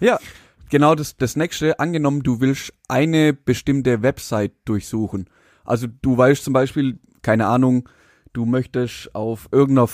Ja, 0.00 0.18
genau 0.72 0.94
das, 0.96 1.16
das 1.16 1.36
nächste. 1.36 1.78
Angenommen, 1.78 2.22
du 2.24 2.40
willst 2.40 2.72
eine 2.88 3.32
bestimmte 3.34 4.02
Website 4.02 4.52
durchsuchen. 4.64 5.28
Also 5.64 5.86
du 5.86 6.16
weißt 6.16 6.42
zum 6.42 6.52
Beispiel, 6.54 6.98
keine 7.20 7.46
Ahnung, 7.46 7.88
du 8.32 8.46
möchtest 8.46 9.14
auf 9.14 9.48
irgendeiner 9.52 9.86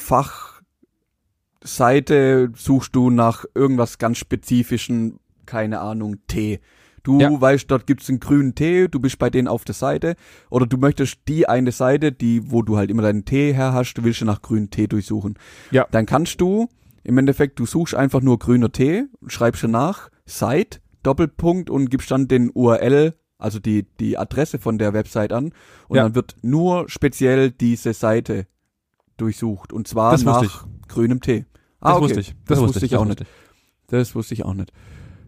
Fachseite 1.60 2.50
suchst 2.56 2.94
du 2.96 3.10
nach 3.10 3.44
irgendwas 3.54 3.98
ganz 3.98 4.18
spezifischen, 4.18 5.18
keine 5.44 5.80
Ahnung, 5.80 6.16
Tee. 6.28 6.60
Du 7.02 7.18
Ja. 7.20 7.40
weißt, 7.40 7.70
dort 7.70 7.86
gibt's 7.86 8.08
einen 8.08 8.20
grünen 8.20 8.54
Tee, 8.54 8.86
du 8.88 9.00
bist 9.00 9.18
bei 9.18 9.30
denen 9.30 9.48
auf 9.48 9.64
der 9.64 9.74
Seite. 9.74 10.14
Oder 10.48 10.66
du 10.66 10.76
möchtest 10.76 11.18
die 11.26 11.48
eine 11.48 11.72
Seite, 11.72 12.12
die, 12.12 12.50
wo 12.52 12.62
du 12.62 12.76
halt 12.76 12.90
immer 12.90 13.02
deinen 13.02 13.24
Tee 13.24 13.52
her 13.52 13.72
hast, 13.72 13.94
du 13.94 14.04
willst 14.04 14.20
ja 14.20 14.26
nach 14.26 14.42
grünen 14.42 14.70
Tee 14.70 14.86
durchsuchen. 14.86 15.38
Ja. 15.72 15.86
Dann 15.90 16.06
kannst 16.06 16.40
du, 16.40 16.68
im 17.02 17.18
Endeffekt, 17.18 17.58
du 17.58 17.66
suchst 17.66 17.94
einfach 17.96 18.20
nur 18.20 18.38
grüner 18.38 18.70
Tee, 18.70 19.06
schreibst 19.26 19.64
danach, 19.64 20.10
Site, 20.28 20.80
Doppelpunkt 21.02 21.70
und 21.70 21.90
gibst 21.90 22.10
dann 22.10 22.28
den 22.28 22.50
URL, 22.54 23.14
also 23.38 23.58
die, 23.58 23.86
die 23.98 24.18
Adresse 24.18 24.58
von 24.58 24.78
der 24.78 24.92
Website 24.92 25.32
an 25.32 25.52
und 25.88 25.96
Ja. 25.96 26.04
dann 26.04 26.14
wird 26.14 26.36
nur 26.42 26.88
speziell 26.88 27.50
diese 27.50 27.92
Seite 27.94 28.46
durchsucht 29.16 29.72
und 29.72 29.88
zwar 29.88 30.12
Das 30.12 30.24
nach 30.24 30.66
grünem 30.88 31.20
Tee. 31.20 31.44
Das 31.80 31.92
Ah, 31.92 31.94
okay. 31.94 32.02
wusste 32.04 32.20
ich. 32.20 32.34
Das, 32.46 32.58
wusste 32.60 32.84
ich 32.84 32.90
das 32.90 33.00
auch 33.00 33.06
wusste 33.06 33.22
nicht. 33.22 33.32
Das 33.88 34.14
wusste 34.14 34.34
ich 34.34 34.44
auch 34.44 34.54
nicht. 34.54 34.72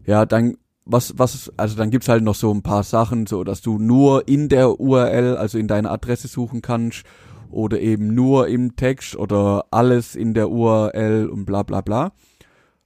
Ja, 0.05 0.25
dann 0.25 0.57
was 0.85 1.17
was 1.17 1.51
also 1.57 1.77
dann 1.77 1.91
gibt's 1.91 2.09
halt 2.09 2.23
noch 2.23 2.35
so 2.35 2.51
ein 2.53 2.63
paar 2.63 2.83
Sachen, 2.83 3.27
so 3.27 3.43
dass 3.43 3.61
du 3.61 3.77
nur 3.79 4.27
in 4.27 4.49
der 4.49 4.79
URL, 4.79 5.37
also 5.37 5.57
in 5.57 5.67
deiner 5.67 5.91
Adresse 5.91 6.27
suchen 6.27 6.61
kannst 6.61 7.03
oder 7.49 7.79
eben 7.79 8.13
nur 8.13 8.47
im 8.47 8.75
Text 8.75 9.15
oder 9.15 9.65
alles 9.71 10.15
in 10.15 10.33
der 10.33 10.49
URL 10.49 11.27
und 11.29 11.45
bla 11.45 11.63
bla 11.63 11.81
bla. 11.81 12.11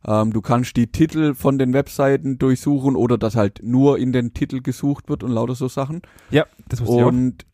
Ähm, 0.07 0.33
du 0.33 0.41
kannst 0.41 0.77
die 0.77 0.87
Titel 0.87 1.33
von 1.33 1.57
den 1.57 1.73
Webseiten 1.73 2.37
durchsuchen 2.37 2.95
oder 2.95 3.17
dass 3.17 3.35
halt 3.35 3.61
nur 3.63 3.97
in 3.97 4.11
den 4.11 4.33
Titel 4.33 4.61
gesucht 4.61 5.09
wird 5.09 5.23
und 5.23 5.31
lauter 5.31 5.55
so 5.55 5.67
Sachen. 5.67 6.01
Ja, 6.29 6.45
das 6.69 6.81
wusste 6.81 6.95
ich 6.95 7.03
auch. 7.03 7.07
Und 7.07 7.45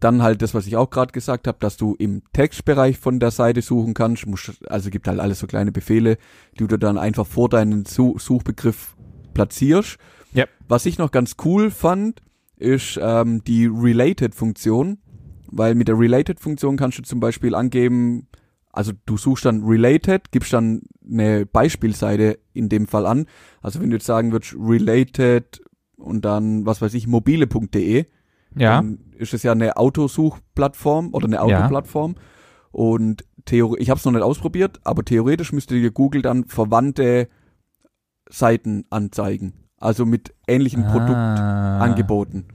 dann 0.00 0.22
halt 0.22 0.42
das, 0.42 0.54
was 0.54 0.66
ich 0.66 0.76
auch 0.76 0.90
gerade 0.90 1.12
gesagt 1.12 1.46
habe, 1.46 1.58
dass 1.60 1.76
du 1.76 1.94
im 1.98 2.22
Textbereich 2.32 2.98
von 2.98 3.18
der 3.18 3.30
Seite 3.30 3.62
suchen 3.62 3.94
kannst. 3.94 4.26
Musst, 4.26 4.66
also 4.68 4.90
gibt 4.90 5.08
halt 5.08 5.20
alles 5.20 5.40
so 5.40 5.46
kleine 5.46 5.72
Befehle, 5.72 6.18
die 6.58 6.66
du 6.66 6.76
dann 6.76 6.98
einfach 6.98 7.26
vor 7.26 7.48
deinen 7.48 7.84
Su 7.86 8.18
Suchbegriff 8.18 8.94
platzierst. 9.34 9.98
Ja. 10.32 10.46
Was 10.68 10.86
ich 10.86 10.98
noch 10.98 11.10
ganz 11.10 11.36
cool 11.44 11.70
fand, 11.70 12.22
ist 12.56 12.98
ähm, 13.00 13.42
die 13.44 13.66
Related-Funktion, 13.66 14.98
weil 15.48 15.74
mit 15.74 15.88
der 15.88 15.98
Related-Funktion 15.98 16.76
kannst 16.76 16.98
du 16.98 17.02
zum 17.02 17.20
Beispiel 17.20 17.54
angeben, 17.54 18.28
also 18.76 18.92
du 19.06 19.16
suchst 19.16 19.44
dann 19.44 19.64
Related, 19.64 20.30
gibst 20.32 20.52
dann 20.52 20.82
eine 21.10 21.46
Beispielseite 21.46 22.38
in 22.52 22.68
dem 22.68 22.86
Fall 22.86 23.06
an. 23.06 23.26
Also 23.62 23.80
wenn 23.80 23.90
du 23.90 23.96
jetzt 23.96 24.06
sagen 24.06 24.32
würdest 24.32 24.54
Related 24.58 25.62
und 25.96 26.24
dann, 26.24 26.66
was 26.66 26.82
weiß 26.82 26.94
ich, 26.94 27.06
mobile.de, 27.06 28.04
Ja. 28.54 28.76
dann 28.76 28.98
ist 29.16 29.34
es 29.34 29.42
ja 29.42 29.52
eine 29.52 29.76
Autosuchplattform 29.76 31.14
oder 31.14 31.26
eine 31.26 31.36
Ja. 31.36 31.42
Autoplattform. 31.42 32.16
Und 32.70 33.24
Theor 33.46 33.78
ich 33.78 33.88
habe 33.90 33.98
es 33.98 34.04
noch 34.04 34.12
nicht 34.12 34.22
ausprobiert, 34.22 34.80
aber 34.84 35.04
theoretisch 35.04 35.52
müsste 35.52 35.74
dir 35.74 35.90
Google 35.90 36.20
dann 36.20 36.44
verwandte 36.44 37.28
Seiten 38.28 38.84
anzeigen. 38.90 39.52
Also 39.78 40.04
mit 40.04 40.34
ähnlichem 40.46 40.84
Produkt 40.84 41.12
ah. 41.12 41.78
angeboten. 41.78 42.46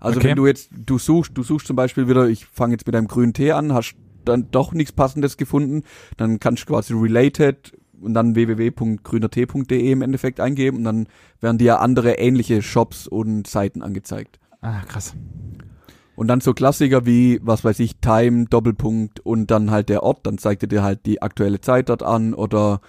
Also 0.00 0.18
Okay. 0.18 0.28
wenn 0.28 0.36
du 0.36 0.46
jetzt, 0.46 0.70
du 0.72 0.98
suchst, 0.98 1.36
du 1.36 1.42
suchst 1.42 1.66
zum 1.66 1.76
Beispiel 1.76 2.08
wieder, 2.08 2.28
ich 2.28 2.46
fange 2.46 2.74
jetzt 2.74 2.86
mit 2.86 2.96
einem 2.96 3.08
grünen 3.08 3.32
Tee 3.34 3.52
an, 3.52 3.72
hast 3.74 3.94
dann 4.28 4.50
doch 4.50 4.72
nichts 4.72 4.92
passendes 4.92 5.36
gefunden, 5.36 5.82
dann 6.16 6.38
kannst 6.40 6.62
du 6.62 6.66
quasi 6.72 6.94
related 6.94 7.72
und 8.00 8.14
dann 8.14 8.34
www.grünertee.de 8.34 9.90
im 9.90 10.02
Endeffekt 10.02 10.40
eingeben 10.40 10.78
und 10.78 10.84
dann 10.84 11.08
werden 11.40 11.58
dir 11.58 11.80
andere 11.80 12.14
ähnliche 12.14 12.62
Shops 12.62 13.06
und 13.06 13.46
Seiten 13.46 13.82
angezeigt. 13.82 14.38
Ah, 14.60 14.82
krass. 14.86 15.14
Und 16.16 16.26
dann 16.28 16.40
so 16.40 16.52
Klassiker 16.52 17.06
wie, 17.06 17.38
was 17.42 17.64
weiß 17.64 17.78
ich, 17.80 17.98
Time, 18.00 18.46
Doppelpunkt 18.46 19.20
und 19.20 19.50
dann 19.52 19.70
halt 19.70 19.88
der 19.88 20.02
Ort, 20.02 20.26
dann 20.26 20.38
zeigt 20.38 20.62
er 20.64 20.68
dir 20.68 20.82
halt 20.82 21.06
die 21.06 21.22
aktuelle 21.22 21.60
Zeit 21.60 21.88
dort 21.88 22.02
an 22.02 22.34
oder 22.34 22.80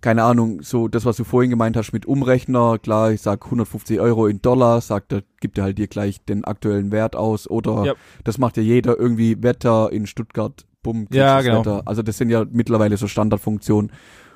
keine 0.00 0.22
Ahnung, 0.22 0.62
so 0.62 0.88
das, 0.88 1.04
was 1.04 1.16
du 1.18 1.24
vorhin 1.24 1.50
gemeint 1.50 1.76
hast 1.76 1.92
mit 1.92 2.06
Umrechner, 2.06 2.78
klar, 2.78 3.10
ich 3.10 3.20
sag 3.20 3.44
150 3.44 4.00
Euro 4.00 4.28
in 4.28 4.40
Dollar, 4.40 4.80
sagt 4.80 5.12
er, 5.12 5.22
gibt 5.40 5.58
er 5.58 5.64
halt 5.64 5.78
dir 5.78 5.88
gleich 5.88 6.24
den 6.24 6.44
aktuellen 6.44 6.90
Wert 6.90 7.16
aus 7.16 7.50
oder 7.50 7.84
Ja. 7.84 7.94
das 8.24 8.38
macht 8.38 8.56
ja 8.56 8.62
jeder 8.62 8.98
irgendwie 8.98 9.42
Wetter 9.42 9.92
in 9.92 10.06
Stuttgart, 10.06 10.64
bumm, 10.82 11.06
Ja, 11.10 11.36
das 11.36 11.44
genau. 11.44 11.60
Wetter. 11.60 11.82
Also 11.86 12.02
das 12.02 12.16
sind 12.18 12.30
ja 12.30 12.44
mittlerweile 12.50 12.96
so 12.96 13.06
Standardfunktionen, 13.06 13.92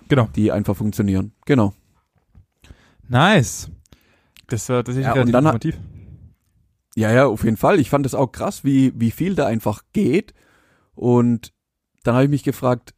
Genau. 0.09 0.28
die 0.35 0.52
einfach 0.52 0.76
funktionieren. 0.76 1.33
Genau. 1.46 1.72
Nice. 3.09 3.70
Das 4.48 4.68
war 4.68 4.85
tatsächlich 4.85 5.07
Ja, 5.07 5.12
und 5.12 5.18
relativ 5.35 5.35
informativ. 5.38 5.80
Ja, 6.96 7.12
ja, 7.12 7.26
auf 7.26 7.44
jeden 7.44 7.57
Fall. 7.57 7.80
Ich 7.80 7.90
fand 7.90 8.07
es 8.07 8.14
auch 8.14 8.28
krass, 8.30 8.64
wie, 8.64 8.92
wie 8.96 9.11
viel 9.11 9.35
da 9.35 9.46
einfach 9.46 9.83
geht. 9.92 10.33
Und 10.94 11.52
dann 12.04 12.14
habe 12.14 12.24
ich 12.24 12.30
mich 12.30 12.44
gefragt, 12.44 12.94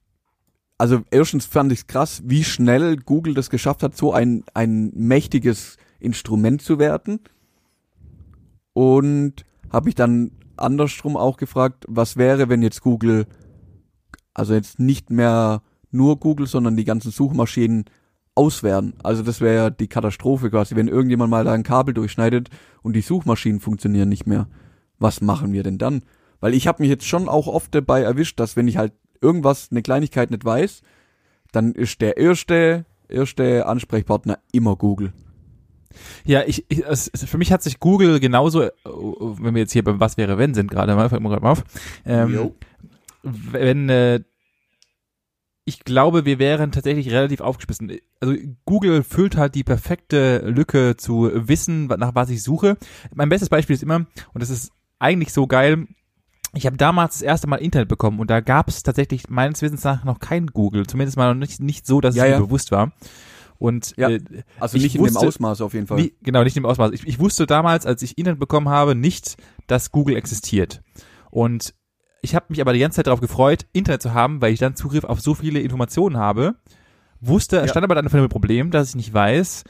also 0.78 1.00
erstens 1.10 1.46
fand 1.46 1.72
ich 1.72 1.80
es 1.80 1.86
krass, 1.86 2.22
wie 2.26 2.44
schnell 2.44 2.96
Google 2.96 3.32
das 3.32 3.48
geschafft 3.48 3.82
hat, 3.82 3.96
so 3.96 4.12
ein, 4.12 4.44
ein 4.52 4.90
mächtiges 4.94 5.78
Instrument 5.98 6.60
zu 6.60 6.78
werden. 6.78 7.20
Und 8.74 9.46
habe 9.70 9.86
mich 9.86 9.94
dann 9.94 10.32
andersrum 10.58 11.16
auch 11.16 11.36
gefragt, 11.36 11.84
was 11.88 12.16
wäre, 12.16 12.48
wenn 12.48 12.62
jetzt 12.62 12.82
Google, 12.82 13.26
also 14.34 14.54
jetzt 14.54 14.78
nicht 14.78 15.10
mehr 15.10 15.62
nur 15.90 16.18
Google, 16.18 16.46
sondern 16.46 16.76
die 16.76 16.84
ganzen 16.84 17.10
Suchmaschinen 17.10 17.84
auswerten. 18.34 18.94
Also 19.02 19.22
das 19.22 19.40
wäre 19.40 19.54
ja 19.54 19.70
die 19.70 19.88
Katastrophe 19.88 20.50
quasi, 20.50 20.76
wenn 20.76 20.88
irgendjemand 20.88 21.30
mal 21.30 21.44
da 21.44 21.52
ein 21.52 21.62
Kabel 21.62 21.94
durchschneidet 21.94 22.50
und 22.82 22.94
die 22.94 23.00
Suchmaschinen 23.00 23.60
funktionieren 23.60 24.08
nicht 24.08 24.26
mehr. 24.26 24.46
Was 24.98 25.20
machen 25.20 25.52
wir 25.52 25.62
denn 25.62 25.78
dann? 25.78 26.02
Weil 26.40 26.54
ich 26.54 26.66
habe 26.66 26.82
mich 26.82 26.90
jetzt 26.90 27.06
schon 27.06 27.28
auch 27.28 27.46
oft 27.46 27.74
dabei 27.74 28.02
erwischt, 28.02 28.38
dass 28.38 28.56
wenn 28.56 28.68
ich 28.68 28.76
halt 28.76 28.92
irgendwas, 29.20 29.68
eine 29.70 29.82
Kleinigkeit 29.82 30.30
nicht 30.30 30.44
weiß, 30.44 30.82
dann 31.52 31.72
ist 31.72 32.00
der 32.00 32.18
erste, 32.18 32.84
erste 33.08 33.66
Ansprechpartner 33.66 34.38
immer 34.52 34.76
Google. 34.76 35.12
Ja, 36.24 36.42
ich, 36.46 36.64
ich 36.68 36.84
es, 36.86 37.10
für 37.14 37.38
mich 37.38 37.52
hat 37.52 37.62
sich 37.62 37.80
Google 37.80 38.20
genauso, 38.20 38.62
äh, 38.62 38.70
wenn 38.84 39.54
wir 39.54 39.62
jetzt 39.62 39.72
hier 39.72 39.84
beim 39.84 40.00
Was 40.00 40.16
wäre 40.16 40.38
wenn 40.38 40.54
sind 40.54 40.70
gerade 40.70 40.94
mal, 40.94 41.08
fällt 41.08 41.22
mir 41.22 41.28
gerade 41.28 41.42
mal 41.42 41.52
auf, 41.52 41.64
ähm, 42.04 42.52
wenn 43.22 43.88
äh, 43.88 44.20
ich 45.68 45.80
glaube, 45.80 46.24
wir 46.24 46.38
wären 46.38 46.70
tatsächlich 46.70 47.10
relativ 47.10 47.40
aufgeschmissen. 47.40 47.98
Also 48.20 48.34
Google 48.66 49.02
füllt 49.02 49.36
halt 49.36 49.56
die 49.56 49.64
perfekte 49.64 50.38
Lücke 50.48 50.96
zu 50.96 51.28
wissen, 51.34 51.86
nach 51.86 52.14
was 52.14 52.30
ich 52.30 52.42
suche. 52.44 52.76
Mein 53.12 53.28
bestes 53.28 53.48
Beispiel 53.48 53.74
ist 53.74 53.82
immer, 53.82 54.06
und 54.32 54.42
das 54.42 54.48
ist 54.50 54.70
eigentlich 55.00 55.32
so 55.32 55.48
geil, 55.48 55.88
ich 56.54 56.66
habe 56.66 56.76
damals 56.76 57.14
das 57.14 57.22
erste 57.22 57.48
Mal 57.48 57.56
Internet 57.56 57.88
bekommen 57.88 58.20
und 58.20 58.30
da 58.30 58.40
gab 58.40 58.68
es 58.68 58.82
tatsächlich 58.82 59.28
meines 59.28 59.60
Wissens 59.60 59.84
nach 59.84 60.04
noch 60.04 60.20
kein 60.20 60.46
Google, 60.46 60.86
zumindest 60.86 61.16
mal 61.16 61.34
noch 61.34 61.40
nicht, 61.40 61.60
nicht 61.60 61.84
so, 61.86 62.00
dass 62.00 62.14
Ja, 62.14 62.24
es 62.24 62.30
ja. 62.30 62.38
mir 62.38 62.46
bewusst 62.46 62.70
war. 62.70 62.92
Und 63.58 63.94
Ja. 63.96 64.10
äh, 64.10 64.20
Also 64.60 64.76
Ich 64.76 64.82
nicht 64.82 64.94
in 64.96 65.04
dem 65.04 65.16
Ausmaß 65.16 65.60
auf 65.60 65.74
jeden 65.74 65.86
Fall. 65.86 65.98
nie, 66.00 66.12
genau, 66.22 66.42
nicht 66.44 66.56
im 66.56 66.66
Ausmaß. 66.66 66.92
Ich, 66.92 67.06
ich 67.06 67.18
wusste 67.18 67.46
damals, 67.46 67.86
als 67.86 68.02
ich 68.02 68.18
Internet 68.18 68.38
bekommen 68.40 68.68
habe, 68.68 68.94
nicht, 68.94 69.36
dass 69.66 69.90
Google 69.92 70.16
existiert. 70.16 70.82
Und 71.30 71.74
ich 72.22 72.34
habe 72.34 72.46
mich 72.48 72.60
aber 72.60 72.72
die 72.72 72.80
ganze 72.80 72.96
Zeit 72.96 73.06
darauf 73.06 73.20
gefreut, 73.20 73.66
Internet 73.72 74.02
zu 74.02 74.12
haben, 74.14 74.40
weil 74.40 74.52
ich 74.52 74.58
dann 74.58 74.74
Zugriff 74.76 75.04
auf 75.04 75.20
so 75.20 75.34
viele 75.34 75.60
Informationen 75.60 76.16
habe. 76.16 76.56
Wusste, 77.20 77.56
Ja. 77.58 77.68
stand 77.68 77.84
aber 77.84 77.94
dann 77.94 78.08
vor 78.08 78.20
dem 78.20 78.28
Problem, 78.28 78.70
dass 78.70 78.90
ich 78.90 78.94
nicht 78.96 79.14
weiß, 79.14 79.64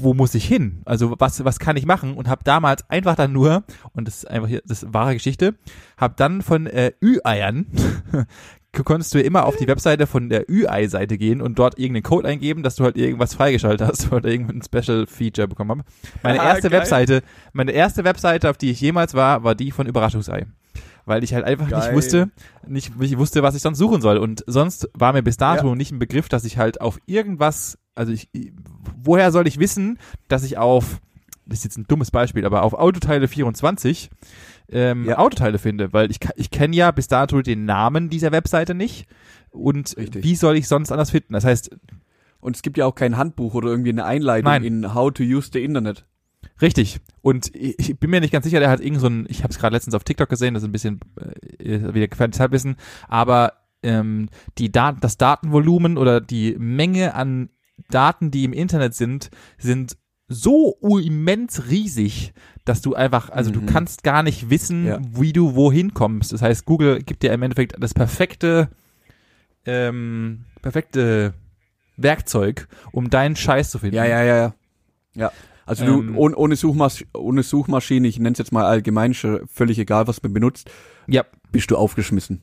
wo 0.00 0.12
muss 0.12 0.34
ich 0.34 0.44
hin? 0.44 0.82
Also 0.84 1.14
was, 1.20 1.44
was 1.44 1.60
kann 1.60 1.76
ich 1.76 1.86
machen? 1.86 2.14
Und 2.14 2.28
habe 2.28 2.42
damals 2.44 2.88
einfach 2.90 3.14
dann 3.14 3.32
nur, 3.32 3.62
und 3.92 4.08
das 4.08 4.18
ist 4.18 4.24
einfach 4.30 4.48
hier, 4.48 4.60
das 4.66 4.82
ist 4.82 4.92
wahre 4.92 5.14
Geschichte, 5.14 5.54
habe 5.96 6.14
dann 6.16 6.42
von 6.42 6.66
äh, 6.66 6.92
Ü-Eiern, 7.02 7.66
konntest 8.84 9.14
du 9.14 9.20
immer 9.20 9.44
auf 9.44 9.56
die 9.56 9.66
Webseite 9.66 10.06
von 10.06 10.30
der 10.30 10.48
Ü-Ei-Seite 10.50 11.18
gehen 11.18 11.42
und 11.42 11.58
dort 11.58 11.78
irgendeinen 11.78 12.04
Code 12.04 12.26
eingeben, 12.28 12.62
dass 12.62 12.76
du 12.76 12.84
halt 12.84 12.96
irgendwas 12.96 13.34
freigeschaltet 13.34 13.86
hast 13.86 14.10
oder 14.12 14.28
irgendein 14.30 14.62
Special 14.62 15.06
Feature 15.06 15.46
bekommen 15.48 15.70
habe. 15.72 15.82
Meine 16.22 16.40
Ah, 16.40 16.48
erste 16.48 16.70
geil. 16.70 16.80
Webseite, 16.80 17.22
meine 17.52 17.72
erste 17.72 18.04
Webseite, 18.04 18.48
auf 18.48 18.56
die 18.56 18.70
ich 18.70 18.80
jemals 18.80 19.12
war, 19.14 19.44
war 19.44 19.54
die 19.54 19.70
von 19.70 19.86
Überraschungsei. 19.86 20.46
Weil 21.04 21.24
ich 21.24 21.34
halt 21.34 21.44
einfach 21.44 21.66
nicht 21.66 21.72
Geil. 21.80 21.94
wusste, 21.94 22.30
nicht, 22.66 22.96
nicht 22.98 23.18
wusste, 23.18 23.42
was 23.42 23.54
ich 23.56 23.60
sonst 23.62 23.78
suchen 23.78 24.00
soll. 24.00 24.16
Und 24.18 24.44
sonst 24.46 24.88
war 24.94 25.12
mir 25.12 25.22
bis 25.22 25.36
dato 25.36 25.74
nicht 25.74 25.90
ein 25.90 25.98
Begriff, 25.98 26.28
dass 26.28 26.44
ich 26.44 26.58
halt 26.58 26.80
auf 26.80 26.98
irgendwas, 27.06 27.76
also 27.96 28.12
ich, 28.12 28.28
woher 29.02 29.32
soll 29.32 29.46
ich 29.48 29.58
wissen, 29.58 29.98
dass 30.28 30.44
ich 30.44 30.58
auf, 30.58 31.00
das 31.44 31.58
ist 31.58 31.64
jetzt 31.64 31.76
ein 31.76 31.86
dummes 31.88 32.12
Beispiel, 32.12 32.46
aber 32.46 32.62
auf 32.62 32.72
Autoteile 32.72 33.26
24 33.26 34.10
ähm, 34.70 35.04
Ja. 35.06 35.18
Autoteile 35.18 35.58
finde, 35.58 35.92
weil 35.92 36.10
ich, 36.10 36.18
ich 36.36 36.50
kenne 36.50 36.76
ja 36.76 36.90
bis 36.90 37.08
dato 37.08 37.42
den 37.42 37.64
Namen 37.64 38.08
dieser 38.08 38.32
Webseite 38.32 38.74
nicht. 38.74 39.06
Und 39.50 39.96
Richtig. 39.96 40.24
wie 40.24 40.34
soll 40.34 40.56
ich 40.56 40.68
sonst 40.68 40.90
anders 40.92 41.10
finden? 41.10 41.34
Das 41.34 41.44
heißt, 41.44 41.70
Und 42.40 42.56
es 42.56 42.62
gibt 42.62 42.76
ja 42.76 42.86
auch 42.86 42.94
kein 42.94 43.16
Handbuch 43.16 43.54
oder 43.54 43.68
irgendwie 43.68 43.90
eine 43.90 44.04
Einleitung 44.04 44.50
Nein. 44.50 44.64
in 44.64 44.94
How 44.94 45.12
to 45.12 45.22
use 45.22 45.50
the 45.52 45.62
Internet. 45.62 46.04
Richtig. 46.60 47.00
Und 47.20 47.54
ich 47.54 47.78
ich 47.78 47.98
bin 47.98 48.10
mir 48.10 48.20
nicht 48.20 48.32
ganz 48.32 48.44
sicher, 48.44 48.60
der 48.60 48.70
hat 48.70 48.80
irgend 48.80 49.00
so 49.00 49.06
ein, 49.08 49.26
ich 49.28 49.42
habe 49.42 49.52
es 49.52 49.58
gerade 49.58 49.74
letztens 49.74 49.94
auf 49.94 50.04
TikTok 50.04 50.28
gesehen, 50.28 50.54
das 50.54 50.62
ist 50.62 50.68
ein 50.68 50.72
bisschen 50.72 51.00
äh, 51.58 51.94
wieder 51.94 52.08
gefährliches 52.08 52.40
Halbwissen, 52.40 52.76
aber 53.08 53.54
ähm, 53.82 54.28
die 54.58 54.70
Dat 54.72 54.96
das 55.00 55.16
Datenvolumen 55.18 55.98
oder 55.98 56.20
die 56.20 56.56
Menge 56.58 57.14
an 57.14 57.50
Daten, 57.90 58.30
die 58.30 58.44
im 58.44 58.52
Internet 58.52 58.94
sind, 58.94 59.30
sind 59.58 59.96
so 60.32 60.76
immens 60.82 61.68
riesig, 61.68 62.32
dass 62.64 62.80
du 62.80 62.94
einfach, 62.94 63.30
also 63.30 63.50
du 63.50 63.60
Mhm. 63.62 63.66
kannst 63.66 64.02
gar 64.04 64.22
nicht 64.22 64.50
wissen, 64.50 64.86
Ja. 64.86 64.98
wie 65.02 65.32
du 65.32 65.54
wohin 65.54 65.94
kommst. 65.94 66.32
Das 66.32 66.42
heißt, 66.42 66.64
Google 66.64 67.02
gibt 67.02 67.22
dir 67.22 67.32
im 67.32 67.42
Endeffekt 67.42 67.74
das 67.80 67.94
perfekte, 67.94 68.68
ähm, 69.66 70.44
perfekte 70.60 71.34
Werkzeug, 71.96 72.68
um 72.92 73.10
deinen 73.10 73.36
Scheiß 73.36 73.70
zu 73.70 73.78
finden. 73.78 73.96
Ja, 73.96 74.04
ja, 74.04 74.22
ja, 74.22 74.36
ja. 74.36 74.54
Ja. 75.14 75.32
Also 75.66 75.84
Ähm. 75.84 76.12
du, 76.14 76.18
ohne, 76.18 76.36
ohne, 76.36 76.56
Suchmas 76.56 77.04
ohne 77.14 77.42
Suchmaschine, 77.42 78.08
ich 78.08 78.18
nenne 78.18 78.32
es 78.32 78.38
jetzt 78.38 78.52
mal 78.52 78.64
allgemein, 78.64 79.14
schon 79.14 79.46
völlig 79.46 79.78
egal, 79.78 80.06
was 80.08 80.22
man 80.22 80.32
benutzt, 80.32 80.70
Ja, 81.06 81.24
bist 81.50 81.70
du 81.70 81.76
aufgeschmissen. 81.76 82.42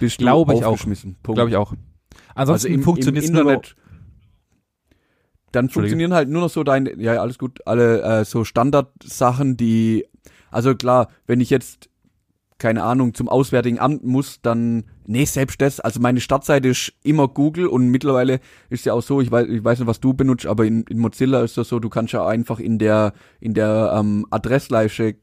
Bist 0.00 0.18
Glaube 0.18 0.52
du 0.52 0.58
ich 0.58 0.64
auch. 0.64 0.72
aufgeschmissen. 0.72 1.16
Punkt. 1.22 1.36
glaube 1.36 1.50
ich 1.50 1.56
auch. 1.56 1.74
Ansonsten 2.34 2.68
also 2.68 2.74
im, 2.78 2.82
funktioniert 2.82 3.24
im 3.24 3.30
Internet. 3.36 3.74
Dann 5.52 5.68
funktionieren 5.68 6.14
halt 6.14 6.28
nur 6.28 6.42
noch 6.42 6.50
so 6.50 6.64
deine, 6.64 6.94
ja, 7.00 7.20
alles 7.20 7.38
gut, 7.38 7.60
alle 7.66 8.02
äh, 8.02 8.24
so 8.24 8.44
Standardsachen, 8.44 9.56
die, 9.56 10.06
also 10.50 10.74
klar, 10.74 11.08
wenn 11.26 11.40
ich 11.40 11.50
jetzt 11.50 11.88
keine 12.62 12.84
Ahnung, 12.84 13.12
zum 13.12 13.28
Auswärtigen 13.28 13.80
Amt 13.80 14.04
muss, 14.04 14.40
dann, 14.40 14.84
nee, 15.04 15.24
selbst 15.24 15.60
das, 15.60 15.80
also 15.80 15.98
meine 15.98 16.20
Startseite 16.20 16.68
ist 16.68 16.92
immer 17.02 17.26
Google 17.26 17.66
und 17.66 17.88
mittlerweile 17.88 18.38
ist 18.70 18.86
ja 18.86 18.92
auch 18.92 19.02
so, 19.02 19.20
ich 19.20 19.32
weiß, 19.32 19.48
ich 19.48 19.64
weiß 19.64 19.80
nicht, 19.80 19.88
was 19.88 19.98
du 19.98 20.14
benutzt, 20.14 20.46
aber 20.46 20.64
in, 20.64 20.84
in 20.84 21.00
Mozilla 21.00 21.42
ist 21.42 21.58
das 21.58 21.68
so, 21.68 21.80
du 21.80 21.88
kannst 21.88 22.12
ja 22.12 22.24
einfach 22.24 22.60
in 22.60 22.78
der, 22.78 23.14
in 23.40 23.54
der 23.54 23.92
ähm, 23.96 24.26
Adressleiste, 24.30 25.16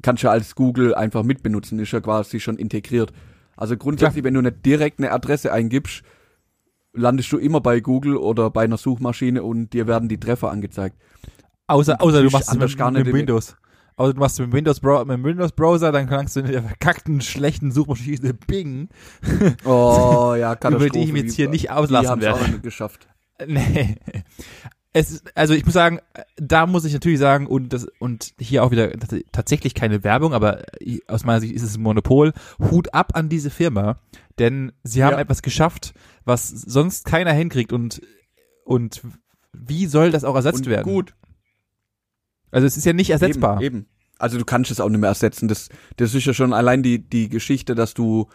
kannst 0.00 0.22
ja 0.22 0.30
als 0.30 0.54
Google 0.54 0.94
einfach 0.94 1.24
mitbenutzen, 1.24 1.80
ist 1.80 1.90
ja 1.90 2.00
quasi 2.00 2.38
schon 2.38 2.56
integriert. 2.56 3.12
Also 3.56 3.76
grundsätzlich, 3.76 4.22
Klar. 4.22 4.34
wenn 4.34 4.34
du 4.34 4.42
nicht 4.42 4.64
direkt 4.64 5.00
eine 5.00 5.10
Adresse 5.10 5.52
eingibst, 5.52 6.04
landest 6.96 7.30
du 7.32 7.38
immer 7.38 7.60
bei 7.60 7.80
Google 7.80 8.16
oder 8.16 8.50
bei 8.50 8.64
einer 8.64 8.76
Suchmaschine 8.76 9.42
und 9.42 9.72
dir 9.72 9.86
werden 9.86 10.08
die 10.08 10.18
Treffer 10.18 10.50
angezeigt. 10.50 10.96
Außer, 11.68 12.00
außer 12.00 12.22
du 12.22 12.30
machst 12.30 12.48
es 12.48 12.58
mit, 12.58 12.78
gar 12.78 12.90
nicht 12.90 13.06
mit 13.06 13.14
Windows. 13.14 13.56
Also 13.96 14.12
du 14.12 14.20
machst 14.20 14.38
mit 14.38 14.52
Windows, 14.52 14.82
mit 14.82 15.24
Windows 15.24 15.52
Browser, 15.52 15.90
dann 15.90 16.06
kannst 16.06 16.36
du 16.36 16.40
in 16.40 16.46
der 16.46 16.62
verkackten, 16.62 17.20
schlechten 17.22 17.72
Suchmaschine 17.72 18.34
Bing. 18.46 18.88
Oh, 19.64 20.34
ja, 20.38 20.52
Über 20.68 20.90
die 20.90 21.04
ich 21.04 21.12
mich 21.12 21.22
jetzt 21.24 21.34
hier 21.34 21.48
nicht 21.48 21.70
auslassen 21.70 22.20
werde. 22.20 22.40
Auch 22.40 22.46
nicht 22.48 22.62
geschafft. 22.62 23.08
Nee. 23.46 23.96
Es 24.98 25.10
ist, 25.10 25.36
also 25.36 25.52
ich 25.52 25.62
muss 25.66 25.74
sagen, 25.74 26.00
da 26.36 26.66
muss 26.66 26.86
ich 26.86 26.94
natürlich 26.94 27.18
sagen, 27.18 27.46
und 27.46 27.74
das, 27.74 27.86
und 27.98 28.32
hier 28.40 28.64
auch 28.64 28.70
wieder 28.70 28.90
tatsächlich 29.30 29.74
keine 29.74 30.02
Werbung, 30.04 30.32
aber 30.32 30.62
aus 31.06 31.22
meiner 31.22 31.40
Sicht 31.40 31.54
ist 31.54 31.64
es 31.64 31.76
ein 31.76 31.82
Monopol. 31.82 32.32
Hut 32.58 32.94
ab 32.94 33.12
an 33.14 33.28
diese 33.28 33.50
Firma, 33.50 34.00
denn 34.38 34.72
sie 34.84 35.04
haben 35.04 35.12
ja. 35.12 35.20
etwas 35.20 35.42
geschafft, 35.42 35.92
was 36.24 36.48
sonst 36.48 37.04
keiner 37.04 37.34
hinkriegt 37.34 37.74
und, 37.74 38.00
und 38.64 39.02
wie 39.52 39.84
soll 39.84 40.12
das 40.12 40.24
auch 40.24 40.34
ersetzt 40.34 40.60
und 40.60 40.68
werden? 40.68 40.90
Gut. 40.90 41.14
Also 42.50 42.66
es 42.66 42.78
ist 42.78 42.86
ja 42.86 42.94
nicht 42.94 43.10
ersetzbar. 43.10 43.60
Eben, 43.60 43.80
eben. 43.80 43.86
Also 44.18 44.38
du 44.38 44.46
kannst 44.46 44.70
es 44.70 44.80
auch 44.80 44.88
nicht 44.88 45.00
mehr 45.00 45.10
ersetzen. 45.10 45.46
Das, 45.46 45.68
das 45.98 46.14
ist 46.14 46.24
ja 46.24 46.32
schon 46.32 46.54
allein 46.54 46.82
die, 46.82 47.06
die 47.06 47.28
Geschichte, 47.28 47.74
dass 47.74 47.92
du 47.92 48.30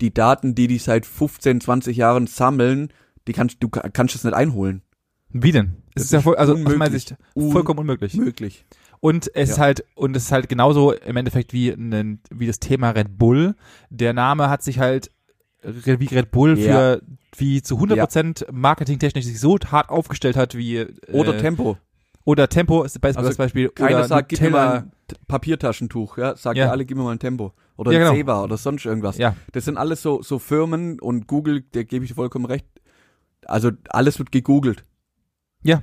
die 0.00 0.14
Daten, 0.14 0.54
die 0.54 0.68
die 0.68 0.78
seit 0.78 1.06
15, 1.06 1.60
20 1.60 1.96
Jahren 1.96 2.28
sammeln, 2.28 2.92
die 3.26 3.32
kannst 3.32 3.56
du 3.58 3.68
kannst 3.68 4.14
es 4.14 4.22
nicht 4.22 4.34
einholen. 4.34 4.82
Wie 5.30 5.50
denn? 5.50 5.82
Es 5.94 6.04
ist, 6.04 6.12
ja 6.12 6.20
voll, 6.20 6.36
also 6.36 6.52
unmöglich. 6.54 6.74
aus 6.74 6.78
meiner 6.78 6.90
Sicht 6.92 7.16
vollkommen 7.34 7.80
unmöglich. 7.80 8.14
Möglich. 8.14 8.64
Und 9.00 9.30
es 9.34 9.48
ja. 9.48 9.54
ist 9.54 9.58
halt, 9.58 9.84
und 9.94 10.16
es 10.16 10.24
ist 10.24 10.32
halt 10.32 10.48
genauso 10.48 10.92
im 10.92 11.16
Endeffekt 11.16 11.52
wie, 11.52 11.70
ein, 11.70 12.20
wie 12.30 12.46
das 12.46 12.58
Thema 12.58 12.90
Red 12.90 13.18
Bull. 13.18 13.54
Der 13.90 14.12
Name 14.12 14.48
hat 14.48 14.62
sich 14.62 14.78
halt 14.78 15.10
wie 15.62 16.06
Red 16.06 16.30
Bull 16.30 16.58
ja. 16.58 16.64
für 16.64 17.02
wie 17.36 17.62
zu 17.62 17.78
100% 17.78 18.46
ja. 18.46 18.52
marketingtechnisch 18.52 19.24
sich 19.24 19.40
so 19.40 19.58
hart 19.58 19.88
aufgestellt 19.88 20.36
hat 20.36 20.54
wie 20.54 20.76
äh, 20.76 20.92
oder 21.10 21.36
Tempo 21.38 21.78
oder 22.24 22.48
Tempo 22.48 22.82
ist 22.82 22.98
das 23.02 23.16
also 23.16 23.36
Beispiel. 23.36 23.68
Keiner 23.68 23.98
oder 23.98 24.08
sagt, 24.08 24.30
gib 24.30 24.40
mir 24.40 24.50
mal 24.50 24.78
ein 24.78 24.92
Papiertaschentuch, 25.28 26.16
ja. 26.16 26.36
Sagt 26.36 26.56
ja. 26.56 26.70
alle, 26.70 26.86
gib 26.86 26.96
mir 26.96 27.04
mal 27.04 27.12
ein 27.12 27.18
Tempo. 27.18 27.52
Oder 27.76 27.92
ja, 27.92 28.10
genau. 28.10 28.44
oder 28.44 28.56
sonst 28.56 28.86
irgendwas. 28.86 29.18
Ja. 29.18 29.36
Das 29.52 29.66
sind 29.66 29.76
alles 29.76 30.00
so, 30.00 30.22
so 30.22 30.38
Firmen 30.38 31.00
und 31.00 31.26
Google, 31.26 31.60
der 31.60 31.84
gebe 31.84 32.04
ich 32.04 32.14
vollkommen 32.14 32.46
recht. 32.46 32.66
Also 33.44 33.72
alles 33.90 34.18
wird 34.18 34.32
gegoogelt. 34.32 34.84
Ja, 35.64 35.82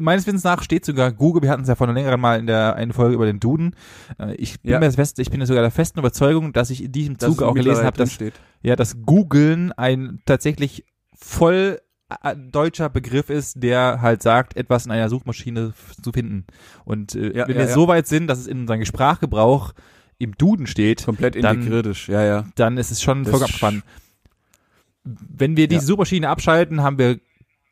meines 0.00 0.26
Wissens 0.26 0.44
nach 0.44 0.62
steht 0.62 0.84
sogar 0.84 1.12
Google, 1.12 1.42
wir 1.42 1.50
hatten 1.50 1.62
es 1.62 1.68
ja 1.68 1.74
vor 1.74 1.86
einer 1.86 1.94
längeren 1.94 2.20
Mal 2.20 2.38
in 2.38 2.46
der 2.46 2.76
einen 2.76 2.92
Folge 2.92 3.14
über 3.14 3.26
den 3.26 3.40
Duden. 3.40 3.76
Äh, 4.18 4.34
ich 4.34 4.60
bin 4.60 4.72
ja. 4.72 4.80
mir 4.80 4.90
fest, 4.92 5.18
ich 5.18 5.30
bin 5.30 5.44
sogar 5.46 5.62
der 5.62 5.70
festen 5.70 5.98
Überzeugung, 5.98 6.52
dass 6.52 6.70
ich 6.70 6.84
in 6.84 6.92
diesem 6.92 7.18
Zuge 7.18 7.46
auch 7.46 7.54
gelesen 7.54 7.84
habe, 7.84 7.96
dass 7.96 8.12
steht. 8.12 8.34
ja, 8.62 8.76
dass 8.76 8.96
Googlen 9.04 9.72
ein 9.72 10.20
tatsächlich 10.26 10.84
voll 11.14 11.80
deutscher 12.50 12.88
Begriff 12.88 13.30
ist, 13.30 13.62
der 13.62 14.00
halt 14.02 14.22
sagt, 14.22 14.56
etwas 14.56 14.86
in 14.86 14.92
einer 14.92 15.08
Suchmaschine 15.08 15.72
zu 16.02 16.12
finden. 16.12 16.44
Und 16.84 17.14
äh, 17.14 17.36
ja, 17.36 17.48
wenn 17.48 17.56
ja, 17.56 17.62
wir 17.62 17.68
so 17.68 17.88
weit 17.88 18.06
sind, 18.06 18.26
dass 18.26 18.38
es 18.38 18.46
in 18.46 18.60
unserem 18.60 18.84
Sprachgebrauch 18.84 19.72
im 20.18 20.36
Duden 20.36 20.66
steht, 20.66 21.04
komplett 21.04 21.36
integriert 21.36 21.86
ist, 21.86 22.06
ja, 22.06 22.22
ja. 22.24 22.46
Dann 22.54 22.76
ist 22.76 22.90
es 22.90 23.02
schon 23.02 23.24
vollkommen 23.24 23.44
abgefahren. 23.44 23.82
Wenn 25.04 25.56
wir 25.56 25.66
diese 25.68 25.86
Suchmaschine 25.86 26.28
abschalten, 26.28 26.82
haben 26.82 26.98
wir, 26.98 27.18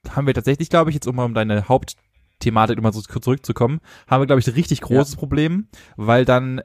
haben 0.08 0.26
wir 0.26 0.34
tatsächlich, 0.34 0.70
glaube 0.70 0.90
ich, 0.90 0.94
jetzt 0.94 1.06
um 1.06 1.16
mal 1.16 1.24
um 1.24 1.34
deine 1.34 1.68
Hauptthematik 1.68 2.78
immer 2.78 2.92
so 2.92 3.00
zurückzukommen, 3.00 3.80
haben 4.06 4.22
wir, 4.22 4.26
glaube 4.26 4.40
ich, 4.40 4.46
ein 4.46 4.54
richtig 4.54 4.80
großes 4.80 5.16
Problem, 5.16 5.68
weil 5.96 6.24
dann 6.24 6.62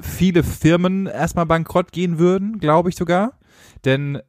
viele 0.00 0.42
Firmen 0.42 1.06
erstmal 1.06 1.46
bankrott 1.46 1.92
gehen 1.92 2.18
würden, 2.18 2.58
glaube 2.58 2.88
ich 2.88 2.96
sogar. 2.96 3.38
Denn 3.84 4.20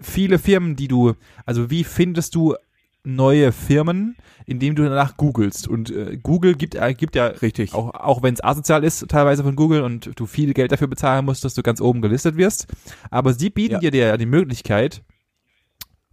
viele 0.00 0.38
Firmen, 0.38 0.76
die 0.76 0.88
du, 0.88 1.14
also 1.44 1.70
wie 1.70 1.84
findest 1.84 2.34
du 2.34 2.54
neue 3.06 3.52
Firmen, 3.52 4.16
indem 4.46 4.74
du 4.74 4.82
danach 4.82 5.16
googelst. 5.16 5.68
Und 5.68 5.90
äh, 5.90 6.18
Google 6.20 6.56
gibt, 6.56 6.74
äh, 6.74 6.92
gibt 6.92 7.14
ja 7.14 7.26
richtig, 7.26 7.72
auch, 7.72 7.94
auch 7.94 8.22
wenn 8.22 8.34
es 8.34 8.42
asozial 8.42 8.82
ist, 8.82 9.08
teilweise 9.08 9.44
von 9.44 9.54
Google 9.54 9.82
und 9.82 10.10
du 10.16 10.26
viel 10.26 10.52
Geld 10.54 10.72
dafür 10.72 10.88
bezahlen 10.88 11.24
musst, 11.24 11.44
dass 11.44 11.54
du 11.54 11.62
ganz 11.62 11.80
oben 11.80 12.02
gelistet 12.02 12.36
wirst. 12.36 12.66
Aber 13.10 13.32
sie 13.32 13.50
bieten 13.50 13.80
ja. 13.80 13.90
dir 13.90 14.06
ja 14.06 14.16
die 14.16 14.26
Möglichkeit, 14.26 15.02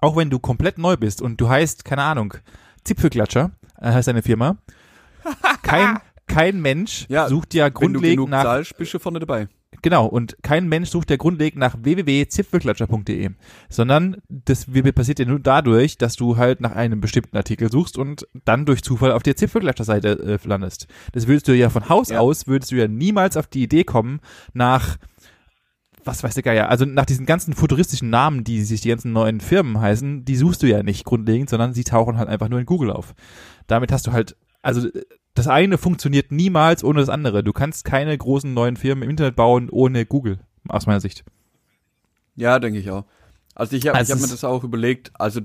auch 0.03 0.17
wenn 0.17 0.29
du 0.29 0.37
komplett 0.37 0.77
neu 0.77 0.97
bist 0.97 1.21
und 1.21 1.39
du 1.39 1.47
heißt, 1.47 1.85
keine 1.85 2.03
Ahnung, 2.03 2.33
Zipfelklatscher, 2.83 3.51
äh, 3.79 3.91
heißt 3.91 4.09
deine 4.09 4.21
Firma, 4.21 4.57
kein, 5.63 5.99
kein 6.27 6.61
Mensch 6.61 7.05
ja, 7.07 7.29
sucht 7.29 7.53
ja 7.53 7.69
grundlegend 7.69 8.03
wenn 8.03 8.09
du 8.09 8.15
genug 8.15 8.29
nach. 8.29 8.43
Zahlst, 8.43 8.77
bist 8.77 8.93
du 8.93 8.99
vorne 8.99 9.19
dabei. 9.19 9.47
Genau, 9.81 10.05
und 10.05 10.37
kein 10.43 10.67
Mensch 10.67 10.89
sucht 10.89 11.09
ja 11.09 11.15
grundlegend 11.15 11.59
nach 11.59 11.77
www.zipfelklatscher.de, 11.81 13.31
sondern 13.69 14.17
das 14.29 14.67
passiert 14.93 15.19
ja 15.19 15.25
nur 15.25 15.39
dadurch, 15.39 15.97
dass 15.97 16.15
du 16.15 16.37
halt 16.37 16.61
nach 16.61 16.73
einem 16.73 17.01
bestimmten 17.01 17.35
Artikel 17.37 17.71
suchst 17.71 17.97
und 17.97 18.27
dann 18.45 18.65
durch 18.65 18.83
Zufall 18.83 19.13
auf 19.13 19.23
der 19.23 19.35
Zipfelklatscher-Seite 19.35 20.39
äh, 20.43 20.47
landest. 20.47 20.87
Das 21.13 21.27
würdest 21.27 21.47
du 21.47 21.55
ja 21.55 21.69
von 21.69 21.89
Haus 21.89 22.09
ja. 22.09 22.19
aus, 22.19 22.45
würdest 22.45 22.71
du 22.71 22.75
ja 22.75 22.87
niemals 22.87 23.35
auf 23.35 23.47
die 23.47 23.63
Idee 23.63 23.83
kommen, 23.83 24.19
nach 24.53 24.97
was 26.05 26.23
weiß 26.23 26.33
der 26.33 26.43
Geier, 26.43 26.69
also 26.69 26.85
nach 26.85 27.05
diesen 27.05 27.25
ganzen 27.25 27.53
futuristischen 27.53 28.09
Namen, 28.09 28.43
die 28.43 28.63
sich 28.63 28.81
die 28.81 28.89
ganzen 28.89 29.13
neuen 29.13 29.39
Firmen 29.39 29.79
heißen, 29.79 30.25
die 30.25 30.35
suchst 30.35 30.63
du 30.63 30.67
ja 30.67 30.83
nicht 30.83 31.05
grundlegend, 31.05 31.49
sondern 31.49 31.73
sie 31.73 31.83
tauchen 31.83 32.17
halt 32.17 32.29
einfach 32.29 32.49
nur 32.49 32.59
in 32.59 32.65
Google 32.65 32.91
auf. 32.91 33.13
Damit 33.67 33.91
hast 33.91 34.07
du 34.07 34.11
halt, 34.11 34.35
also 34.61 34.87
das 35.33 35.47
eine 35.47 35.77
funktioniert 35.77 36.31
niemals 36.31 36.83
ohne 36.83 36.99
das 36.99 37.09
andere. 37.09 37.43
Du 37.43 37.53
kannst 37.53 37.85
keine 37.85 38.17
großen 38.17 38.53
neuen 38.53 38.75
Firmen 38.75 39.03
im 39.03 39.09
Internet 39.09 39.35
bauen 39.35 39.69
ohne 39.69 40.05
Google, 40.05 40.39
aus 40.67 40.85
meiner 40.85 41.01
Sicht. 41.01 41.23
Ja, 42.35 42.59
denke 42.59 42.79
ich 42.79 42.89
auch. 42.91 43.05
Also 43.55 43.75
ich 43.75 43.87
habe 43.87 43.97
also 43.97 44.13
hab 44.13 44.21
mir 44.21 44.27
das 44.27 44.43
auch 44.43 44.63
überlegt, 44.63 45.11
also 45.19 45.41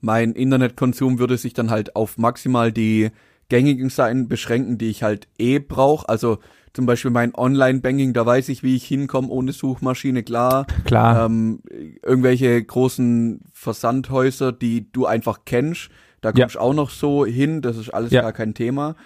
mein 0.00 0.32
Internetkonsum 0.32 1.18
würde 1.18 1.38
sich 1.38 1.54
dann 1.54 1.70
halt 1.70 1.96
auf 1.96 2.18
maximal 2.18 2.72
die 2.72 3.10
gängigen 3.48 3.90
Seiten 3.90 4.28
beschränken, 4.28 4.78
die 4.78 4.90
ich 4.90 5.02
halt 5.02 5.28
eh 5.38 5.58
brauche. 5.58 6.08
Also 6.08 6.38
zum 6.72 6.86
Beispiel 6.86 7.10
mein 7.10 7.34
Online-Banking, 7.34 8.12
da 8.12 8.26
weiß 8.26 8.48
ich, 8.48 8.62
wie 8.62 8.74
ich 8.74 8.84
hinkomme 8.84 9.28
ohne 9.28 9.52
Suchmaschine, 9.52 10.22
klar. 10.22 10.66
Klar. 10.84 11.26
Ähm, 11.26 11.60
irgendwelche 12.02 12.62
großen 12.62 13.42
Versandhäuser, 13.52 14.52
die 14.52 14.90
du 14.90 15.06
einfach 15.06 15.40
kennst, 15.44 15.90
da 16.20 16.32
kommst 16.32 16.56
ja. 16.56 16.60
auch 16.60 16.74
noch 16.74 16.90
so 16.90 17.26
hin, 17.26 17.62
das 17.62 17.76
ist 17.76 17.90
alles 17.90 18.10
ja. 18.10 18.22
gar 18.22 18.32
kein 18.32 18.54
Thema. 18.54 18.96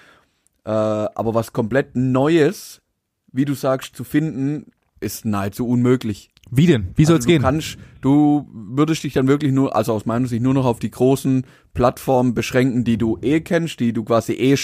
Äh, 0.64 0.70
aber 0.70 1.34
was 1.34 1.52
komplett 1.52 1.96
Neues, 1.96 2.80
wie 3.32 3.44
du 3.44 3.54
sagst, 3.54 3.96
zu 3.96 4.04
finden, 4.04 4.70
ist 5.00 5.24
nahezu 5.24 5.66
unmöglich. 5.66 6.30
Wie 6.50 6.66
denn? 6.66 6.88
Wie 6.96 7.04
soll's 7.04 7.18
also 7.18 7.28
gehen? 7.28 7.42
Kannst, 7.42 7.78
du 8.00 8.48
würdest 8.52 9.04
dich 9.04 9.12
dann 9.12 9.28
wirklich 9.28 9.52
nur, 9.52 9.76
also 9.76 9.92
aus 9.92 10.06
meiner 10.06 10.26
Sicht 10.26 10.42
nur 10.42 10.54
noch 10.54 10.64
auf 10.64 10.78
die 10.78 10.90
großen 10.90 11.44
Plattformen 11.74 12.34
beschränken, 12.34 12.84
die 12.84 12.96
du 12.96 13.18
eh 13.20 13.40
kennst, 13.40 13.80
die 13.80 13.92
du 13.92 14.04
quasi 14.04 14.32
eh 14.32 14.56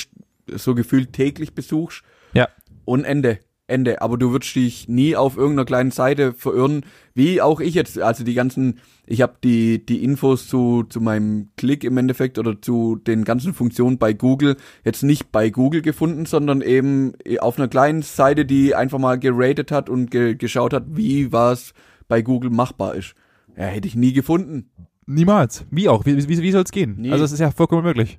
so 0.49 0.75
gefühlt 0.75 1.13
täglich 1.13 1.55
besuchst. 1.55 2.03
Ja. 2.33 2.49
Und 2.85 3.05
Ende. 3.05 3.39
Ende. 3.67 4.03
Aber 4.03 4.19
du 4.19 4.33
würdest 4.33 4.55
dich 4.55 4.89
nie 4.89 5.17
auf 5.17 5.37
irgendeiner 5.37 5.65
kleinen 5.65 5.91
Seite 5.91 6.33
verirren, 6.33 6.85
wie 7.15 7.41
auch 7.41 7.61
ich 7.61 7.75
jetzt. 7.75 7.99
Also 7.99 8.25
die 8.25 8.35
ganzen 8.35 8.81
ich 9.07 9.21
habe 9.21 9.35
die, 9.45 9.85
die 9.85 10.03
Infos 10.03 10.49
zu, 10.49 10.85
zu 10.85 11.01
meinem 11.01 11.51
Klick 11.57 11.85
im 11.85 11.99
Endeffekt 11.99 12.39
oder 12.39 12.61
zu 12.61 12.97
den 12.97 13.25
ganzen 13.25 13.53
Funktionen 13.53 13.99
bei 13.99 14.15
Google 14.15 14.57
jetzt 14.83 15.03
nicht 15.03 15.31
bei 15.31 15.51
Google 15.51 15.83
gefunden, 15.83 16.25
sondern 16.25 16.63
eben 16.63 17.13
auf 17.41 17.59
einer 17.59 17.69
kleinen 17.69 18.03
Seite, 18.03 18.47
die 18.47 18.75
einfach 18.75 18.99
mal 18.99 19.19
geratet 19.19 19.71
hat 19.71 19.91
und 19.91 20.11
ge 20.11 20.35
geschaut 20.35 20.73
hat, 20.73 20.85
wie 20.89 21.33
was 21.33 21.75
bei 22.09 22.23
Google 22.23 22.51
machbar 22.51 22.95
ist. 22.95 23.15
Ja, 23.57 23.65
hätte 23.65 23.89
ich 23.89 23.95
nie 23.95 24.13
gefunden. 24.13 24.71
Niemals. 25.07 25.67
Wie 25.71 25.89
auch? 25.89 26.07
Wie, 26.07 26.17
wie, 26.17 26.43
wie 26.43 26.51
soll 26.51 26.63
es 26.63 26.73
gehen? 26.73 26.97
Nie. 26.97 27.13
Also 27.13 27.25
es 27.25 27.33
ist 27.33 27.41
ja 27.41 27.51
vollkommen 27.51 27.83
möglich. 27.83 28.19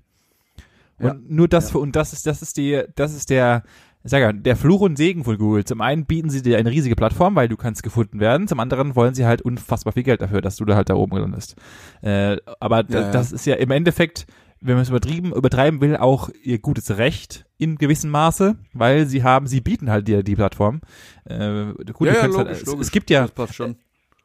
Und 1.00 1.06
ja. 1.08 1.16
nur 1.28 1.48
das 1.48 1.74
ja. 1.74 1.80
und 1.80 1.96
das 1.96 2.14
ist 2.14 2.28
das 2.28 2.42
ist 2.42 2.58
die 2.58 2.84
das 2.96 3.14
ist 3.14 3.30
der 3.30 3.64
ich 4.06 4.12
sage 4.12 4.26
ja, 4.26 4.34
der 4.34 4.56
Fluch 4.56 4.82
und 4.82 4.98
Segen 4.98 5.24
von 5.24 5.36
Google. 5.36 5.66
Zum 5.66 5.82
einen 5.82 6.06
bieten 6.06 6.30
sie 6.30 6.44
dir 6.44 6.60
eine 6.60 6.70
riesige 6.70 6.96
Plattform, 6.96 7.36
weil 7.36 7.50
du 7.50 7.58
kannst 7.58 7.82
gefunden 7.82 8.20
werden. 8.20 8.48
Zum 8.48 8.60
anderen 8.60 8.96
wollen 8.96 9.16
sie 9.16 9.26
halt 9.26 9.42
unfassbar 9.42 9.94
viel 9.94 10.04
Geld 10.04 10.22
dafür, 10.22 10.42
dass 10.42 10.58
du 10.58 10.66
da 10.66 10.76
halt 10.76 10.90
da 10.90 10.94
oben 10.94 11.18
landest. 11.18 11.56
Äh, 12.04 12.38
aber 12.60 12.86
ja, 12.88 13.12
das 13.12 13.32
ja. 13.32 13.36
ist 13.36 13.46
ja 13.48 13.56
im 13.56 13.72
Endeffekt, 13.72 14.28
wenn 14.62 14.76
man 14.76 14.84
es 14.84 14.90
übertrieben, 14.90 15.34
übertreiben 15.34 15.82
will, 15.82 15.98
auch 15.98 16.30
ihr 16.44 16.60
gutes 16.60 17.00
Recht 17.00 17.48
in 17.58 17.80
gewissem 17.80 18.12
Maße, 18.12 18.56
weil 18.74 19.08
sie 19.08 19.24
haben, 19.24 19.48
sie 19.48 19.62
bieten 19.62 19.90
halt 19.90 20.08
dir 20.08 20.22
die 20.22 20.36
Plattform. 20.36 20.82
Äh, 21.24 21.74
gut, 21.92 22.08
ja, 22.08 22.14
ja, 22.14 22.26
logisch, 22.28 22.38
halt, 22.38 22.48
logisch. 22.48 22.62
Es, 22.62 22.88
es 22.88 22.92
gibt 22.92 23.10
ja, 23.10 23.28
das 23.28 23.60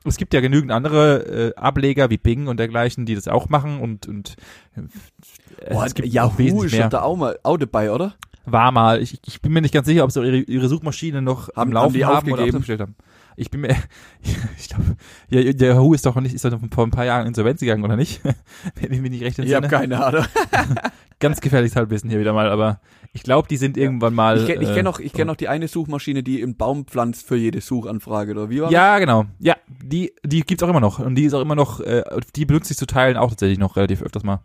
es 0.04 0.16
gibt 0.18 0.34
ja 0.34 0.40
genügend 0.40 0.72
andere 0.72 1.52
äh, 1.52 1.54
Ableger 1.56 2.10
wie 2.10 2.18
Bing 2.18 2.48
und 2.48 2.58
dergleichen, 2.58 3.06
die 3.06 3.14
das 3.14 3.28
auch 3.28 3.48
machen 3.48 3.80
und, 3.80 4.06
und 4.06 4.36
äh, 4.76 5.72
Boah, 5.72 5.86
es 5.86 5.94
gibt 5.94 6.08
Yahoo 6.08 6.64
ist 6.64 6.78
da 6.78 7.00
auch 7.00 7.16
mal 7.16 7.38
auch 7.42 7.56
dabei, 7.56 7.92
oder? 7.92 8.14
War 8.46 8.72
mal. 8.72 9.02
Ich, 9.02 9.18
ich 9.26 9.40
bin 9.40 9.52
mir 9.52 9.60
nicht 9.60 9.74
ganz 9.74 9.86
sicher, 9.86 10.04
ob 10.04 10.12
sie 10.12 10.22
ihre, 10.24 10.38
ihre 10.38 10.68
Suchmaschine 10.68 11.22
noch 11.22 11.48
haben, 11.48 11.68
am 11.68 11.72
Laufen 11.72 12.04
haben, 12.04 12.16
haben 12.16 12.32
oder 12.32 12.44
abgestellt 12.44 12.80
haben. 12.80 12.96
Ich 13.36 13.50
bin 13.50 13.62
mir, 13.62 13.68
ich 14.58 14.68
glaube, 14.68 14.96
ja, 15.28 15.40
Yahoo 15.40 15.94
ist 15.94 16.04
doch 16.04 16.16
nicht, 16.16 16.34
ist 16.34 16.44
doch 16.44 16.58
vor 16.72 16.86
ein 16.86 16.90
paar 16.90 17.04
Jahren 17.04 17.26
insolvenz 17.26 17.60
gegangen, 17.60 17.84
oder 17.84 17.96
nicht? 17.96 18.20
Wenn 18.74 18.92
ich 18.92 19.00
mich 19.00 19.10
nicht 19.10 19.22
recht 19.22 19.38
entsinne. 19.38 19.48
Ich 19.48 19.54
habe 19.54 19.68
keine 19.68 20.04
Ahnung. 20.04 20.24
ganz 21.20 21.40
gefährliches 21.40 21.76
Halbwissen 21.76 22.10
hier 22.10 22.18
wieder 22.18 22.32
mal, 22.32 22.50
aber 22.50 22.80
ich 23.12 23.22
glaube, 23.22 23.48
die 23.48 23.56
sind 23.56 23.76
irgendwann 23.76 24.14
mal. 24.14 24.38
Ich 24.38 24.46
kenne 24.46 24.62
ich 24.62 24.68
kenn 24.68 24.78
äh, 24.78 24.82
noch, 24.82 25.00
ich 25.00 25.12
kenn 25.12 25.26
noch 25.26 25.36
die 25.36 25.48
eine 25.48 25.68
Suchmaschine, 25.68 26.22
die 26.22 26.40
im 26.40 26.56
Baum 26.56 26.86
pflanzt 26.86 27.26
für 27.26 27.36
jede 27.36 27.60
Suchanfrage, 27.60 28.32
oder 28.32 28.50
wie 28.50 28.62
war 28.62 28.70
Ja, 28.70 28.92
das? 28.94 29.00
genau. 29.00 29.26
Ja, 29.38 29.56
die, 29.68 30.12
die 30.24 30.42
gibt's 30.42 30.62
auch 30.62 30.68
immer 30.68 30.80
noch. 30.80 30.98
Und 30.98 31.14
die 31.14 31.24
ist 31.24 31.34
auch 31.34 31.42
immer 31.42 31.54
noch, 31.54 31.80
äh, 31.80 32.02
die 32.36 32.46
benutze 32.46 32.72
ich 32.72 32.78
zu 32.78 32.86
teilen 32.86 33.16
auch 33.16 33.30
tatsächlich 33.30 33.58
noch 33.58 33.76
relativ 33.76 34.02
öfters 34.02 34.22
mal. 34.22 34.40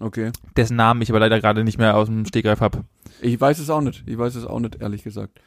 Okay. 0.00 0.30
Dessen 0.56 0.76
Namen 0.76 1.02
ich 1.02 1.10
aber 1.10 1.20
leider 1.20 1.40
gerade 1.40 1.64
nicht 1.64 1.78
mehr 1.78 1.96
aus 1.96 2.06
dem 2.06 2.24
Stegreif 2.24 2.60
hab. 2.60 2.84
Ich 3.20 3.40
weiß 3.40 3.58
es 3.58 3.70
auch 3.70 3.80
nicht. 3.80 4.04
Ich 4.06 4.18
weiß 4.18 4.34
es 4.34 4.46
auch 4.46 4.60
nicht, 4.60 4.80
ehrlich 4.80 5.02
gesagt. 5.02 5.40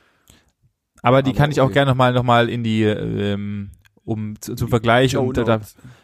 Aber 1.02 1.24
die 1.24 1.32
aber 1.32 1.38
kann 1.38 1.52
ich 1.52 1.62
auch 1.62 1.72
gerne 1.72 1.91
nochmal 1.91 2.14
noch 2.14 2.24
mal 2.24 2.49
in 2.49 2.64
die 2.64 2.84
ähm, 2.84 3.72
um 4.04 4.39
zu, 4.41 4.56
zum 4.56 4.68
Vergleich 4.68 5.16
und 5.16 5.38
da, 5.38 5.62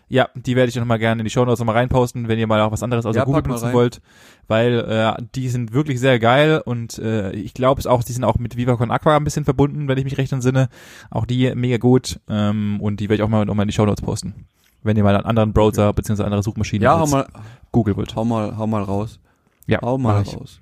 ja, 0.07 0.29
die 0.35 0.55
werde 0.55 0.69
ich 0.69 0.75
noch 0.75 0.85
mal 0.85 0.99
gerne 0.99 1.21
in 1.21 1.25
die 1.25 1.31
Show 1.31 1.43
Notes 1.43 1.59
noch 1.59 1.65
mal 1.65 1.73
reinposten, 1.73 2.27
wenn 2.27 2.39
ihr 2.39 2.47
mal 2.47 2.61
auch 2.61 2.71
was 2.71 2.83
anderes 2.83 3.05
außer 3.05 3.19
ja, 3.19 3.25
Google 3.25 3.41
benutzen 3.41 3.73
wollt, 3.73 4.01
weil 4.47 4.79
äh, 4.79 5.21
die 5.35 5.49
sind 5.49 5.73
wirklich 5.73 5.99
sehr 5.99 6.19
geil 6.19 6.61
und 6.63 6.99
äh, 6.99 7.31
ich 7.31 7.53
glaube 7.53 7.79
es 7.79 7.87
auch, 7.87 8.03
die 8.03 8.13
sind 8.13 8.23
auch 8.23 8.37
mit 8.37 8.55
Viva 8.55 8.75
Con 8.75 8.91
Aqua 8.91 9.17
ein 9.17 9.23
bisschen 9.23 9.45
verbunden, 9.45 9.87
wenn 9.87 9.97
ich 9.97 10.03
mich 10.03 10.17
recht 10.17 10.31
entsinne. 10.31 10.69
Auch 11.09 11.25
die 11.25 11.53
mega 11.55 11.77
gut 11.77 12.19
ähm, 12.29 12.79
und 12.81 12.99
die 12.99 13.09
werde 13.09 13.21
ich 13.21 13.23
auch 13.23 13.29
mal 13.29 13.45
noch 13.45 13.55
mal 13.55 13.63
in 13.63 13.69
die 13.69 13.73
Show 13.73 13.85
Notes 13.85 14.03
posten, 14.03 14.45
wenn 14.83 14.97
ihr 14.97 15.03
mal 15.03 15.15
einen 15.15 15.25
anderen 15.25 15.53
Browser 15.53 15.93
beziehungsweise 15.93 16.25
andere 16.25 16.43
Suchmaschine 16.43 16.83
ja, 16.83 16.99
hau 16.99 17.07
mal, 17.07 17.27
Google 17.71 17.97
wollt. 17.97 18.15
Hau 18.15 18.25
mal, 18.25 18.57
hau 18.57 18.67
mal 18.67 18.83
raus. 18.83 19.19
Ja, 19.65 19.81
hau 19.81 19.97
mal 19.97 20.21
raus. 20.21 20.61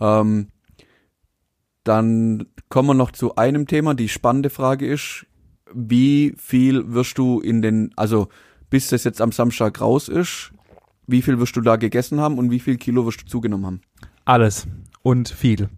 Ähm, 0.00 0.48
dann 1.84 2.46
kommen 2.68 2.88
wir 2.88 2.94
noch 2.94 3.12
zu 3.12 3.36
einem 3.36 3.66
Thema. 3.66 3.94
Die 3.94 4.08
spannende 4.08 4.50
Frage 4.50 4.86
ist, 4.86 5.26
wie 5.72 6.34
viel 6.36 6.92
wirst 6.92 7.18
du 7.18 7.40
in 7.40 7.62
den, 7.62 7.92
also 7.96 8.28
bis 8.70 8.88
das 8.88 9.04
jetzt 9.04 9.20
am 9.20 9.32
Samstag 9.32 9.80
raus 9.80 10.08
ist, 10.08 10.52
wie 11.06 11.22
viel 11.22 11.38
wirst 11.38 11.56
du 11.56 11.60
da 11.60 11.76
gegessen 11.76 12.20
haben 12.20 12.38
und 12.38 12.50
wie 12.50 12.60
viel 12.60 12.76
Kilo 12.76 13.06
wirst 13.06 13.22
du 13.22 13.26
zugenommen 13.26 13.66
haben? 13.66 13.80
Alles 14.24 14.66
und 15.02 15.28
viel. 15.28 15.68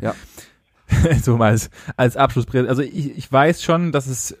ja. 0.00 0.14
so 1.22 1.36
mal 1.36 1.50
als, 1.50 1.70
als 1.96 2.16
Abschluss. 2.16 2.46
Also 2.54 2.82
ich, 2.82 3.16
ich 3.16 3.30
weiß 3.30 3.62
schon, 3.62 3.90
dass 3.90 4.06
es 4.06 4.36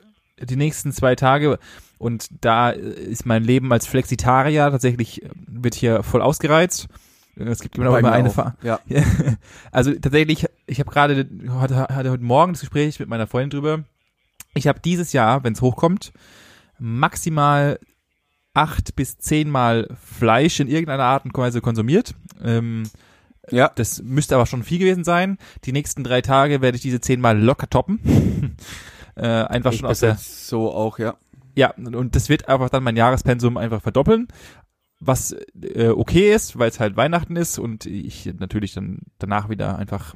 die 0.46 0.56
nächsten 0.56 0.92
zwei 0.92 1.14
Tage 1.14 1.58
und 1.98 2.28
da 2.40 2.70
ist 2.70 3.26
mein 3.26 3.44
Leben 3.44 3.72
als 3.72 3.86
Flexitarier 3.86 4.70
tatsächlich 4.70 5.22
wird 5.46 5.74
hier 5.74 6.02
voll 6.02 6.22
ausgereizt. 6.22 6.88
Es 7.36 7.60
gibt 7.60 7.76
immer, 7.76 7.98
immer 7.98 8.12
eine 8.12 8.30
Fa 8.30 8.54
ja. 8.62 8.78
Also 9.72 9.92
tatsächlich, 9.92 10.46
ich 10.66 10.78
habe 10.78 10.90
gerade 10.90 11.28
hatte, 11.48 11.76
hatte 11.76 12.10
heute 12.10 12.22
Morgen 12.22 12.52
das 12.52 12.60
Gespräch 12.60 13.00
mit 13.00 13.08
meiner 13.08 13.26
Freundin 13.26 13.50
drüber. 13.50 13.84
Ich 14.54 14.68
habe 14.68 14.78
dieses 14.80 15.12
Jahr, 15.12 15.42
wenn 15.42 15.54
es 15.54 15.60
hochkommt, 15.60 16.12
maximal 16.78 17.80
acht 18.54 18.94
bis 18.94 19.18
zehnmal 19.18 19.88
Fleisch 20.00 20.60
in 20.60 20.68
irgendeiner 20.68 21.02
Art 21.02 21.24
und 21.24 21.36
Weise 21.36 21.60
konsumiert. 21.60 22.14
Ähm, 22.42 22.84
ja. 23.50 23.70
Das 23.74 24.02
müsste 24.02 24.36
aber 24.36 24.46
schon 24.46 24.62
viel 24.62 24.78
gewesen 24.78 25.04
sein. 25.04 25.38
Die 25.64 25.72
nächsten 25.72 26.04
drei 26.04 26.20
Tage 26.22 26.62
werde 26.62 26.76
ich 26.76 26.82
diese 26.82 27.00
zehnmal 27.00 27.38
locker 27.38 27.68
toppen. 27.68 28.56
äh, 29.16 29.26
einfach 29.26 29.72
ich 29.72 29.80
schon 29.80 29.88
aus 29.88 30.00
der. 30.00 30.16
So 30.16 30.72
auch, 30.72 30.98
ja. 30.98 31.14
Ja, 31.56 31.72
und 31.76 32.16
das 32.16 32.28
wird 32.28 32.48
einfach 32.48 32.68
dann 32.68 32.82
mein 32.82 32.96
Jahrespensum 32.96 33.56
einfach 33.56 33.80
verdoppeln 33.80 34.28
was 35.06 35.36
äh, 35.60 35.88
okay 35.88 36.32
ist, 36.32 36.58
weil 36.58 36.70
es 36.70 36.80
halt 36.80 36.96
Weihnachten 36.96 37.36
ist 37.36 37.58
und 37.58 37.84
ich 37.86 38.32
natürlich 38.38 38.74
dann 38.74 39.00
danach 39.18 39.48
wieder 39.48 39.78
einfach, 39.78 40.14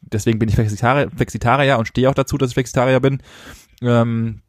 deswegen 0.00 0.38
bin 0.38 0.48
ich 0.48 0.54
Flexitarier, 0.54 1.10
Flexitarier 1.10 1.78
und 1.78 1.88
stehe 1.88 2.08
auch 2.08 2.14
dazu, 2.14 2.38
dass 2.38 2.50
ich 2.50 2.54
Flexitarier 2.54 3.00
bin. 3.00 3.22
Ähm, 3.82 4.40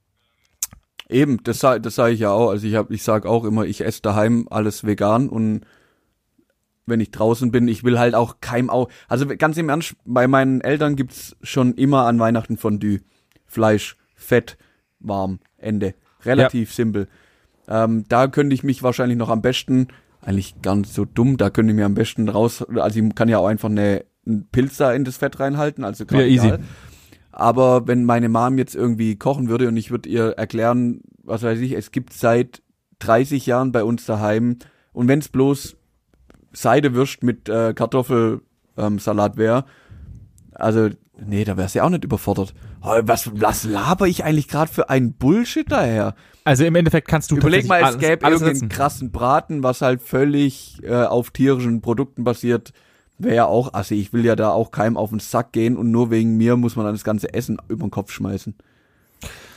Eben, 1.09 1.43
das, 1.43 1.59
das 1.59 1.95
sage 1.95 2.13
ich 2.13 2.21
ja 2.21 2.31
auch. 2.31 2.49
Also 2.49 2.65
ich 2.65 2.75
hab, 2.75 2.89
ich 2.89 3.03
sage 3.03 3.29
auch 3.29 3.43
immer, 3.43 3.65
ich 3.65 3.81
esse 3.81 4.01
daheim 4.01 4.47
alles 4.49 4.85
vegan 4.85 5.29
und 5.29 5.61
wenn 6.85 6.99
ich 6.99 7.11
draußen 7.11 7.51
bin, 7.51 7.67
ich 7.67 7.83
will 7.83 7.99
halt 7.99 8.15
auch 8.15 8.37
kein 8.41 8.69
Au. 8.69 8.87
Also 9.07 9.27
ganz 9.27 9.57
im 9.57 9.69
Ernst, 9.69 9.95
bei 10.05 10.27
meinen 10.27 10.61
Eltern 10.61 10.95
gibt's 10.95 11.35
schon 11.43 11.75
immer 11.75 12.05
an 12.05 12.19
Weihnachten 12.19 12.57
Fondue. 12.57 13.01
Fleisch, 13.53 13.97
Fett, 14.15 14.57
warm, 14.99 15.39
Ende. 15.57 15.93
Relativ 16.25 16.69
ja. 16.69 16.75
simpel. 16.75 17.07
Ähm, 17.67 18.05
da 18.09 18.27
könnte 18.27 18.55
ich 18.55 18.63
mich 18.63 18.81
wahrscheinlich 18.81 19.17
noch 19.17 19.29
am 19.29 19.41
besten, 19.41 19.87
eigentlich 20.21 20.61
ganz 20.61 20.93
so 20.93 21.05
dumm, 21.05 21.37
da 21.37 21.49
könnte 21.49 21.71
ich 21.71 21.77
mir 21.77 21.85
am 21.85 21.93
besten 21.93 22.27
raus, 22.29 22.63
also 22.63 22.99
ich 22.99 23.15
kann 23.15 23.29
ja 23.29 23.37
auch 23.37 23.47
einfach 23.47 23.69
eine, 23.69 24.05
einen 24.25 24.47
Pilz 24.51 24.77
da 24.77 24.91
in 24.91 25.05
das 25.05 25.17
Fett 25.17 25.39
reinhalten, 25.39 25.83
also 25.83 26.05
gerade 26.05 26.25
ja, 26.25 26.29
easy. 26.29 26.53
Aber 27.31 27.87
wenn 27.87 28.05
meine 28.05 28.29
Mom 28.29 28.57
jetzt 28.57 28.75
irgendwie 28.75 29.15
kochen 29.17 29.49
würde 29.49 29.67
und 29.67 29.77
ich 29.77 29.91
würde 29.91 30.09
ihr 30.09 30.31
erklären, 30.31 31.01
was 31.23 31.43
weiß 31.43 31.59
ich, 31.59 31.73
es 31.73 31.91
gibt 31.91 32.13
seit 32.13 32.61
30 32.99 33.45
Jahren 33.45 33.71
bei 33.71 33.83
uns 33.83 34.05
daheim 34.05 34.57
und 34.93 35.07
wenn 35.07 35.19
es 35.19 35.29
bloß 35.29 35.75
Seidewürst 36.53 37.23
mit 37.23 37.49
äh, 37.49 37.73
Kartoffelsalat 37.73 39.33
ähm, 39.33 39.37
wäre, 39.37 39.65
also 40.55 40.89
nee, 41.25 41.43
da 41.43 41.57
wär's 41.57 41.73
ja 41.73 41.83
auch 41.83 41.89
nicht 41.89 42.03
überfordert. 42.03 42.53
Was, 42.81 43.29
was 43.33 43.63
laber 43.63 44.07
ich 44.07 44.23
eigentlich 44.23 44.47
gerade 44.47 44.71
für 44.71 44.89
einen 44.89 45.13
Bullshit 45.13 45.71
daher? 45.71 46.15
Also 46.43 46.65
im 46.65 46.75
Endeffekt 46.75 47.07
kannst 47.07 47.31
du 47.31 47.37
Überleg 47.37 47.67
mal, 47.67 47.81
es 47.83 47.97
gäbe 47.97 48.25
irgendeinen 48.25 48.55
setzen. 48.55 48.69
krassen 48.69 49.11
Braten, 49.11 49.63
was 49.63 49.81
halt 49.81 50.01
völlig 50.01 50.81
äh, 50.83 51.03
auf 51.03 51.31
tierischen 51.31 51.81
Produkten 51.81 52.23
basiert. 52.23 52.73
Wäre 53.17 53.35
ja 53.35 53.45
auch 53.45 53.73
also 53.73 53.95
Ich 53.95 54.11
will 54.11 54.25
ja 54.25 54.35
da 54.35 54.49
auch 54.49 54.71
keinem 54.71 54.97
auf 54.97 55.11
den 55.11 55.19
Sack 55.19 55.53
gehen 55.53 55.77
und 55.77 55.91
nur 55.91 56.11
wegen 56.11 56.35
mir 56.35 56.57
muss 56.57 56.75
man 56.75 56.85
dann 56.85 56.95
das 56.95 57.03
ganze 57.03 57.33
Essen 57.33 57.57
über 57.69 57.85
den 57.85 57.91
Kopf 57.91 58.11
schmeißen. 58.11 58.55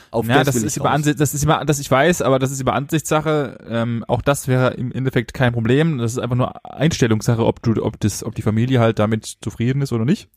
Auf 0.09 0.25
ja, 0.25 0.43
das, 0.43 0.55
das 0.55 0.63
ist 0.63 0.77
über 0.77 0.91
Ansicht, 0.91 1.19
das 1.19 1.33
ist 1.33 1.43
immer, 1.43 1.65
das 1.65 1.79
ich 1.79 1.91
weiß, 1.91 2.21
aber 2.21 2.39
das 2.39 2.51
ist 2.51 2.61
über 2.61 2.73
Ansichtssache. 2.73 3.57
Ähm, 3.67 4.05
auch 4.07 4.21
das 4.21 4.47
wäre 4.47 4.73
im 4.75 4.91
Endeffekt 4.93 5.33
kein 5.33 5.51
Problem. 5.51 5.97
Das 5.97 6.13
ist 6.13 6.19
einfach 6.19 6.37
nur 6.37 6.65
Einstellungssache, 6.65 7.45
ob 7.45 7.61
du, 7.61 7.83
ob 7.83 7.99
das, 7.99 8.23
ob 8.23 8.33
die 8.33 8.41
Familie 8.41 8.79
halt 8.79 8.99
damit 8.99 9.25
zufrieden 9.41 9.81
ist 9.81 9.91
oder 9.91 10.05
nicht. 10.05 10.29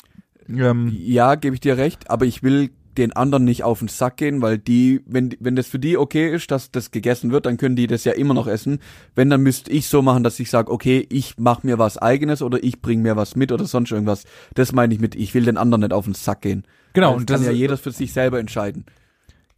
Ähm, 0.57 0.95
ja, 0.97 1.35
gebe 1.35 1.55
ich 1.55 1.61
dir 1.61 1.77
recht, 1.77 2.11
aber 2.11 2.27
ich 2.27 2.43
will 2.43 2.71
den 2.99 3.13
anderen 3.13 3.45
nicht 3.45 3.63
auf 3.65 3.79
den 3.79 3.89
Sack 3.89 4.17
gehen, 4.19 4.43
weil 4.43 4.59
die, 4.59 5.01
wenn, 5.07 5.35
wenn 5.41 5.57
das 5.57 5.69
für 5.69 5.79
die 5.79 5.97
okay 5.97 6.35
ist, 6.35 6.51
dass 6.51 6.71
das 6.71 6.91
gegessen 6.91 7.31
wird, 7.31 7.47
dann 7.47 7.57
können 7.57 7.77
die 7.77 7.87
das 7.87 8.05
ja 8.05 8.13
immer 8.13 8.35
noch 8.35 8.47
essen. 8.47 8.81
Wenn, 9.15 9.31
dann 9.31 9.43
müsste 9.43 9.71
ich 9.71 9.87
so 9.87 10.03
machen, 10.03 10.25
dass 10.25 10.41
ich 10.41 10.51
sage, 10.51 10.71
okay, 10.71 11.07
ich 11.09 11.39
mache 11.39 11.67
mir 11.67 11.79
was 11.79 11.99
eigenes 11.99 12.43
oder 12.43 12.63
ich 12.63 12.81
bringe 12.81 13.03
mir 13.03 13.17
was 13.17 13.37
mit 13.37 13.53
oder 13.53 13.65
sonst 13.65 13.93
irgendwas. 13.93 14.25
Das 14.55 14.73
meine 14.73 14.93
ich 14.93 15.01
mit, 15.01 15.15
ich 15.15 15.35
will 15.35 15.45
den 15.45 15.57
anderen 15.57 15.83
nicht 15.83 15.93
auf 15.93 16.05
den 16.05 16.15
Sack 16.15 16.43
gehen. 16.43 16.65
Genau. 16.93 17.13
Das 17.13 17.21
und 17.21 17.31
das 17.31 17.41
kann 17.41 17.47
ja 17.47 17.53
jeder 17.53 17.77
für 17.77 17.93
sich 17.93 18.13
selber 18.13 18.41
entscheiden. 18.41 18.85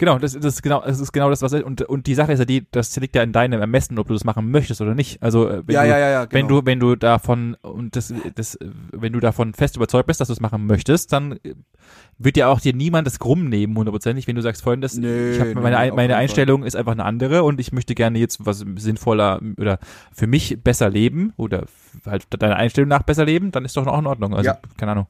Genau, 0.02 0.18
das, 0.18 0.32
das 0.32 0.54
ist 0.54 0.62
genau, 0.62 0.82
das 0.84 0.98
ist 0.98 1.12
genau 1.12 1.30
das, 1.30 1.42
was 1.42 1.52
und 1.52 1.80
und 1.82 2.08
die 2.08 2.16
Sache 2.16 2.32
ist 2.32 2.40
ja 2.40 2.44
die, 2.44 2.66
das 2.72 2.96
liegt 2.96 3.14
ja 3.14 3.22
in 3.22 3.30
deinem 3.30 3.60
Ermessen, 3.60 4.00
ob 4.00 4.08
du 4.08 4.14
das 4.14 4.24
machen 4.24 4.50
möchtest 4.50 4.80
oder 4.80 4.96
nicht. 4.96 5.22
Also 5.22 5.48
äh, 5.48 5.62
wenn 5.64 5.74
ja, 5.76 5.84
du, 5.84 5.88
ja, 5.90 5.98
ja, 5.98 6.24
genau. 6.24 6.32
wenn 6.32 6.48
du 6.48 6.66
wenn 6.66 6.80
du 6.80 6.96
davon 6.96 7.56
und 7.62 7.94
das 7.94 8.12
das 8.34 8.58
wenn 8.90 9.12
du 9.12 9.20
davon 9.20 9.54
fest 9.54 9.76
überzeugt 9.76 10.08
bist, 10.08 10.20
dass 10.20 10.26
du 10.26 10.32
es 10.32 10.40
machen 10.40 10.66
möchtest, 10.66 11.12
dann 11.12 11.38
wird 12.18 12.36
ja 12.36 12.48
auch 12.48 12.58
dir 12.58 12.74
niemand 12.74 13.06
das 13.06 13.20
krumm 13.20 13.48
nehmen 13.48 13.78
hundertprozentig, 13.78 14.26
wenn 14.26 14.34
du 14.34 14.42
sagst 14.42 14.64
folgendes, 14.64 14.96
nee, 14.96 15.34
ich 15.34 15.40
habe 15.40 15.54
meine 15.54 15.78
nee, 15.78 15.92
meine 15.92 16.16
Einstellung 16.16 16.62
Fall. 16.62 16.66
ist 16.66 16.74
einfach 16.74 16.90
eine 16.90 17.04
andere 17.04 17.44
und 17.44 17.60
ich 17.60 17.70
möchte 17.70 17.94
gerne 17.94 18.18
jetzt 18.18 18.44
was 18.44 18.64
sinnvoller 18.74 19.40
oder 19.56 19.78
für 20.12 20.26
mich 20.26 20.64
besser 20.64 20.90
leben 20.90 21.32
oder 21.36 21.66
halt 22.06 22.26
deiner 22.42 22.56
Einstellung 22.56 22.88
nach 22.88 23.04
besser 23.04 23.24
leben, 23.24 23.52
dann 23.52 23.64
ist 23.64 23.76
doch 23.76 23.86
auch 23.86 24.00
in 24.00 24.08
Ordnung. 24.08 24.34
Also 24.34 24.50
ja. 24.50 24.58
keine 24.76 24.90
Ahnung. 24.92 25.06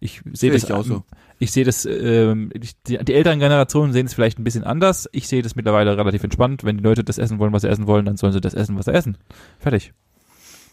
Ich 0.00 0.20
sehe 0.34 0.52
das 0.52 0.70
auch 0.70 0.84
so 0.84 1.02
ich 1.38 1.52
sehe 1.52 1.64
das, 1.64 1.84
ähm, 1.84 2.50
die, 2.54 2.98
die 2.98 3.14
älteren 3.14 3.38
Generationen 3.38 3.92
sehen 3.92 4.06
es 4.06 4.14
vielleicht 4.14 4.38
ein 4.38 4.44
bisschen 4.44 4.64
anders. 4.64 5.08
Ich 5.12 5.28
sehe 5.28 5.42
das 5.42 5.56
mittlerweile 5.56 5.96
relativ 5.96 6.22
entspannt. 6.22 6.64
Wenn 6.64 6.78
die 6.78 6.82
Leute 6.82 7.04
das 7.04 7.18
essen 7.18 7.38
wollen, 7.38 7.52
was 7.52 7.62
sie 7.62 7.68
essen 7.68 7.86
wollen, 7.86 8.04
dann 8.04 8.16
sollen 8.16 8.32
sie 8.32 8.40
das 8.40 8.54
essen, 8.54 8.78
was 8.78 8.84
sie 8.86 8.94
essen. 8.94 9.18
Fertig. 9.58 9.92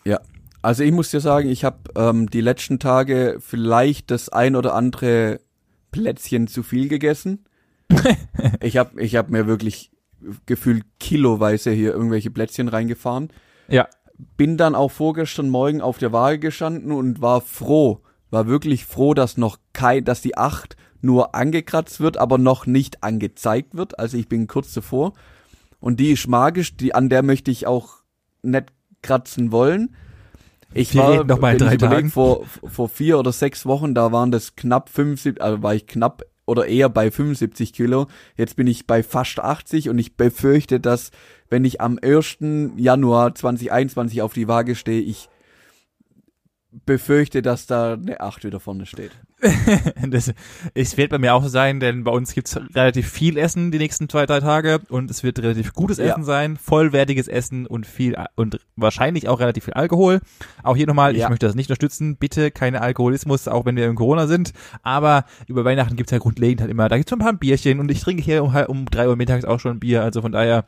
Ja. 0.05 0.19
Also 0.61 0.83
ich 0.83 0.91
muss 0.91 1.09
dir 1.09 1.19
sagen, 1.19 1.49
ich 1.49 1.63
habe 1.63 1.77
ähm, 1.95 2.29
die 2.29 2.41
letzten 2.41 2.77
Tage 2.77 3.37
vielleicht 3.39 4.11
das 4.11 4.29
ein 4.29 4.55
oder 4.55 4.75
andere 4.75 5.39
Plätzchen 5.91 6.47
zu 6.47 6.61
viel 6.61 6.87
gegessen. 6.87 7.45
ich 8.61 8.77
habe 8.77 9.01
ich 9.01 9.15
hab 9.15 9.29
mir 9.29 9.47
wirklich 9.47 9.91
gefühlt 10.45 10.85
kiloweise 10.99 11.71
hier 11.71 11.93
irgendwelche 11.93 12.29
Plätzchen 12.29 12.67
reingefahren. 12.67 13.29
Ja. 13.67 13.87
Bin 14.37 14.55
dann 14.55 14.75
auch 14.75 14.91
vorgestern 14.91 15.49
Morgen 15.49 15.81
auf 15.81 15.97
der 15.97 16.11
Waage 16.13 16.37
gestanden 16.37 16.91
und 16.91 17.21
war 17.21 17.41
froh, 17.41 18.01
war 18.31 18.47
wirklich 18.47 18.85
froh, 18.85 19.13
dass 19.13 19.37
noch 19.37 19.59
kein, 19.73 20.03
dass 20.03 20.21
die 20.21 20.37
8 20.37 20.75
nur 21.01 21.35
angekratzt 21.35 21.99
wird, 21.99 22.17
aber 22.17 22.37
noch 22.37 22.65
nicht 22.65 23.03
angezeigt 23.03 23.75
wird. 23.75 23.99
Also 23.99 24.17
ich 24.17 24.27
bin 24.27 24.47
kurz 24.47 24.73
davor. 24.73 25.13
Und 25.79 25.99
die 25.99 26.11
ist 26.11 26.27
magisch, 26.27 26.77
die, 26.77 26.93
an 26.93 27.09
der 27.09 27.23
möchte 27.23 27.51
ich 27.51 27.67
auch 27.67 27.97
nicht 28.43 28.67
kratzen 29.01 29.51
wollen. 29.51 29.95
Ich 30.73 30.93
Wir 30.93 31.01
war 31.01 31.23
noch 31.23 31.39
mal 31.39 31.57
drei 31.57 31.75
Tagen. 31.75 32.09
Vor, 32.09 32.45
vor 32.45 32.87
vier 32.87 33.19
oder 33.19 33.31
sechs 33.31 33.65
Wochen, 33.65 33.93
da 33.93 34.11
waren 34.11 34.31
das 34.31 34.55
knapp 34.55 34.89
75, 34.89 35.41
also 35.41 35.61
war 35.61 35.75
ich 35.75 35.85
knapp 35.85 36.23
oder 36.45 36.67
eher 36.67 36.89
bei 36.89 37.11
75 37.11 37.73
Kilo. 37.73 38.07
Jetzt 38.37 38.55
bin 38.55 38.67
ich 38.67 38.87
bei 38.87 39.03
fast 39.03 39.39
80 39.39 39.89
und 39.89 39.97
ich 39.99 40.15
befürchte, 40.15 40.79
dass 40.79 41.11
wenn 41.49 41.65
ich 41.65 41.81
am 41.81 41.99
1. 42.01 42.37
Januar 42.77 43.35
2021 43.35 44.21
auf 44.21 44.33
die 44.33 44.47
Waage 44.47 44.75
stehe, 44.75 45.01
ich 45.01 45.29
befürchte, 46.85 47.41
dass 47.41 47.65
da 47.67 47.93
eine 47.93 48.21
8 48.21 48.45
wieder 48.45 48.59
vorne 48.59 48.85
steht. 48.85 49.11
das, 50.07 50.33
es 50.73 50.97
wird 50.97 51.09
bei 51.09 51.17
mir 51.17 51.33
auch 51.33 51.43
so 51.43 51.49
sein, 51.49 51.79
denn 51.79 52.03
bei 52.03 52.11
uns 52.11 52.33
gibt's 52.33 52.57
relativ 52.75 53.09
viel 53.09 53.37
Essen 53.37 53.71
die 53.71 53.77
nächsten 53.77 54.07
zwei, 54.07 54.25
drei 54.25 54.39
Tage 54.39 54.79
und 54.89 55.11
es 55.11 55.23
wird 55.23 55.39
relativ 55.39 55.73
gutes 55.73 55.97
Ja. 55.97 56.05
Essen 56.05 56.23
sein, 56.23 56.57
vollwertiges 56.57 57.27
Essen 57.27 57.65
und 57.67 57.85
viel 57.85 58.15
und 58.35 58.59
wahrscheinlich 58.75 59.27
auch 59.27 59.39
relativ 59.39 59.65
viel 59.65 59.73
Alkohol. 59.73 60.21
Auch 60.63 60.75
hier 60.77 60.87
nochmal, 60.87 61.13
ich 61.13 61.21
Ja. 61.21 61.29
möchte 61.29 61.45
das 61.45 61.55
nicht 61.55 61.69
unterstützen, 61.69 62.15
bitte 62.17 62.51
keine 62.51 62.81
Alkoholismus, 62.81 63.47
auch 63.47 63.65
wenn 63.65 63.75
wir 63.75 63.87
im 63.87 63.95
Corona 63.95 64.27
sind. 64.27 64.53
Aber 64.83 65.25
über 65.47 65.65
Weihnachten 65.65 65.95
gibt's 65.97 66.11
ja 66.11 66.19
grundlegend 66.19 66.61
halt 66.61 66.71
immer, 66.71 66.87
da 66.87 66.97
gibt's 66.97 67.09
so 67.09 67.15
ein 67.15 67.19
paar 67.19 67.33
Bierchen 67.33 67.79
und 67.79 67.91
ich 67.91 67.99
trinke 68.01 68.23
hier 68.23 68.43
um, 68.43 68.55
um 68.67 68.85
drei 68.85 69.07
Uhr 69.09 69.15
mittags 69.17 69.43
auch 69.43 69.59
schon 69.59 69.79
Bier, 69.79 70.03
also 70.03 70.21
von 70.21 70.31
daher 70.31 70.65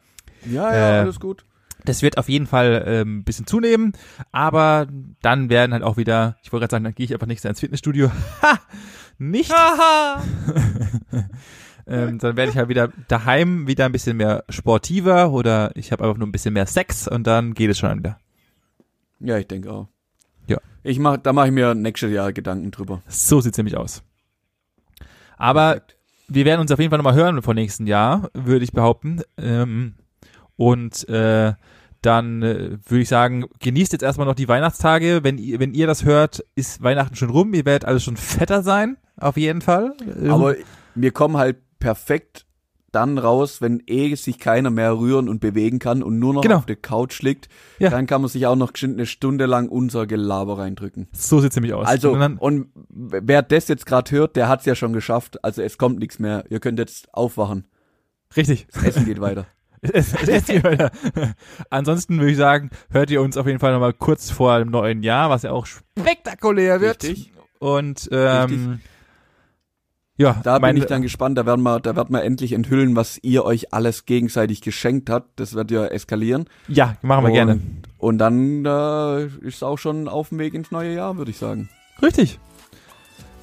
Ja, 0.52 0.74
ja, 0.76 1.02
alles 1.02 1.20
gut. 1.20 1.46
Das 1.86 2.02
wird 2.02 2.18
auf 2.18 2.30
jeden 2.30 2.48
Fall 2.48 2.84
ähm, 2.88 3.20
ein 3.20 3.24
bisschen 3.24 3.48
zunehmen, 3.48 3.94
aber 4.32 4.88
dann 5.22 5.50
werden 5.50 5.74
halt 5.74 5.84
auch 5.84 5.98
wieder, 5.98 6.38
ich 6.44 6.52
wollte 6.52 6.64
gerade 6.64 6.72
sagen, 6.72 6.84
dann 6.84 6.96
gehe 6.96 7.06
ich 7.06 7.14
einfach 7.14 7.28
Jahr 7.44 7.52
ins 7.52 7.60
Fitnessstudio. 7.60 8.12
Ha! 8.42 8.60
Nicht. 9.18 9.54
ähm, 11.88 12.18
dann 12.18 12.36
werde 12.36 12.52
ich 12.52 12.58
halt 12.58 12.70
wieder 12.70 12.90
daheim 13.08 13.68
wieder 13.68 13.86
ein 13.86 13.92
bisschen 13.92 14.18
mehr 14.18 14.44
sportiver 14.50 15.32
oder 15.32 15.72
ich 15.76 15.92
habe 15.92 16.04
einfach 16.04 16.18
nur 16.18 16.28
ein 16.28 16.32
bisschen 16.32 16.54
mehr 16.54 16.66
Sex 16.66 17.08
und 17.08 17.28
dann 17.28 17.54
geht 17.54 17.70
es 17.70 17.78
schon 17.78 17.90
wieder. 17.90 18.18
Ja, 19.20 19.38
ich 19.38 19.48
denke 19.48 19.72
auch. 19.72 19.88
Ja. 20.48 20.58
Ich 20.84 21.00
mach, 21.00 21.18
da 21.18 21.32
mache 21.32 21.48
ich 21.48 21.54
mir 21.54 21.76
nächstes 21.76 22.12
Jahr 22.12 22.34
Gedanken 22.34 22.72
drüber. 22.72 23.02
So 23.08 23.40
sieht's 23.40 23.58
nämlich 23.58 23.78
aus. 23.78 24.04
Aber 25.38 25.72
Perfekt. 25.74 25.98
wir 26.28 26.46
werden 26.46 26.62
uns 26.62 26.72
auf 26.72 26.80
jeden 26.80 26.90
Fall 26.90 26.98
nochmal 26.98 27.16
hören 27.16 27.42
vor 27.42 27.54
nächsten 27.54 27.88
Jahr, 27.88 28.30
würde 28.34 28.66
ich 28.66 28.72
behaupten. 28.72 29.22
Ähm, 29.38 29.96
und 30.56 31.08
äh, 31.10 31.54
dann 32.02 32.42
äh, 32.42 32.78
würde 32.86 33.02
ich 33.02 33.08
sagen, 33.10 33.46
genießt 33.60 33.94
jetzt 33.94 34.04
erstmal 34.04 34.28
noch 34.28 34.36
die 34.36 34.48
Weihnachtstage. 34.48 35.22
Wenn 35.24 35.38
ihr, 35.38 35.60
wenn 35.60 35.74
ihr 35.74 35.88
das 35.88 36.04
hört, 36.04 36.44
ist 36.56 36.84
Weihnachten 36.84 37.16
schon 37.16 37.30
rum. 37.30 37.54
Ihr 37.54 37.66
werdet 37.66 37.86
alles 37.86 38.04
schon 38.04 38.18
fetter 38.18 38.62
sein, 38.62 38.98
auf 39.18 39.38
jeden 39.38 39.62
Fall. 39.62 39.94
Ähm, 40.22 40.32
Aber 40.32 40.56
wir 40.96 41.12
kommen 41.12 41.38
halt 41.38 41.58
perfekt 41.80 42.46
dann 42.92 43.18
raus, 43.18 43.60
wenn 43.60 43.82
eh 43.88 44.14
sich 44.16 44.38
keiner 44.38 44.70
mehr 44.70 44.96
rühren 45.00 45.28
und 45.28 45.40
bewegen 45.40 45.80
kann 45.80 46.04
und 46.04 46.20
nur 46.20 46.34
noch 46.34 46.42
Genau. 46.42 46.58
auf 46.58 46.66
der 46.68 46.76
Couch 46.76 47.22
liegt. 47.24 47.48
Ja. 47.80 47.90
Dann 47.90 48.06
kann 48.06 48.22
man 48.22 48.30
sich 48.30 48.46
auch 48.46 48.56
noch 48.56 48.74
geschwind 48.74 48.94
eine 48.96 49.08
Stunde 49.08 49.48
lang 49.48 49.68
unser 49.70 50.06
Gelaber 50.06 50.60
reindrücken. 50.60 51.08
so 51.12 51.40
sieht's 51.40 51.56
nämlich 51.56 51.74
aus. 51.74 51.88
Also, 51.88 52.12
und 52.12 52.38
und 52.38 52.68
wer 52.90 53.42
das 53.42 53.68
jetzt 53.68 53.86
gerade 53.88 54.12
hört, 54.12 54.36
der 54.36 54.48
hat's 54.48 54.66
ja 54.66 54.76
schon 54.76 54.94
geschafft. 54.94 55.44
Also 55.44 55.64
es 55.64 55.80
kommt 55.80 55.98
nichts 56.00 56.20
mehr. 56.20 56.44
Ihr 56.50 56.60
könnt 56.60 56.78
jetzt 56.78 57.12
aufwachen. 57.14 57.66
richtig. 58.38 58.68
Das 58.74 58.84
Essen 58.84 59.06
geht 59.06 59.20
weiter. 59.22 59.48
Es, 59.92 60.14
es 60.14 60.28
ist 60.30 60.50
hier 60.50 60.64
weiter. 60.64 60.92
Ansonsten 61.70 62.18
würde 62.18 62.32
ich 62.32 62.38
sagen, 62.38 62.70
hört 62.90 63.12
ihr 63.12 63.22
uns 63.22 63.36
auf 63.38 63.46
jeden 63.48 63.60
Fall 63.60 63.74
nochmal 63.74 63.94
kurz 63.94 64.32
vor 64.32 64.58
dem 64.60 64.70
neuen 64.70 65.04
Jahr, 65.04 65.30
was 65.30 65.44
ja 65.44 65.52
auch 65.52 65.66
spektakulär 65.66 66.80
wird. 66.80 67.04
Richtig. 67.04 67.32
Und 67.60 68.10
ähm, 68.12 68.80
ja, 70.18 70.40
Da 70.44 70.60
bin 70.60 70.78
ich 70.78 70.86
dann 70.86 71.02
gespannt. 71.02 71.38
Da 71.38 71.46
werden 71.46 71.64
wir, 71.64 71.80
da 71.80 71.96
werden 71.96 72.14
wir 72.14 72.24
endlich 72.24 72.54
enthüllen, 72.54 72.96
was 72.96 73.20
ihr 73.24 73.46
euch 73.46 73.74
alles 73.74 74.06
gegenseitig 74.06 74.62
geschenkt 74.62 75.10
habt. 75.10 75.40
Das 75.40 75.54
wird 75.54 75.72
ja 75.72 75.86
eskalieren. 75.86 76.46
Ja, 76.68 76.96
machen 77.02 77.24
wir 77.24 77.30
und, 77.30 77.34
gerne. 77.34 77.60
Und 77.98 78.18
dann 78.20 78.66
äh, 78.66 79.26
ist 79.26 79.56
es 79.56 79.64
auch 79.64 79.78
schon 79.78 80.08
auf 80.08 80.30
dem 80.30 80.40
Weg 80.40 80.54
ins 80.54 80.72
neue 80.72 80.94
Jahr, 80.94 81.18
würde 81.18 81.32
ich 81.32 81.38
sagen. 81.38 81.70
Richtig. 82.02 82.40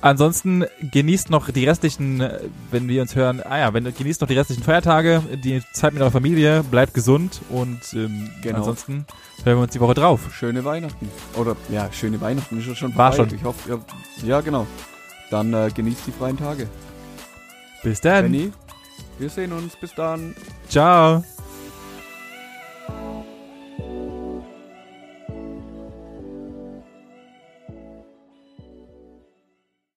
Ansonsten 0.02 0.64
genießt 0.80 1.28
noch 1.30 1.50
die 1.50 1.66
restlichen, 1.66 2.20
äh, 2.22 2.40
wenn 2.70 2.88
wir 2.88 3.02
uns 3.02 3.14
hören, 3.14 3.42
ah 3.44 3.58
ja, 3.58 3.74
wenn, 3.74 3.84
genießt 3.84 4.20
noch 4.22 4.28
die 4.28 4.34
restlichen 4.38 4.62
Feiertage, 4.62 5.22
die 5.44 5.62
Zeit 5.72 5.92
mit 5.92 6.00
eurer 6.02 6.10
Familie, 6.10 6.62
bleibt 6.62 6.94
gesund 6.94 7.40
und 7.50 7.80
ähm, 7.92 8.30
Genau. 8.40 8.58
ansonsten 8.58 9.04
hören 9.44 9.58
wir 9.58 9.62
uns 9.64 9.72
die 9.72 9.80
Woche 9.80 9.94
drauf. 9.94 10.20
Schöne 10.32 10.64
Weihnachten. 10.64 11.08
Oder 11.36 11.54
ja, 11.68 11.90
schöne 11.92 12.20
Weihnachten 12.20 12.58
ist 12.58 12.66
ja 12.66 12.74
schon 12.74 12.96
War 12.96 13.12
vorbei. 13.12 13.28
schon. 13.30 13.38
Ich 13.38 13.44
hoffe, 13.44 13.68
ihr, 13.68 13.80
ja 14.26 14.40
genau. 14.40 14.66
Dann 15.30 15.52
äh, 15.52 15.70
genießt 15.74 16.06
die 16.06 16.12
freien 16.12 16.36
Tage. 16.38 16.66
Bis 17.82 18.00
dann. 18.00 18.24
Benny, 18.24 18.52
wir 19.18 19.28
sehen 19.30 19.52
uns. 19.52 19.76
Bis 19.76 19.94
dann. 19.94 20.34
Ciao. 20.68 21.22